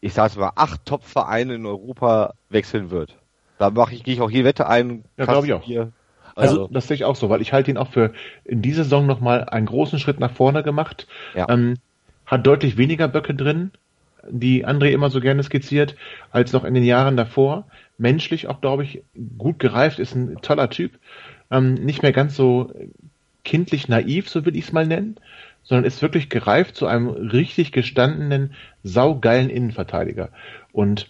[0.00, 3.16] ich sage es mal, acht Top-Vereinen in Europa wechseln wird.
[3.58, 5.04] Da mache ich, gehe ich auch jede Wette ein.
[5.16, 5.64] Ja, glaube ich auch.
[5.64, 5.92] Bier.
[6.36, 8.12] Also, Also, das sehe ich auch so, weil ich halte ihn auch für
[8.44, 11.06] in dieser Saison nochmal einen großen Schritt nach vorne gemacht.
[11.34, 11.48] Ja.
[11.48, 11.78] Ähm,
[12.26, 13.70] hat deutlich weniger Böcke drin,
[14.28, 15.96] die André immer so gerne skizziert,
[16.30, 17.66] als noch in den Jahren davor.
[17.98, 19.02] Menschlich auch, glaube ich,
[19.38, 20.92] gut gereift, ist ein toller Typ.
[21.50, 22.72] Ähm, nicht mehr ganz so
[23.44, 25.16] kindlich naiv, so will ich es mal nennen,
[25.62, 30.30] sondern ist wirklich gereift zu einem richtig gestandenen, saugeilen Innenverteidiger.
[30.72, 31.08] Und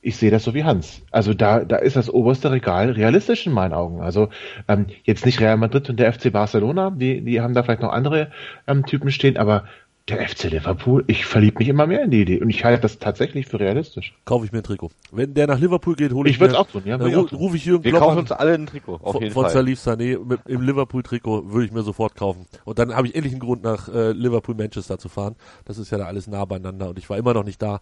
[0.00, 1.02] ich sehe das so wie Hans.
[1.10, 4.00] Also da, da ist das oberste Regal realistisch in meinen Augen.
[4.00, 4.28] Also
[4.68, 7.92] ähm, jetzt nicht Real Madrid und der FC Barcelona, die, die haben da vielleicht noch
[7.92, 8.30] andere
[8.66, 9.64] ähm, Typen stehen, aber
[10.08, 12.98] der FC Liverpool, ich verliebe mich immer mehr in die Idee und ich halte das
[12.98, 14.14] tatsächlich für realistisch.
[14.24, 14.90] kaufe ich mir ein Trikot.
[15.12, 16.96] Wenn der nach Liverpool geht, hole ich, Ich würde mir, es auch tun, ja.
[16.96, 17.38] dann würd ich ru- auch tun.
[17.38, 18.18] rufe ich Jürgen wir Klopp kaufen an.
[18.20, 18.94] uns alle ein Trikot.
[19.02, 19.52] Auf von, jeden von Fall.
[19.52, 22.46] Salif Sané mit, im Liverpool-Trikot würde ich mir sofort kaufen.
[22.64, 25.34] Und dann habe ich endlich einen Grund, nach äh, Liverpool-Manchester zu fahren.
[25.66, 27.80] Das ist ja da alles nah beieinander und ich war immer noch nicht da.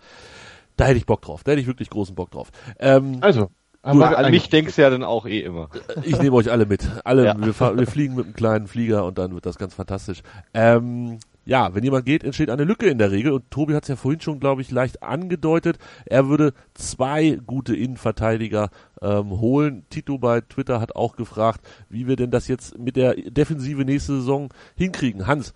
[0.77, 1.43] Da hätte ich Bock drauf.
[1.45, 2.51] Da hätte ich wirklich großen Bock drauf.
[2.79, 3.51] Ähm, Also,
[3.83, 5.69] wir an mich denkst du ja dann auch eh immer.
[6.03, 6.89] ich nehme euch alle mit.
[7.05, 7.37] Alle, Ja.
[7.39, 7.47] wir,
[7.79, 10.23] wir fliegen mit einem kleinen Flieger und dann wird das ganz fantastisch.
[10.55, 13.89] Ähm, ja, wenn jemand geht, entsteht eine Lücke in der Regel und Tobi hat es
[13.89, 15.79] ja vorhin schon, glaube ich, leicht angedeutet.
[16.05, 18.71] Er würde zwei gute Innenverteidiger
[19.01, 19.87] ähm, holen.
[19.89, 24.15] Tito bei Twitter hat auch gefragt, wie wir denn das jetzt mit der Defensive nächste
[24.17, 25.29] Saison hinkriegen.
[25.29, 25.55] Hans,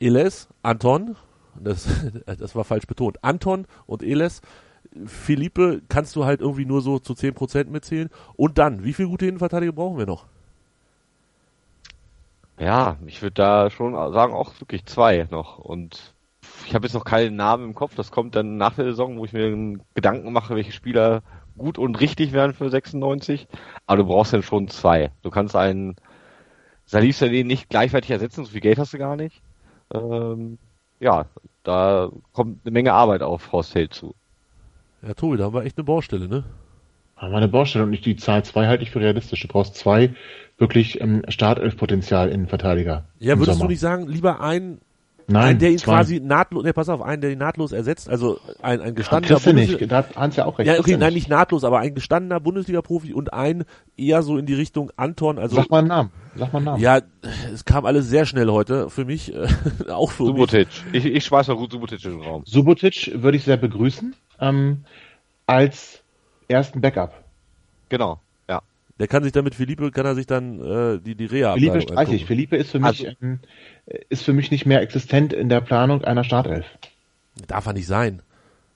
[0.00, 1.16] Eles, Anton,
[1.58, 1.88] das,
[2.38, 4.40] das war falsch betont, Anton und Eles,
[5.06, 8.10] Philippe kannst du halt irgendwie nur so zu 10% mitzählen.
[8.34, 10.26] Und dann, wie viele gute Innenverteidiger brauchen wir noch?
[12.58, 15.58] Ja, ich würde da schon sagen, auch wirklich zwei noch.
[15.58, 16.14] Und
[16.66, 17.94] ich habe jetzt noch keinen Namen im Kopf.
[17.94, 21.22] Das kommt dann nach der Saison, wo ich mir Gedanken mache, welche Spieler
[21.56, 23.48] gut und richtig wären für 96.
[23.86, 25.10] Aber du brauchst dann schon zwei.
[25.22, 25.96] Du kannst einen
[26.84, 29.42] Salif Saleh nicht gleichwertig ersetzen, so viel Geld hast du gar nicht.
[29.94, 30.58] Ähm,
[31.02, 31.26] ja,
[31.64, 34.14] da kommt eine Menge Arbeit auf Horst Held zu.
[35.02, 36.44] Ja, Tobi, da haben wir echt eine Baustelle, ne?
[37.22, 39.40] haben wir eine Baustelle und nicht die Zahl zwei halte ich für realistisch.
[39.40, 40.14] Du brauchst zwei
[40.58, 43.04] wirklich ähm, Startelf-Potenzial Innenverteidiger.
[43.20, 43.68] Ja, im würdest Sommer.
[43.68, 44.80] du nicht sagen, lieber einen,
[45.28, 45.92] Nein, einen der ihn zwei.
[45.92, 49.46] quasi nahtlos, ne, pass auf, einen, der ihn nahtlos ersetzt, also ein, ein gestandener Kriegst
[49.46, 49.92] du Bundesliga- nicht.
[49.92, 50.66] Da hat Hans ja auch recht.
[50.68, 53.64] Ja, okay, nein, nicht nahtlos, aber ein gestandener Bundesliga-Profi und ein
[53.96, 56.10] eher so in die Richtung Anton, also Sag mal einen Namen.
[56.36, 56.80] Sag mal einen Namen.
[56.82, 57.00] ja,
[57.52, 59.46] es kam alles sehr schnell heute für mich, äh,
[59.90, 60.32] auch für mich.
[60.32, 60.68] Subotic.
[60.92, 62.42] Ich, ich schmeiß mal gut Subotic in den Raum.
[62.46, 64.84] Subotic würde ich sehr begrüßen ähm,
[65.46, 66.02] als
[66.48, 67.12] ersten Backup.
[67.88, 68.20] Genau, ja.
[68.98, 71.80] Der kann sich dann mit Philippe, kann er sich dann äh, die, die reha Felipe
[71.80, 72.26] streiche ich.
[72.26, 73.40] Felipe ist für mich Also- ähm,
[74.10, 76.66] ist für mich nicht mehr existent in der Planung einer Startelf.
[77.48, 78.22] Darf er nicht sein.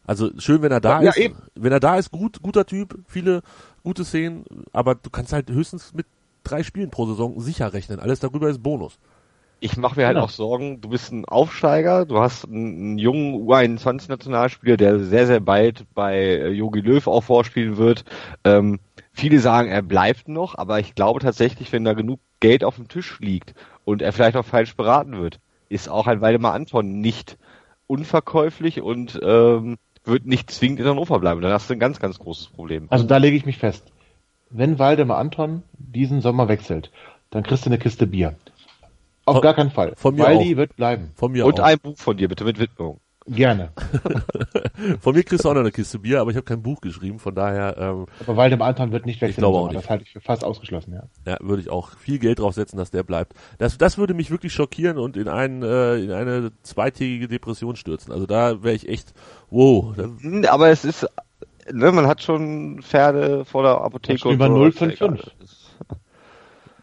[0.07, 1.19] Also schön, wenn er da Ja, ist.
[1.19, 1.37] eben.
[1.55, 3.43] Wenn er da ist, gut, guter Typ, viele
[3.83, 6.07] gute Szenen, aber du kannst halt höchstens mit
[6.45, 8.01] drei Spielen pro Saison sicher rechnen.
[8.01, 8.99] Alles darüber ist Bonus.
[9.59, 10.27] Ich mache mir halt Genau.
[10.27, 15.41] auch Sorgen, du bist ein Aufsteiger, du hast einen, einen jungen U21-Nationalspieler, der sehr, sehr
[15.41, 18.05] bald bei äh, Jogi Löw auch vorspielen wird.
[18.45, 18.79] Ähm,
[19.17, 22.89] viele sagen, er bleibt noch, aber ich glaube tatsächlich, wenn da genug Geld auf dem
[22.89, 23.55] Tisch liegt
[23.85, 27.39] und er vielleicht auch falsch beraten wird, ist auch ein Waldemar Anton nicht
[27.87, 31.41] unverkäuflich und ähm, wird nicht zwingend in Hannover bleiben.
[31.41, 32.87] Dann hast du ein ganz, ganz großes Problem.
[32.91, 33.85] Also da lege ich mich fest.
[34.51, 36.91] Wenn Waldemar Anton diesen Sommer wechselt,
[37.31, 38.37] dann kriegst du eine Kiste Bier.
[39.25, 39.95] Auf Von- gar keinen Fall.
[39.97, 40.57] von mir Waldi auch.
[40.59, 41.11] wird bleiben.
[41.17, 41.65] Von mir Und auch.
[41.65, 43.01] ein Buch von dir, bitte mit Widmung.
[43.29, 43.73] Gerne.
[45.01, 47.19] Von mir kriegst du auch noch eine Kiste Bier, aber ich habe kein Buch geschrieben,
[47.19, 49.41] von daher ähm, Aber Waldemar Anton wird nicht wechseln.
[49.41, 49.83] glaube im auch nicht.
[49.83, 51.33] Das halte ich für fast ausgeschlossen, ja.
[51.33, 53.35] ja, würde ich auch viel Geld drauf setzen, dass der bleibt.
[53.59, 58.13] Das, das würde mich wirklich schockieren und in, einen, äh, in eine zweitägige Depression stürzen.
[58.13, 59.13] Also da wäre ich echt,
[59.51, 59.97] wow.
[59.97, 61.07] Hm, Aber es ist,
[61.73, 64.71] ne, man hat schon Pferde vor der Apotheke und so.
[64.71, 65.66] 055.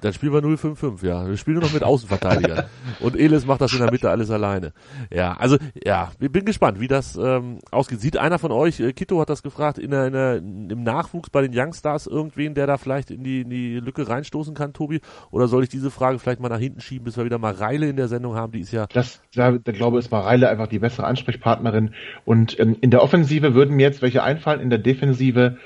[0.04, 1.26] dann spielen wir 055, ja.
[1.26, 2.66] Wir spielen nur noch mit Außenverteidigern.
[3.00, 4.74] und Elis macht das in der Mitte alles alleine.
[5.14, 8.02] Ja, also ja, ich bin gespannt, wie das ähm, ausgeht.
[8.02, 11.30] Sieht einer von euch, äh, Kito hat das gefragt, in der, in der, im Nachwuchs
[11.30, 15.00] bei den Youngstars irgendwen, der da vielleicht in die, in die Lücke reinstoßen kann, Tobi?
[15.32, 17.88] Oder soll ich diese Frage vielleicht mal nach hinten schieben, bis wir wieder mal Reile
[17.88, 18.52] in der Sendung haben?
[18.52, 21.94] Die ist ja Das, da, da glaube ich, ist Mareile einfach die bessere Ansprechpartnerin.
[22.26, 25.58] Und ähm, in der Offensive würden mir jetzt welche einfallen, in der Defensive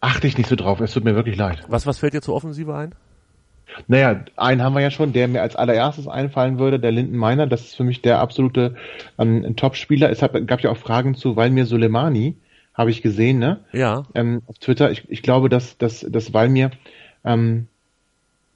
[0.00, 0.80] achte ich nicht so drauf.
[0.80, 1.62] Es tut mir wirklich leid.
[1.68, 2.94] Was, was fällt dir zur Offensive ein?
[3.86, 7.46] Naja, einen haben wir ja schon, der mir als allererstes einfallen würde, der Linden Meiner.
[7.46, 8.76] Das ist für mich der absolute
[9.18, 10.10] ähm, Top-Spieler.
[10.10, 12.36] Es hat, gab ja auch Fragen zu Valmir Soleimani,
[12.74, 13.60] habe ich gesehen, ne?
[13.72, 14.04] Ja.
[14.14, 14.90] ähm, auf Twitter.
[14.90, 16.70] Ich, ich glaube, dass, dass, dass Valmir
[17.24, 17.66] ähm,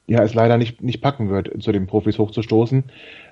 [0.07, 2.83] ja, es leider nicht, nicht packen wird, zu den Profis hochzustoßen.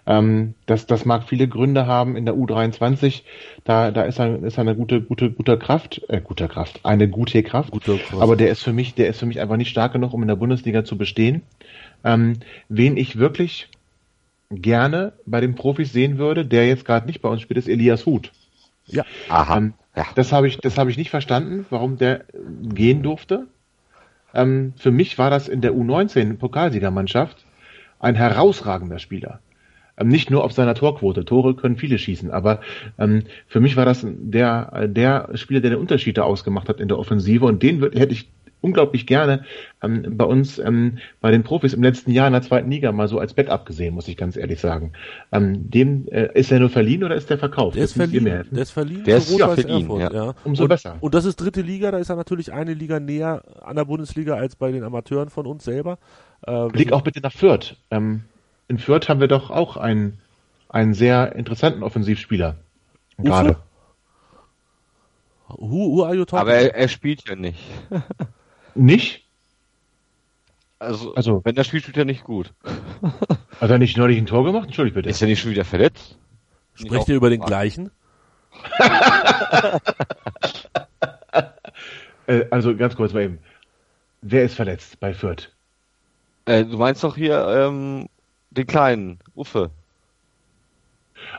[0.05, 3.21] Ähm, das, das mag viele Gründe haben in der U23.
[3.63, 7.07] Da, da ist er, ist er eine gute, gute, guter Kraft, äh, guter Kraft, eine
[7.07, 7.71] gute Kraft.
[7.71, 8.21] Gute Kraft.
[8.21, 10.27] Aber der ist für mich, der ist für mich einfach nicht stark genug, um in
[10.27, 11.41] der Bundesliga zu bestehen.
[12.03, 13.69] Ähm, wen ich wirklich
[14.51, 18.05] gerne bei den Profis sehen würde, der jetzt gerade nicht bei uns spielt, ist Elias
[18.05, 18.31] Huth.
[18.87, 19.05] Ja.
[19.29, 19.57] Aha.
[19.57, 20.05] Ähm, ja.
[20.15, 22.25] Das habe ich, das habe ich nicht verstanden, warum der
[22.61, 23.47] gehen durfte.
[24.33, 27.45] Ähm, für mich war das in der U19 Pokalsiegermannschaft
[27.99, 29.39] ein herausragender Spieler.
[29.97, 31.25] Ähm, nicht nur auf seiner Torquote.
[31.25, 32.61] Tore können viele schießen, aber
[32.97, 36.79] ähm, für mich war das der, äh, der Spieler, der den Unterschied da ausgemacht hat
[36.79, 38.29] in der Offensive und den würd, hätte ich
[38.63, 39.43] unglaublich gerne
[39.83, 43.07] ähm, bei uns ähm, bei den Profis im letzten Jahr in der zweiten Liga mal
[43.07, 44.93] so als Backup gesehen, muss ich ganz ehrlich sagen.
[45.31, 47.75] Ähm, dem äh, ist er nur verliehen oder ist der verkauft?
[47.75, 48.45] Der ist Das verliehen.
[48.51, 49.03] Der ist verliehen.
[49.03, 50.13] Der ist ja verliehen, Erfurt, ja.
[50.13, 50.35] ja.
[50.45, 50.97] Umso und, besser.
[51.01, 54.35] Und das ist dritte Liga, da ist er natürlich eine Liga näher an der Bundesliga
[54.35, 55.99] als bei den Amateuren von uns selber.
[56.47, 57.75] Äh, Blick auch bitte nach Fürth.
[57.91, 58.23] Ähm,
[58.67, 60.19] in Fürth haben wir doch auch einen,
[60.69, 62.55] einen sehr interessanten Offensivspieler.
[63.17, 63.57] Gerade.
[65.47, 67.59] Who, who are you talking Aber er, er spielt ja nicht.
[68.75, 69.23] Nicht?
[70.79, 72.51] Also, Also- wenn er spielt, spielt er nicht gut.
[73.61, 74.65] Hat er nicht neulich ein Tor gemacht?
[74.65, 75.09] Entschuldigt bitte.
[75.09, 76.17] Ist er nicht schon wieder verletzt?
[76.73, 77.91] Sprecht ihr über den gleichen?
[82.25, 83.39] Äh, also ganz kurz mal eben.
[84.21, 85.51] Wer ist verletzt bei Fürth?
[86.45, 88.07] Äh, du meinst doch hier ähm,
[88.55, 89.71] den kleinen, Uffe.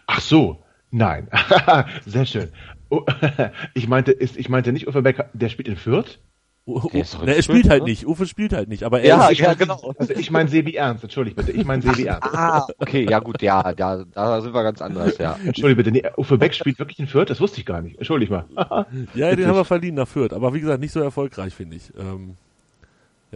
[0.07, 0.63] Ach so.
[0.91, 1.29] Nein.
[2.07, 2.51] sehr schön.
[2.89, 3.05] Oh,
[3.75, 6.19] ich meinte, ist, ich meinte nicht Uwe Becker, der spielt in Fürth?
[6.67, 8.07] Na, er spielt halt nicht.
[8.07, 8.85] Uwe spielt halt nicht.
[8.85, 9.93] Aber er Ja, ist, ja, genau.
[9.99, 11.53] Also ich meine Sebi Ernst, entschuldigt bitte.
[11.53, 12.29] Ich meine Sebi Ernst.
[12.33, 15.37] Ah, okay, ja gut, ja, da, da sind wir ganz anders, ja.
[15.45, 15.91] Entschuldigt bitte.
[15.91, 17.29] Nee, Uwe Beck spielt wirklich in Fürth?
[17.29, 17.99] Das wusste ich gar nicht.
[17.99, 18.47] Entschuldigt mal.
[19.15, 20.33] ja, den haben wir verliehen nach Fürth.
[20.33, 21.93] Aber wie gesagt, nicht so erfolgreich, finde ich.
[21.99, 22.37] Ähm,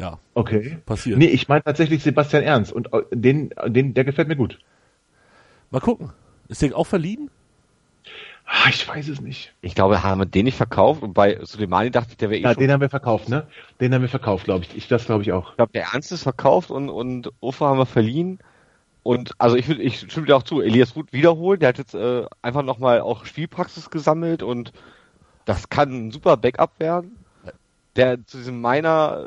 [0.00, 0.78] ja, Okay.
[0.86, 1.18] passiert.
[1.18, 4.58] Nee, ich meine tatsächlich Sebastian Ernst und äh, den, den, der gefällt mir gut.
[5.70, 6.10] Mal gucken.
[6.48, 7.30] Ist der auch verliehen?
[8.46, 9.52] Ah, ich weiß es nicht.
[9.60, 12.42] Ich glaube, haben wir den nicht verkauft und bei Suleimani dachte ich, der wäre eh
[12.44, 12.60] Ja, schon.
[12.62, 13.46] den haben wir verkauft, ne?
[13.78, 14.74] Den haben wir verkauft, glaube ich.
[14.74, 14.88] ich.
[14.88, 15.50] Das glaube ich auch.
[15.50, 18.38] Ich glaube, der Ernst ist verkauft und, und Uffe haben wir verliehen.
[19.02, 21.94] Und also ich, würd- ich stimme dir auch zu, Elias Ruth wiederholen, der hat jetzt
[21.94, 24.72] äh, einfach nochmal auch Spielpraxis gesammelt und
[25.44, 27.16] das kann ein super Backup werden.
[27.96, 29.26] Der zu diesem Meiner,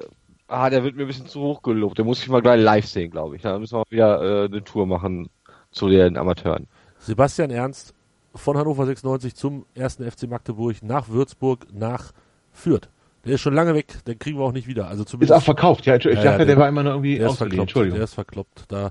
[0.51, 1.97] ah, der wird mir ein bisschen zu hoch gelobt.
[1.97, 3.41] Der muss ich mal gleich live sehen, glaube ich.
[3.41, 5.29] Da müssen wir wieder äh, eine Tour machen
[5.71, 6.67] zu den Amateuren.
[6.99, 7.93] Sebastian Ernst
[8.35, 12.11] von Hannover 96 zum ersten FC Magdeburg nach Würzburg nach
[12.51, 12.89] Fürth.
[13.25, 14.87] Der ist schon lange weg, den kriegen wir auch nicht wieder.
[14.87, 15.95] Also Ist zumindest auch verkauft, ja.
[15.95, 17.61] Ich Ja, dachte, ja, der, der- war immer nur irgendwie der ist verkloppt.
[17.61, 17.95] Entschuldigung.
[17.97, 18.63] Der ist verkloppt.
[18.67, 18.89] Da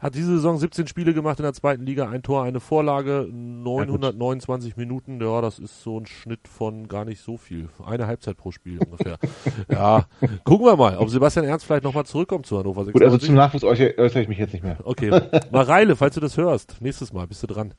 [0.00, 4.76] hat diese Saison 17 Spiele gemacht in der zweiten Liga, ein Tor, eine Vorlage, 929
[4.76, 5.20] Minuten.
[5.20, 7.68] Ja, das ist so ein Schnitt von gar nicht so viel.
[7.84, 9.18] Eine Halbzeit pro Spiel ungefähr.
[9.70, 10.06] ja,
[10.44, 12.92] gucken wir mal, ob Sebastian Ernst vielleicht nochmal zurückkommt zu Hannover 96.
[12.94, 14.78] Gut, also zum Nachwuchs äußere äußere ich mich jetzt nicht mehr.
[14.84, 15.20] Okay,
[15.50, 17.74] Mareile, falls du das hörst, nächstes Mal bist du dran.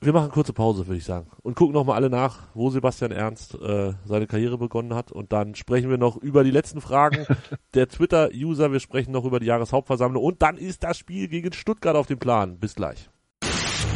[0.00, 1.28] Wir machen kurze Pause, würde ich sagen.
[1.42, 5.10] Und gucken nochmal alle nach, wo Sebastian Ernst äh, seine Karriere begonnen hat.
[5.10, 7.26] Und dann sprechen wir noch über die letzten Fragen
[7.74, 8.72] der Twitter-User.
[8.72, 10.22] Wir sprechen noch über die Jahreshauptversammlung.
[10.22, 12.58] Und dann ist das Spiel gegen Stuttgart auf dem Plan.
[12.58, 13.08] Bis gleich.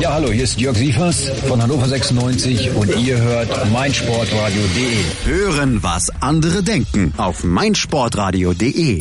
[0.00, 5.04] Ja, hallo, hier ist Jörg Sievers von Hannover 96 und ihr hört meinsportradio.de.
[5.24, 8.98] Hören, was andere denken auf meinsportradio.de.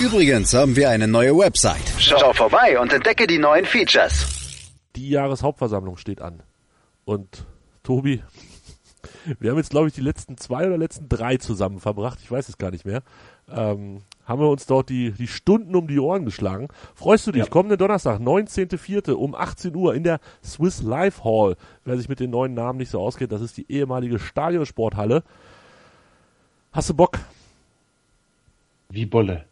[0.00, 1.92] Übrigens haben wir eine neue Website.
[1.98, 4.26] Schau vorbei und entdecke die neuen Features.
[4.96, 6.42] Die Jahreshauptversammlung steht an.
[7.04, 7.46] Und
[7.82, 8.22] Tobi,
[9.38, 12.18] wir haben jetzt, glaube ich, die letzten zwei oder letzten drei zusammen verbracht.
[12.22, 13.02] Ich weiß es gar nicht mehr.
[13.50, 16.68] Ähm, haben wir uns dort die, die Stunden um die Ohren geschlagen.
[16.94, 17.44] Freust du dich?
[17.44, 17.48] Ja.
[17.48, 19.12] Kommenden Donnerstag, 19.04.
[19.12, 21.56] um 18 Uhr in der Swiss Life Hall.
[21.84, 25.22] Wer sich mit den neuen Namen nicht so auskennt, das ist die ehemalige Stadionsporthalle.
[26.72, 27.18] Hast du Bock?
[28.88, 29.44] Wie Bolle.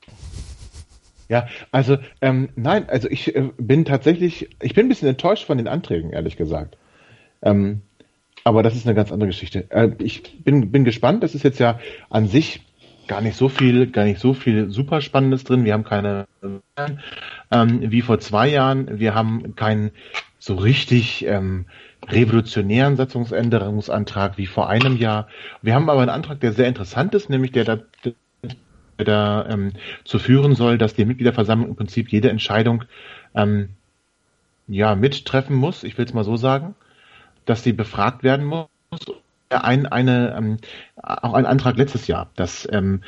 [1.29, 5.59] Ja, also ähm, nein, also ich äh, bin tatsächlich, ich bin ein bisschen enttäuscht von
[5.59, 6.77] den Anträgen, ehrlich gesagt.
[7.43, 7.83] Ähm,
[8.45, 9.71] aber das ist eine ganz andere Geschichte.
[9.71, 11.23] Äh, ich bin, bin gespannt.
[11.23, 11.79] Das ist jetzt ja
[12.11, 12.63] an sich
[13.07, 15.65] gar nicht so viel, gar nicht so viel super Spannendes drin.
[15.65, 16.27] Wir haben keine,
[17.51, 19.91] ähm, wie vor zwei Jahren, wir haben keinen
[20.39, 21.67] so richtig ähm,
[22.09, 25.29] revolutionären Satzungsänderungsantrag wie vor einem Jahr.
[25.63, 27.79] Wir haben aber einen Antrag, der sehr interessant ist, nämlich der da,
[28.97, 29.73] da ähm,
[30.05, 32.85] zu führen soll, dass die Mitgliederversammlung im Prinzip jede Entscheidung
[33.35, 33.71] ähm,
[34.67, 35.85] ja mittreffen muss.
[35.85, 36.75] Ich will es mal so sagen,
[37.47, 38.69] dass sie befragt werden muss
[39.61, 40.57] ein, eine, ähm,
[40.97, 43.03] auch ein Antrag letztes Jahr, dass ähm,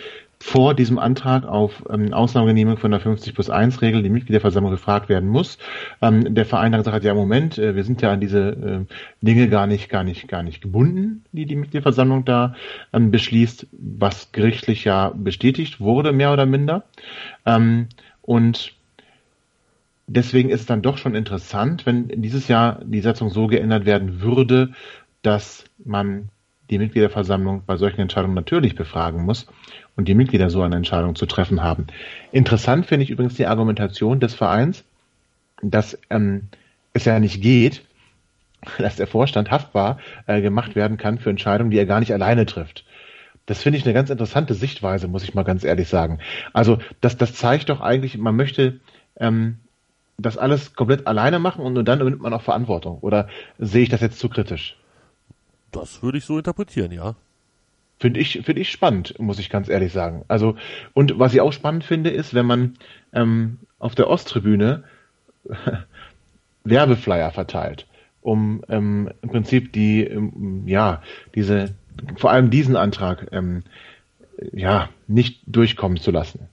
[0.44, 5.08] vor diesem Antrag auf ähm, Ausnahmegenehmigung von der 50 plus 1 Regel die Mitgliederversammlung gefragt
[5.08, 5.56] werden muss.
[6.02, 8.94] Ähm, der Verein dann gesagt hat, ja Moment, äh, wir sind ja an diese äh,
[9.22, 12.54] Dinge gar nicht, gar nicht, gar nicht gebunden, die die Mitgliederversammlung da
[12.92, 16.84] ähm, beschließt, was gerichtlich ja bestätigt wurde, mehr oder minder.
[17.46, 17.88] Ähm,
[18.20, 18.74] und
[20.06, 24.20] deswegen ist es dann doch schon interessant, wenn dieses Jahr die Satzung so geändert werden
[24.20, 24.72] würde,
[25.24, 26.28] dass man
[26.70, 29.46] die Mitgliederversammlung bei solchen Entscheidungen natürlich befragen muss
[29.96, 31.86] und die Mitglieder so eine Entscheidung zu treffen haben.
[32.30, 34.84] Interessant finde ich übrigens die Argumentation des Vereins,
[35.62, 36.48] dass ähm,
[36.92, 37.82] es ja nicht geht,
[38.78, 42.46] dass der Vorstand haftbar äh, gemacht werden kann für Entscheidungen, die er gar nicht alleine
[42.46, 42.84] trifft.
[43.46, 46.18] Das finde ich eine ganz interessante Sichtweise, muss ich mal ganz ehrlich sagen.
[46.52, 48.80] Also das, das zeigt doch eigentlich, man möchte
[49.16, 49.58] ähm,
[50.16, 52.98] das alles komplett alleine machen und nur dann nimmt man auch Verantwortung.
[53.00, 54.76] Oder sehe ich das jetzt zu kritisch?
[55.74, 57.16] Das würde ich so interpretieren, ja.
[57.98, 60.24] Finde ich, finde ich spannend, muss ich ganz ehrlich sagen.
[60.28, 60.56] Also,
[60.94, 62.74] und was ich auch spannend finde, ist, wenn man
[63.12, 64.84] ähm, auf der Osttribüne
[66.64, 67.86] Werbeflyer verteilt,
[68.20, 71.02] um ähm, im Prinzip die, ähm, ja,
[71.34, 71.74] diese,
[72.16, 73.64] vor allem diesen Antrag, ähm,
[74.52, 76.48] ja, nicht durchkommen zu lassen.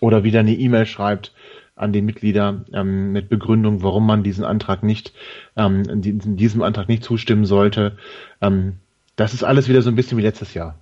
[0.00, 1.32] Oder wieder eine E-Mail schreibt,
[1.76, 5.12] an die Mitglieder ähm, mit Begründung, warum man diesen Antrag nicht,
[5.56, 5.82] ähm,
[6.36, 7.96] diesem Antrag nicht zustimmen sollte.
[8.40, 8.74] Ähm,
[9.16, 10.78] das ist alles wieder so ein bisschen wie letztes Jahr.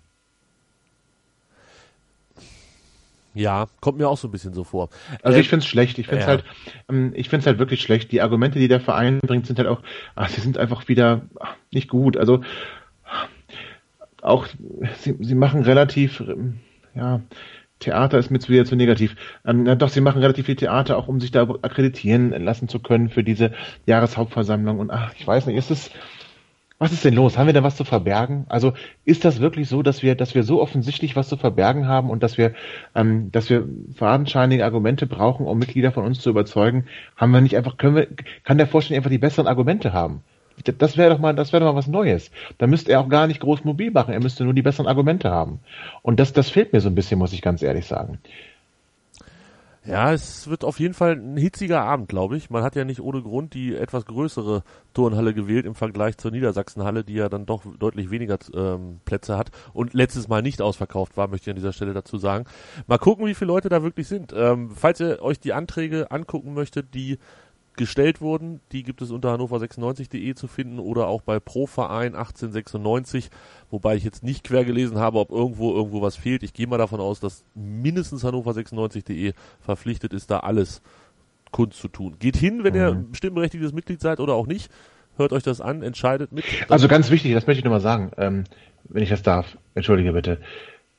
[3.35, 4.91] Ja, kommt mir auch so ein bisschen so vor.
[5.23, 5.99] Also ich finde es schlecht.
[5.99, 6.33] Ich finde es ja.
[6.33, 6.45] halt,
[6.91, 8.13] ähm, ich finde es halt wirklich schlecht.
[8.13, 9.81] Die Argumente, die der Verein bringt, sind halt auch,
[10.15, 11.23] ach, sie sind einfach wieder
[11.71, 12.19] nicht gut.
[12.19, 12.43] Also
[14.21, 14.47] auch
[14.99, 16.23] sie, sie machen relativ,
[16.95, 17.21] ja,
[17.83, 19.17] Theater ist mir zu wieder zu negativ.
[19.45, 23.09] Ähm, doch, sie machen relativ viel Theater, auch um sich da akkreditieren lassen zu können
[23.09, 23.53] für diese
[23.87, 24.79] Jahreshauptversammlung.
[24.79, 25.91] Und ach, ich weiß nicht, ist es,
[26.79, 27.39] was ist denn los?
[27.39, 28.45] Haben wir da was zu verbergen?
[28.49, 28.73] Also
[29.05, 32.23] ist das wirklich so, dass wir, dass wir so offensichtlich was zu verbergen haben und
[32.23, 32.55] dass wir,
[32.95, 36.87] ähm, dass wir fadenscheinige Argumente brauchen, um Mitglieder von uns zu überzeugen?
[37.17, 38.09] Haben wir nicht einfach, können wir,
[38.43, 40.25] kann der Vorstand einfach die besseren Argumente haben?
[40.65, 42.31] Das wäre doch mal, das wäre doch mal was Neues.
[42.59, 44.13] Da müsste er auch gar nicht groß mobil machen.
[44.13, 45.61] Er müsste nur die besseren Argumente haben.
[46.03, 48.19] Und das, das fehlt mir so ein bisschen, muss ich ganz ehrlich sagen.
[49.85, 52.51] Ja, es wird auf jeden Fall ein hitziger Abend, glaube ich.
[52.51, 54.63] Man hat ja nicht ohne Grund die etwas größere
[54.95, 59.51] Turnhalle gewählt im Vergleich zur Niedersachsenhalle, die ja dann doch deutlich weniger ähm, Plätze hat
[59.73, 62.45] und letztes Mal nicht ausverkauft war, möchte ich an dieser Stelle dazu sagen.
[62.87, 64.33] Mal gucken, wie viele Leute da wirklich sind.
[64.37, 67.19] Ähm, falls ihr euch die Anträge angucken möchtet, die
[67.77, 68.61] gestellt wurden.
[68.73, 73.31] Die gibt es unter hannover96.de zu finden oder auch bei Proverein 1896,
[73.71, 76.43] wobei ich jetzt nicht quer gelesen habe, ob irgendwo irgendwo was fehlt.
[76.43, 80.83] Ich gehe mal davon aus, dass mindestens hannover96.de verpflichtet ist, da alles
[81.51, 82.17] Kunst zu tun.
[82.19, 82.79] Geht hin, wenn mhm.
[82.81, 84.71] ihr stimmberechtigtes Mitglied seid oder auch nicht.
[85.17, 86.45] Hört euch das an, entscheidet mit.
[86.69, 88.45] Also ganz wichtig, das möchte ich nochmal sagen, ähm,
[88.85, 89.59] wenn ich das darf.
[89.75, 90.39] Entschuldige bitte.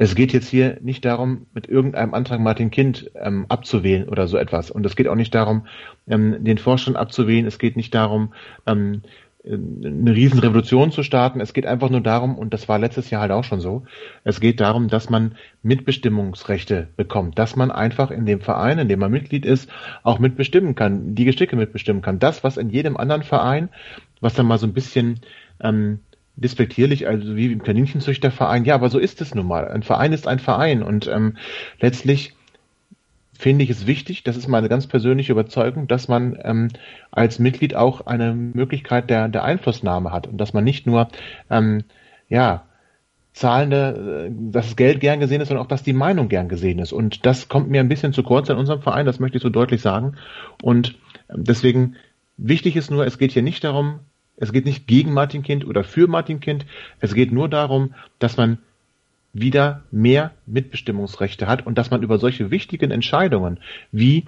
[0.03, 4.35] Es geht jetzt hier nicht darum, mit irgendeinem Antrag Martin Kind ähm, abzuwählen oder so
[4.35, 4.69] etwas.
[4.69, 5.65] Und es geht auch nicht darum,
[6.09, 7.45] ähm, den Vorstand abzuwählen.
[7.45, 8.33] Es geht nicht darum,
[8.67, 9.03] ähm,
[9.45, 11.39] eine Riesenrevolution zu starten.
[11.39, 13.83] Es geht einfach nur darum, und das war letztes Jahr halt auch schon so,
[14.25, 18.99] es geht darum, dass man Mitbestimmungsrechte bekommt, dass man einfach in dem Verein, in dem
[18.99, 19.69] man Mitglied ist,
[20.03, 22.19] auch mitbestimmen kann, die Geschicke mitbestimmen kann.
[22.19, 23.69] Das, was in jedem anderen Verein,
[24.19, 25.21] was dann mal so ein bisschen
[25.61, 25.99] ähm,
[26.35, 28.65] despektierlich, also wie im Kaninchenzüchterverein.
[28.65, 29.67] Ja, aber so ist es nun mal.
[29.67, 31.37] Ein Verein ist ein Verein und ähm,
[31.79, 32.35] letztlich
[33.37, 36.69] finde ich es wichtig, das ist meine ganz persönliche Überzeugung, dass man ähm,
[37.11, 41.09] als Mitglied auch eine Möglichkeit der, der Einflussnahme hat und dass man nicht nur
[41.49, 41.83] ähm,
[42.29, 42.63] ja,
[43.33, 46.79] zahlende, äh, dass das Geld gern gesehen ist, sondern auch, dass die Meinung gern gesehen
[46.79, 46.93] ist.
[46.93, 49.49] Und das kommt mir ein bisschen zu kurz in unserem Verein, das möchte ich so
[49.49, 50.15] deutlich sagen.
[50.61, 50.95] Und
[51.29, 51.95] ähm, deswegen
[52.37, 53.99] wichtig ist nur, es geht hier nicht darum,
[54.37, 56.65] es geht nicht gegen Martin Kind oder für Martin Kind,
[56.99, 58.57] es geht nur darum, dass man
[59.33, 63.59] wieder mehr Mitbestimmungsrechte hat und dass man über solche wichtigen Entscheidungen
[63.91, 64.25] wie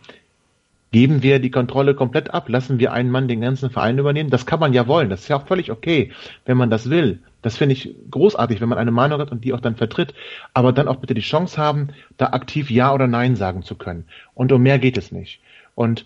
[0.92, 4.46] geben wir die Kontrolle komplett ab, lassen wir einen Mann den ganzen Verein übernehmen, das
[4.46, 6.12] kann man ja wollen, das ist ja auch völlig okay,
[6.46, 7.20] wenn man das will.
[7.42, 10.14] Das finde ich großartig, wenn man eine Meinung hat und die auch dann vertritt,
[10.54, 14.06] aber dann auch bitte die Chance haben, da aktiv Ja oder Nein sagen zu können.
[14.34, 15.42] Und um mehr geht es nicht.
[15.76, 16.06] Und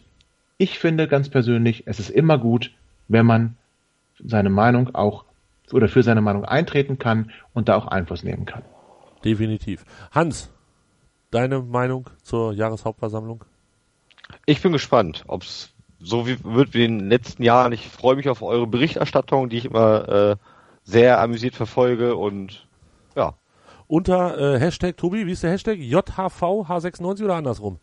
[0.57, 2.71] ich finde ganz persönlich, es ist immer gut,
[3.07, 3.55] wenn man
[4.23, 5.25] seine Meinung auch
[5.71, 8.63] oder für seine Meinung eintreten kann und da auch Einfluss nehmen kann.
[9.23, 9.85] Definitiv.
[10.11, 10.49] Hans,
[11.31, 13.43] deine Meinung zur Jahreshauptversammlung?
[14.45, 17.71] Ich bin gespannt, ob es so wie, wird wie in den letzten Jahren.
[17.73, 20.35] Ich freue mich auf eure Berichterstattung, die ich immer äh,
[20.83, 22.67] sehr amüsiert verfolge und
[23.15, 23.33] ja.
[23.87, 25.77] Unter äh, Hashtag, Tobi, wie ist der Hashtag?
[25.77, 27.79] JHV H96 oder andersrum?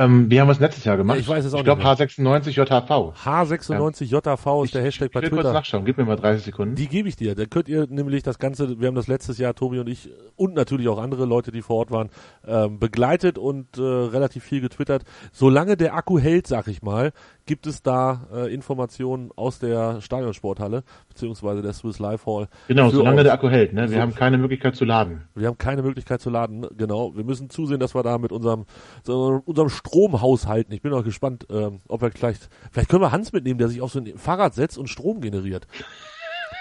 [0.00, 1.18] Ähm, wie haben wir es letztes Jahr gemacht?
[1.18, 3.12] Ich weiß es auch ich glaube H96 JHV.
[3.22, 5.42] H96 JHV ist der Hashtag bei ich will Twitter.
[5.42, 6.74] kurz nachschauen, gib mir mal 30 Sekunden.
[6.74, 7.34] Die gebe ich dir.
[7.34, 10.54] Da könnt ihr nämlich das Ganze, wir haben das letztes Jahr, Tobi und ich, und
[10.54, 12.08] natürlich auch andere Leute, die vor Ort waren,
[12.46, 15.04] ähm, begleitet und äh, relativ viel getwittert.
[15.32, 17.12] Solange der Akku hält, sag ich mal,
[17.50, 22.46] gibt es da äh, Informationen aus der Stadionsporthalle, beziehungsweise der Swiss Life Hall.
[22.68, 23.24] Genau, solange euch.
[23.24, 23.72] der Akku hält.
[23.72, 23.90] Ne?
[23.90, 25.22] Wir so, haben keine Möglichkeit zu laden.
[25.34, 27.16] Wir haben keine Möglichkeit zu laden, genau.
[27.16, 28.66] Wir müssen zusehen, dass wir da mit unserem,
[29.02, 30.72] so unserem Strom haushalten.
[30.72, 33.80] Ich bin auch gespannt, ähm, ob wir vielleicht, vielleicht können wir Hans mitnehmen, der sich
[33.80, 35.66] auf so ein Fahrrad setzt und Strom generiert.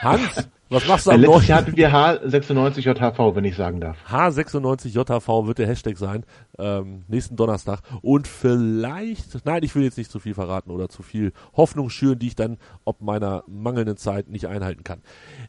[0.01, 3.97] Hans, was machst du am Letztes Jahr hatten wir H96JHV, wenn ich sagen darf.
[4.09, 6.25] H96JHV wird der Hashtag sein,
[6.57, 7.81] ähm, nächsten Donnerstag.
[8.01, 12.19] Und vielleicht, nein, ich will jetzt nicht zu viel verraten oder zu viel Hoffnung schüren,
[12.19, 15.01] die ich dann ob meiner mangelnden Zeit nicht einhalten kann.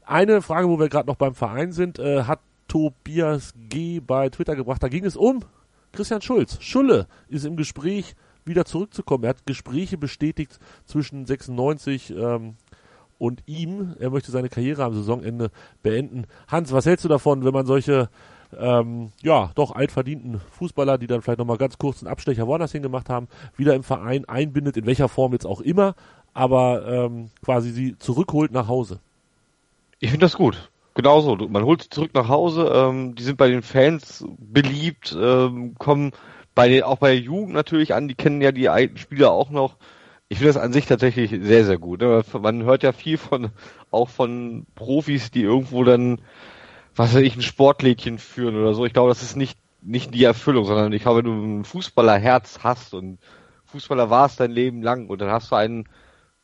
[0.06, 4.00] Eine Frage, wo wir gerade noch beim Verein sind, äh, hat Tobias G.
[4.00, 4.82] bei Twitter gebracht.
[4.82, 5.40] Da ging es um
[5.92, 6.56] Christian Schulz.
[6.62, 8.14] Schulle ist im Gespräch
[8.44, 9.24] wieder zurückzukommen.
[9.24, 12.56] Er hat Gespräche bestätigt zwischen 96 ähm,
[13.20, 13.94] und ihm.
[14.00, 15.50] Er möchte seine Karriere am Saisonende
[15.82, 16.24] beenden.
[16.48, 18.08] Hans, was hältst du davon, wenn man solche
[18.58, 23.08] ähm, ja, doch altverdienten Fußballer, die dann vielleicht nochmal ganz kurz einen Abstecher woanders hingemacht
[23.08, 25.94] haben, wieder im Verein einbindet, in welcher Form jetzt auch immer,
[26.32, 29.00] aber ähm, quasi sie zurückholt nach Hause.
[30.00, 30.70] Ich finde das gut.
[30.94, 31.36] Genauso.
[31.36, 36.12] Man holt sie zurück nach Hause, ähm, die sind bei den Fans beliebt, ähm, kommen
[36.54, 39.50] bei den, auch bei der Jugend natürlich an, die kennen ja die alten Spieler auch
[39.50, 39.76] noch.
[40.32, 42.00] Ich finde das an sich tatsächlich sehr, sehr gut.
[42.00, 42.22] Ne?
[42.40, 43.50] Man hört ja viel von,
[43.90, 46.20] auch von Profis, die irgendwo dann,
[46.94, 48.86] was weiß ich, ein Sportlädchen führen oder so.
[48.86, 52.60] Ich glaube, das ist nicht, nicht die Erfüllung, sondern ich glaube, wenn du ein Fußballerherz
[52.62, 53.18] hast und
[53.66, 55.88] Fußballer warst dein Leben lang und dann hast du einen,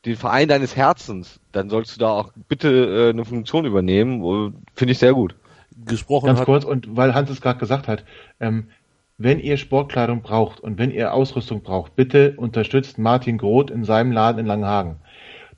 [0.04, 4.64] den Verein deines Herzens, dann sollst du da auch bitte äh, eine Funktion übernehmen.
[4.74, 5.36] Finde ich sehr gut.
[5.84, 6.46] Gesprochen Ganz hat.
[6.46, 8.04] kurz, und weil Hans es gerade gesagt hat,
[8.40, 8.68] ähm,
[9.18, 14.12] wenn ihr Sportkleidung braucht und wenn ihr Ausrüstung braucht, bitte unterstützt Martin Groth in seinem
[14.12, 14.96] Laden in Langenhagen.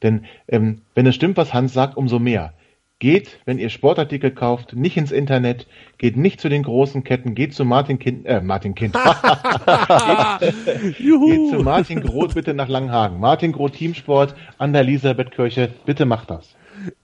[0.03, 2.53] Denn ähm, wenn es stimmt, was Hans sagt, umso mehr.
[3.01, 7.55] Geht, wenn ihr Sportartikel kauft, nicht ins Internet, geht nicht zu den großen Ketten, geht
[7.55, 8.95] zu Martin Kind, äh, Martin Kind.
[10.41, 13.21] geht, geht zu Martin Groth bitte nach Langenhagen.
[13.21, 16.57] Martin Groth Teamsport an der Elisabethkirche, bitte macht das.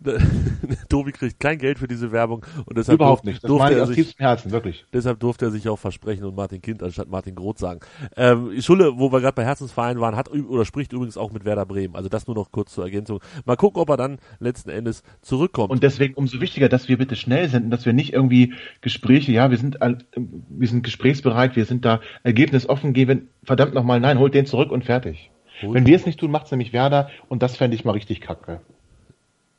[0.89, 3.43] Tobi kriegt kein Geld für diese Werbung und deshalb Überhaupt nicht.
[3.43, 4.85] Das durfte er aus sich, tiefstem Herzen, wirklich.
[4.93, 7.81] deshalb durfte er sich auch versprechen und Martin Kind anstatt Martin Groth sagen.
[8.17, 11.67] Ähm, Schulle, wo wir gerade bei Herzensverein waren, hat oder spricht übrigens auch mit Werder
[11.67, 11.97] Bremen.
[11.97, 13.21] Also das nur noch kurz zur Ergänzung.
[13.45, 15.71] Mal gucken, ob er dann letzten Endes zurückkommt.
[15.71, 19.33] Und deswegen umso wichtiger, dass wir bitte schnell sind und dass wir nicht irgendwie Gespräche,
[19.33, 24.35] ja, wir sind, wir sind gesprächsbereit, wir sind da ergebnisoffen, geben, verdammt nochmal, nein, holt
[24.35, 25.31] den zurück und fertig.
[25.63, 28.21] Holt- Wenn wir es nicht tun, macht's nämlich Werder und das fände ich mal richtig
[28.21, 28.61] kacke.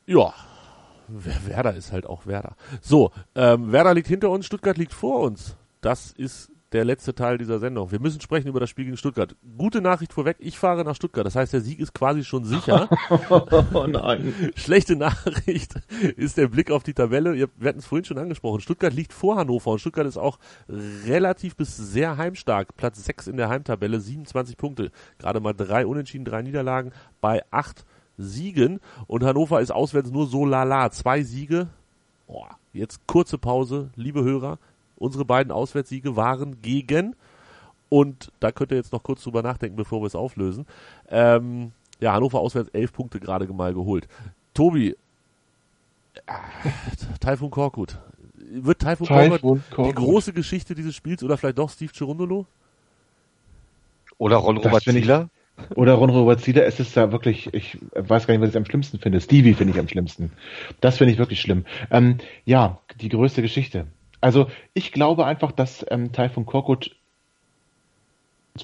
[0.06, 0.32] Ja.
[1.08, 2.56] Wer- Werder ist halt auch Werder.
[2.80, 5.56] So, ähm, Werder liegt hinter uns, Stuttgart liegt vor uns.
[5.80, 7.92] Das ist der letzte Teil dieser Sendung.
[7.92, 9.36] Wir müssen sprechen über das Spiel gegen Stuttgart.
[9.56, 11.24] Gute Nachricht vorweg, ich fahre nach Stuttgart.
[11.24, 12.88] Das heißt, der Sieg ist quasi schon sicher.
[13.72, 14.34] oh nein.
[14.56, 15.74] Schlechte Nachricht
[16.16, 17.34] ist der Blick auf die Tabelle.
[17.34, 18.60] Wir hatten es vorhin schon angesprochen.
[18.60, 22.76] Stuttgart liegt vor Hannover und Stuttgart ist auch relativ bis sehr heimstark.
[22.76, 24.90] Platz 6 in der Heimtabelle, 27 Punkte.
[25.18, 26.90] Gerade mal drei Unentschieden, drei Niederlagen
[27.20, 27.86] bei acht
[28.18, 28.80] Siegen.
[29.06, 30.90] Und Hannover ist auswärts nur so lala.
[30.90, 31.68] Zwei Siege.
[32.26, 34.58] Boah, jetzt kurze Pause, liebe Hörer.
[34.96, 37.14] Unsere beiden Auswärtssiege waren gegen
[37.88, 40.66] und da könnt ihr jetzt noch kurz drüber nachdenken, bevor wir es auflösen.
[41.08, 44.08] Ähm, ja, Hannover auswärts elf Punkte gerade mal geholt.
[44.54, 44.96] Tobi,
[46.14, 46.32] äh,
[47.20, 47.98] Taifun Korkut.
[48.34, 52.46] Wird Taifun Korkut die große Geschichte dieses Spiels oder vielleicht doch Steve Cherundolo?
[54.18, 55.28] Oder Ron Robert Zieler?
[55.74, 58.98] Oder Ron Robert es ist da wirklich, ich weiß gar nicht, was ich am schlimmsten
[58.98, 59.20] finde.
[59.20, 60.32] Stevie finde ich am schlimmsten.
[60.80, 61.64] Das finde ich wirklich schlimm.
[61.90, 63.86] Ähm, ja, die größte Geschichte.
[64.20, 66.96] Also ich glaube einfach, dass ähm, Taifun Korkut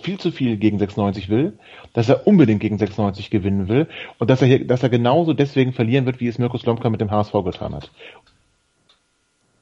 [0.01, 1.59] viel zu viel gegen 96 will,
[1.93, 3.89] dass er unbedingt gegen 96 gewinnen will
[4.19, 7.01] und dass er hier, dass er genauso deswegen verlieren wird, wie es Mirko Slomka mit
[7.01, 7.91] dem HSV getan hat.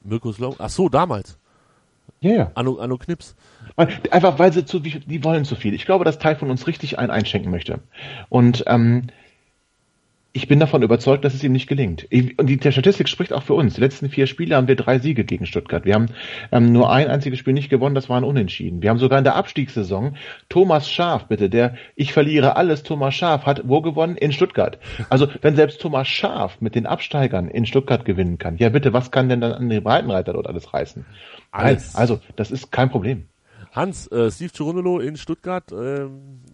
[0.02, 1.39] Mirko Slomka, ach so, damals.
[2.20, 2.50] Ja, ja.
[2.54, 3.36] Anno, Anno Knips.
[3.76, 5.74] Einfach weil sie zu, die wollen zu viel.
[5.74, 7.80] Ich glaube, dass Teil von uns richtig ein einschenken möchte.
[8.28, 9.06] Und ähm,
[10.32, 12.06] ich bin davon überzeugt, dass es ihm nicht gelingt.
[12.36, 13.74] Und die Statistik spricht auch für uns.
[13.74, 15.84] Die letzten vier Spiele haben wir drei Siege gegen Stuttgart.
[15.84, 16.06] Wir haben
[16.52, 18.80] ähm, nur ein einziges Spiel nicht gewonnen, das war ein Unentschieden.
[18.80, 20.16] Wir haben sogar in der Abstiegssaison
[20.48, 24.16] Thomas Schaf, bitte, der Ich verliere alles, Thomas Schaf, hat wo gewonnen?
[24.16, 24.78] In Stuttgart.
[25.08, 29.10] Also wenn selbst Thomas Schaf mit den Absteigern in Stuttgart gewinnen kann, ja bitte, was
[29.10, 31.04] kann denn dann an den Breitenreiter dort alles reißen?
[31.50, 31.96] Alles.
[31.96, 33.26] Also, das ist kein Problem.
[33.72, 36.08] Hans, äh, Steve Girondolo in Stuttgart, äh,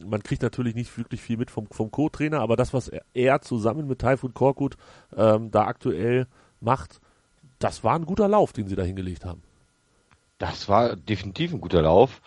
[0.04, 3.40] man kriegt natürlich nicht wirklich viel mit vom, vom Co-Trainer, aber das, was er, er
[3.40, 4.76] zusammen mit Taifun Korkut
[5.16, 6.26] ähm, da aktuell
[6.60, 7.00] macht,
[7.58, 9.42] das war ein guter Lauf, den sie da hingelegt haben.
[10.38, 12.20] Das war definitiv ein guter Lauf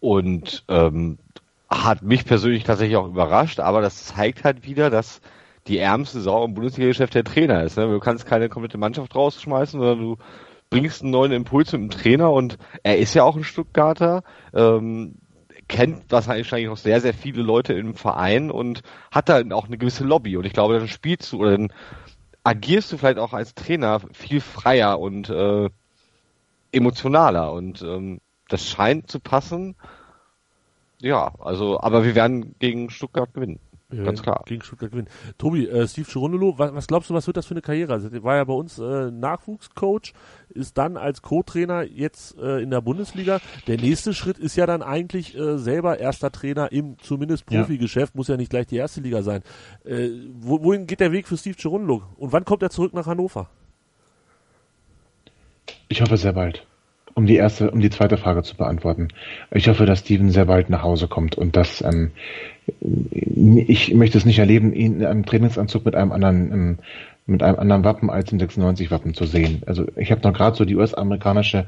[0.00, 1.18] und ähm,
[1.68, 5.20] hat mich persönlich tatsächlich auch überrascht, aber das zeigt halt wieder, dass
[5.68, 7.76] die ärmste Sau im Bundesliga-Geschäft der Trainer ist.
[7.76, 7.86] Ne?
[7.86, 10.16] Du kannst keine komplette Mannschaft rausschmeißen, sondern du
[10.70, 14.22] bringst einen neuen Impuls mit dem Trainer und er ist ja auch ein Stuttgarter,
[14.54, 15.14] ähm,
[15.68, 20.04] kennt wahrscheinlich auch sehr, sehr viele Leute im Verein und hat da auch eine gewisse
[20.04, 21.72] Lobby und ich glaube, dann spielst du oder dann
[22.44, 25.68] agierst du vielleicht auch als Trainer viel freier und äh,
[26.72, 29.76] emotionaler und ähm, das scheint zu passen.
[31.00, 33.60] Ja, also, aber wir werden gegen Stuttgart gewinnen.
[33.90, 34.42] Ja, Ganz klar.
[34.44, 35.08] Gegen Stuttgart gewinnen.
[35.38, 37.94] Tobi, äh, Steve Girondolo, was, was, glaubst du, was wird das für eine Karriere?
[37.94, 40.12] Also, der war ja bei uns äh, Nachwuchscoach,
[40.50, 43.40] ist dann als Co-Trainer jetzt äh, in der Bundesliga.
[43.66, 48.18] Der nächste Schritt ist ja dann eigentlich äh, selber erster Trainer im zumindest Profigeschäft, ja.
[48.18, 49.42] muss ja nicht gleich die erste Liga sein.
[49.84, 52.02] Äh, wo, wohin geht der Weg für Steve Girondolo?
[52.18, 53.48] Und wann kommt er zurück nach Hannover?
[55.88, 56.67] Ich hoffe sehr bald
[57.18, 59.08] um die erste, um die zweite Frage zu beantworten.
[59.50, 62.12] Ich hoffe, dass Steven sehr bald nach Hause kommt und dass ähm,
[63.66, 66.78] ich möchte es nicht erleben, ihn in einem Trainingsanzug mit einem anderen ähm,
[67.26, 69.62] mit einem anderen Wappen als im 96 Wappen zu sehen.
[69.66, 71.66] Also ich habe noch gerade so die US-amerikanische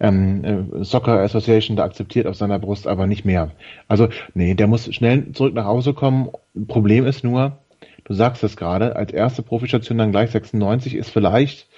[0.00, 3.52] ähm, äh, Soccer Association da akzeptiert auf seiner Brust, aber nicht mehr.
[3.86, 6.28] Also nee, der muss schnell zurück nach Hause kommen.
[6.66, 7.56] Problem ist nur,
[8.04, 11.68] du sagst es gerade, als erste Profistation dann gleich 96 ist vielleicht,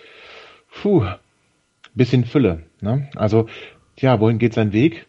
[0.83, 1.05] puh,
[1.95, 2.63] bisschen Fülle.
[2.81, 3.09] Ne?
[3.17, 3.47] Also,
[3.99, 5.07] ja, wohin geht sein Weg?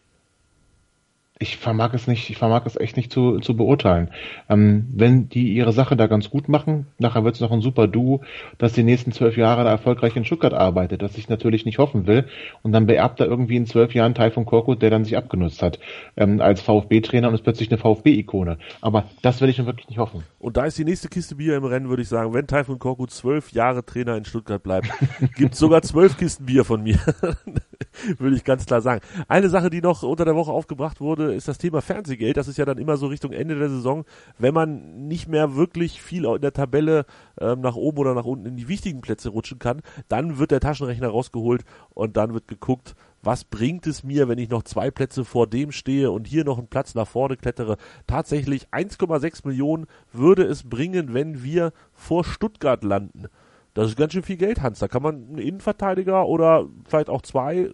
[1.42, 4.10] Ich vermag es nicht, ich vermag es echt nicht zu, zu beurteilen.
[4.50, 7.88] Ähm, wenn die ihre Sache da ganz gut machen, nachher wird es noch ein super
[7.88, 8.22] Duo,
[8.58, 12.06] dass die nächsten zwölf Jahre da erfolgreich in Stuttgart arbeitet, das ich natürlich nicht hoffen
[12.06, 12.28] will.
[12.62, 15.80] Und dann beerbt er irgendwie in zwölf Jahren Taifun Korkut, der dann sich abgenutzt hat,
[16.16, 18.58] ähm, als VfB-Trainer und ist plötzlich eine VfB-Ikone.
[18.82, 20.24] Aber das will ich schon wirklich nicht hoffen.
[20.40, 22.34] Und da ist die nächste Kiste Bier im Rennen, würde ich sagen.
[22.34, 24.90] Wenn Taifun Korkut zwölf Jahre Trainer in Stuttgart bleibt,
[25.36, 27.00] gibt sogar zwölf Kisten Bier von mir.
[28.18, 29.02] würde ich ganz klar sagen.
[29.28, 32.38] Eine Sache, die noch unter der Woche aufgebracht wurde, ist das Thema Fernsehgeld.
[32.38, 34.06] Das ist ja dann immer so Richtung Ende der Saison,
[34.38, 37.06] wenn man nicht mehr wirklich viel in der Tabelle
[37.40, 40.60] ähm, nach oben oder nach unten in die wichtigen Plätze rutschen kann, dann wird der
[40.60, 41.64] Taschenrechner rausgeholt
[41.94, 45.72] und dann wird geguckt, was bringt es mir, wenn ich noch zwei Plätze vor dem
[45.72, 47.78] stehe und hier noch einen Platz nach vorne klettere?
[48.08, 53.28] Tatsächlich 1,6 Millionen würde es bringen, wenn wir vor Stuttgart landen.
[53.74, 54.80] Das ist ganz schön viel Geld, Hans.
[54.80, 57.70] Da kann man einen Innenverteidiger oder vielleicht auch zwei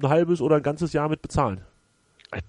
[0.00, 1.62] ein halbes oder ein ganzes Jahr mit bezahlen.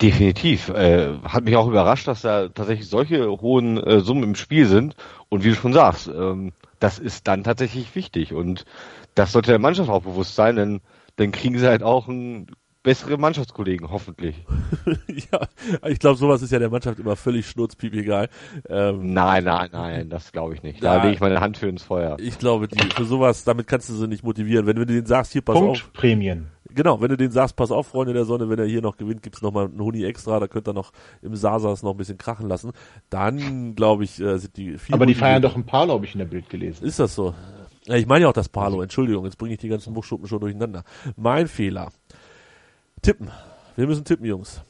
[0.02, 0.70] Definitiv.
[0.70, 4.96] Äh, hat mich auch überrascht, dass da tatsächlich solche hohen äh, Summen im Spiel sind.
[5.30, 8.34] Und wie du schon sagst, ähm, das ist dann tatsächlich wichtig.
[8.34, 8.66] Und
[9.16, 10.82] das sollte der Mannschaft auch bewusst sein, denn
[11.18, 12.48] dann kriegen sie halt auch einen
[12.84, 14.36] bessere Mannschaftskollegen, hoffentlich.
[15.32, 15.48] ja,
[15.88, 18.30] ich glaube, sowas ist ja der Mannschaft immer völlig schnurzpiep egal.
[18.70, 20.84] Ähm, nein, nein, nein, das glaube ich nicht.
[20.84, 22.18] Da lege ich meine Hand für ins Feuer.
[22.20, 24.68] Ich glaube, die, für sowas, damit kannst du sie nicht motivieren.
[24.68, 25.94] Wenn, wenn du denen sagst, hier pass Punkt auf.
[25.94, 26.48] Prämien.
[26.70, 29.22] Genau, wenn du denen sagst, pass auf, Freunde der Sonne, wenn er hier noch gewinnt,
[29.22, 32.18] gibt's noch mal einen Huni extra, da könnt ihr noch im Sasas noch ein bisschen
[32.18, 32.72] krachen lassen.
[33.10, 36.14] Dann, glaube ich, äh, sind die viel Aber die feiern doch ein paar, glaube ich,
[36.14, 36.86] in der Bild gelesen.
[36.86, 37.34] Ist das so?
[37.86, 40.40] Ja, ich meine ja auch das Palo, Entschuldigung, jetzt bringe ich die ganzen Buchschuppen schon
[40.40, 40.84] durcheinander.
[41.18, 41.90] Mein Fehler.
[43.04, 43.30] Tippen.
[43.76, 44.62] Wir müssen tippen, Jungs.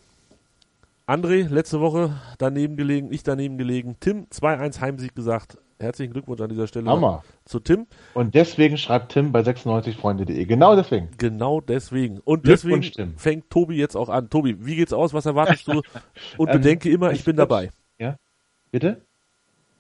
[1.06, 3.98] André, letzte Woche daneben gelegen, ich daneben gelegen.
[4.00, 5.60] Tim, 2-1 Heimsieg gesagt.
[5.80, 7.24] Herzlichen Glückwunsch an dieser Stelle Hammer.
[7.46, 7.86] zu Tim.
[8.16, 10.46] Und deswegen schreibt Tim bei 96freunde.de.
[10.46, 11.10] Genau deswegen.
[11.20, 12.22] Genau deswegen.
[12.22, 14.32] Und deswegen fängt Tobi jetzt auch an.
[14.32, 15.14] Tobi, wie geht's aus?
[15.14, 15.84] Was erwartest du?
[16.38, 17.70] Und ähm, bedenke immer, ich bin dabei.
[18.00, 18.18] Ja?
[18.72, 19.04] Bitte?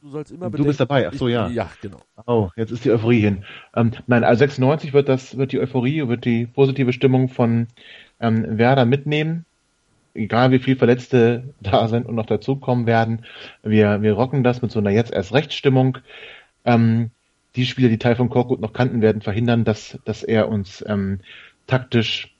[0.04, 0.64] Du sollst immer bedenken.
[0.64, 1.47] Du bist dabei, ach so, ja.
[1.47, 2.01] Ja, genau.
[2.28, 3.45] Oh, jetzt ist die Euphorie hin.
[3.74, 7.68] Ähm, nein, also 96 wird das, wird die Euphorie, wird die positive Stimmung von
[8.24, 9.45] ähm, Werder mitnehmen.
[10.15, 13.26] egal wie viel Verletzte da sind und noch dazukommen werden,
[13.61, 15.99] wir, wir rocken das mit so einer jetzt erst Rechtsstimmung.
[16.65, 17.11] Ähm,
[17.55, 21.19] die Spieler, die Teil von Korkut noch kannten, werden verhindern, dass, dass er uns ähm,
[21.67, 22.36] taktisch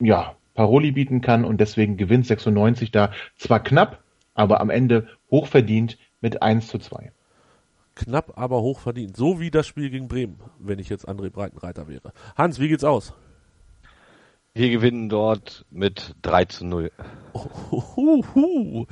[0.00, 4.02] ja, Paroli bieten kann und deswegen gewinnt 96 da zwar knapp,
[4.34, 7.12] aber am Ende hochverdient mit 1 zu 2.
[7.94, 9.16] Knapp, aber hochverdient.
[9.16, 12.12] So wie das Spiel gegen Bremen, wenn ich jetzt André Breitenreiter wäre.
[12.36, 13.14] Hans, wie geht's aus?
[14.60, 16.92] Wir gewinnen dort mit 3 zu 0.
[17.32, 18.84] Uhuhu.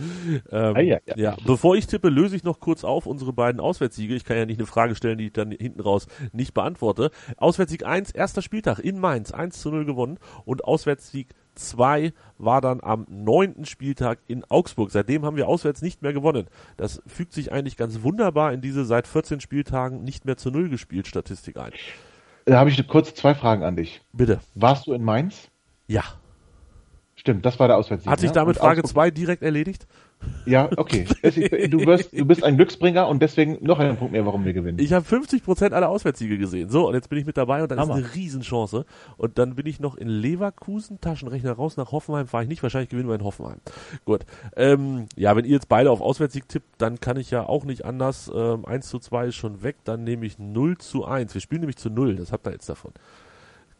[0.50, 1.14] Ähm, ah, ja, ja.
[1.18, 4.14] ja, bevor ich tippe, löse ich noch kurz auf unsere beiden Auswärtssiege.
[4.14, 7.10] Ich kann ja nicht eine Frage stellen, die ich dann hinten raus nicht beantworte.
[7.36, 12.80] Auswärtssieg 1, erster Spieltag in Mainz, 1 zu 0 gewonnen und Auswärtssieg 2 war dann
[12.80, 14.90] am neunten Spieltag in Augsburg.
[14.90, 16.46] Seitdem haben wir auswärts nicht mehr gewonnen.
[16.78, 20.70] Das fügt sich eigentlich ganz wunderbar in diese seit 14 Spieltagen nicht mehr zu Null
[20.70, 21.72] gespielt Statistik ein.
[22.46, 24.00] Da habe ich kurz zwei Fragen an dich.
[24.14, 24.40] Bitte.
[24.54, 25.50] Warst du in Mainz?
[25.88, 26.04] Ja.
[27.16, 28.08] Stimmt, das war der Auswärtssieg.
[28.08, 28.34] Hat sich ne?
[28.34, 29.88] damit und Frage 2 direkt erledigt?
[30.46, 31.04] Ja, okay.
[31.68, 34.78] Du, wirst, du bist ein Glücksbringer und deswegen noch ein Punkt mehr, warum wir gewinnen.
[34.78, 36.70] Ich habe 50% aller Auswärtssiege gesehen.
[36.70, 37.98] So, und jetzt bin ich mit dabei und dann Hammer.
[37.98, 38.84] ist eine Riesenchance.
[39.16, 42.62] Und dann bin ich noch in Leverkusen, Taschenrechner raus, nach Hoffenheim fahre ich nicht.
[42.62, 43.58] Wahrscheinlich gewinnen wir in Hoffenheim.
[44.04, 44.24] Gut.
[44.56, 47.84] Ähm, ja, wenn ihr jetzt beide auf Auswärtssieg tippt, dann kann ich ja auch nicht
[47.84, 48.30] anders.
[48.32, 51.34] Ähm, 1 zu 2 ist schon weg, dann nehme ich 0 zu 1.
[51.34, 52.92] Wir spielen nämlich zu 0, das habt ihr jetzt davon.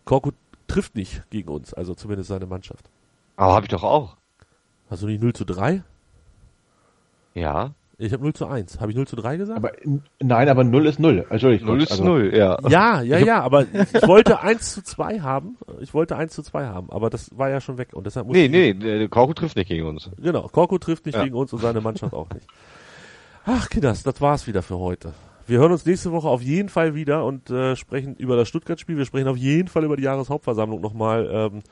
[0.04, 0.34] Korkut
[0.68, 2.88] trifft nicht gegen uns, also zumindest seine Mannschaft.
[3.36, 4.16] Aber habe ich doch auch.
[4.90, 5.82] Hast du nicht 0 zu 3?
[7.34, 7.74] Ja.
[8.00, 8.80] Ich habe 0 zu 1.
[8.80, 9.58] Habe ich 0 zu 3 gesagt?
[9.58, 9.72] Aber,
[10.20, 11.26] nein, aber 0 ist 0.
[11.28, 11.66] Entschuldigung.
[11.66, 12.56] 0 ist also, 0, ja.
[12.68, 15.56] Ja, ja, ja, aber ich wollte 1 zu 2 haben.
[15.80, 17.88] Ich wollte 1 zu 2 haben, aber das war ja schon weg.
[17.94, 20.10] Und deshalb nee, nee, Korku trifft nicht gegen uns.
[20.16, 21.24] Genau, Korku trifft nicht ja.
[21.24, 22.46] gegen uns und seine Mannschaft auch nicht.
[23.44, 25.12] Ach, Kinders, das war's wieder für heute.
[25.48, 28.98] Wir hören uns nächste Woche auf jeden Fall wieder und äh, sprechen über das Stuttgart-Spiel.
[28.98, 31.62] Wir sprechen auf jeden Fall über die Jahreshauptversammlung nochmal, ähm,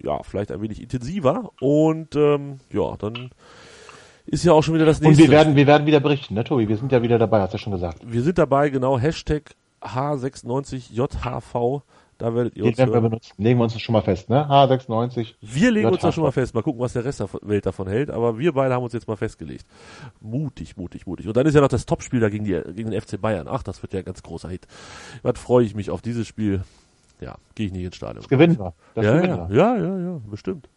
[0.00, 1.50] ja, vielleicht ein wenig intensiver.
[1.60, 3.30] Und ähm, ja, dann
[4.26, 5.24] ist ja auch schon wieder das nächste.
[5.24, 6.68] Und wir werden, wir werden wieder berichten, ne, Tobi?
[6.68, 7.98] Wir sind ja wieder dabei, hast du ja schon gesagt.
[8.06, 8.96] Wir sind dabei, genau.
[8.96, 11.82] Hashtag H96JHV.
[12.18, 13.34] Da werdet ihr Den uns werden wir benutzen.
[13.36, 14.48] Legen wir uns das schon mal fest, ne?
[14.48, 15.34] H96.
[15.40, 16.54] Wir legen uns das schon mal fest.
[16.54, 18.10] Mal gucken, was der Rest der Welt davon hält.
[18.10, 19.66] Aber wir beide haben uns jetzt mal festgelegt.
[20.20, 21.28] Mutig, mutig, mutig.
[21.28, 23.48] Und dann ist ja noch das Topspiel da gegen, die, gegen den FC Bayern.
[23.50, 24.66] Ach, das wird ja ein ganz großer Hit.
[25.22, 26.62] Was freue ich mich auf dieses Spiel.
[27.20, 28.22] Ja, gehe ich nicht ins Stadion.
[28.22, 28.74] Das gewinnen wir.
[28.94, 29.56] Das ja, gewinnen wir.
[29.56, 30.68] ja, ja, ja, bestimmt.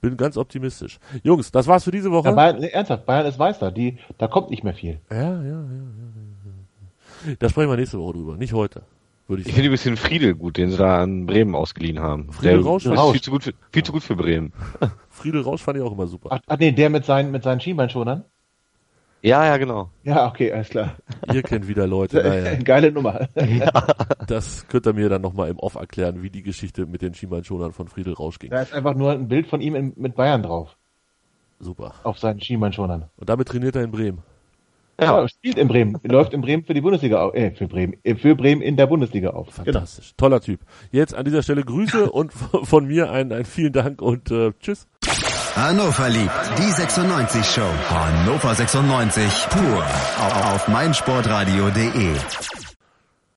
[0.00, 1.00] Bin ganz optimistisch.
[1.24, 2.28] Jungs, das war's für diese Woche.
[2.28, 3.70] Ja, Bayern, ernsthaft, Bayern ist Meister.
[3.72, 5.00] Die, da kommt nicht mehr viel.
[5.10, 7.26] Ja, ja, ja, ja.
[7.26, 7.34] ja.
[7.38, 8.82] Da sprechen wir nächste Woche drüber, nicht heute.
[9.32, 12.30] Würde ich, ich finde ein bisschen Friedel gut, den sie da an Bremen ausgeliehen haben.
[12.30, 14.52] Friedel der Rausch, ist viel zu gut für, viel zu gut für Bremen.
[15.08, 16.28] Friedel Rausch fand ich auch immer super.
[16.32, 18.26] Ach, ach nee, der mit seinen, mit seinen Schienbeinschonern?
[19.22, 19.88] Ja, ja, genau.
[20.02, 20.96] Ja, okay, alles klar.
[21.32, 22.22] Ihr kennt wieder Leute.
[22.22, 22.62] Naja.
[22.62, 23.26] Geile Nummer.
[24.26, 27.72] Das könnt ihr mir dann nochmal im Off erklären, wie die Geschichte mit den Schienbeinschonern
[27.72, 28.50] von Friedel Rausch ging.
[28.50, 30.76] Da ist einfach nur ein Bild von ihm in, mit Bayern drauf.
[31.58, 31.94] Super.
[32.02, 33.06] Auf seinen Schienbeinschonern.
[33.16, 34.18] Und damit trainiert er in Bremen.
[35.04, 35.98] Ja, ja spielt in Bremen.
[36.02, 37.34] Läuft in Bremen für die Bundesliga auf.
[37.34, 37.96] Äh, für Bremen.
[38.02, 39.48] Äh, für Bremen in der Bundesliga auf.
[39.48, 39.64] Genau.
[39.64, 40.14] Fantastisch.
[40.16, 40.28] Genau.
[40.28, 40.60] Toller Typ.
[40.90, 44.86] Jetzt an dieser Stelle Grüße und von mir ein, ein vielen Dank und äh, tschüss.
[45.54, 47.60] Hannover liebt die 96 Show.
[47.90, 49.84] Hannover 96 pur
[50.54, 52.61] auf meinsportradio.de.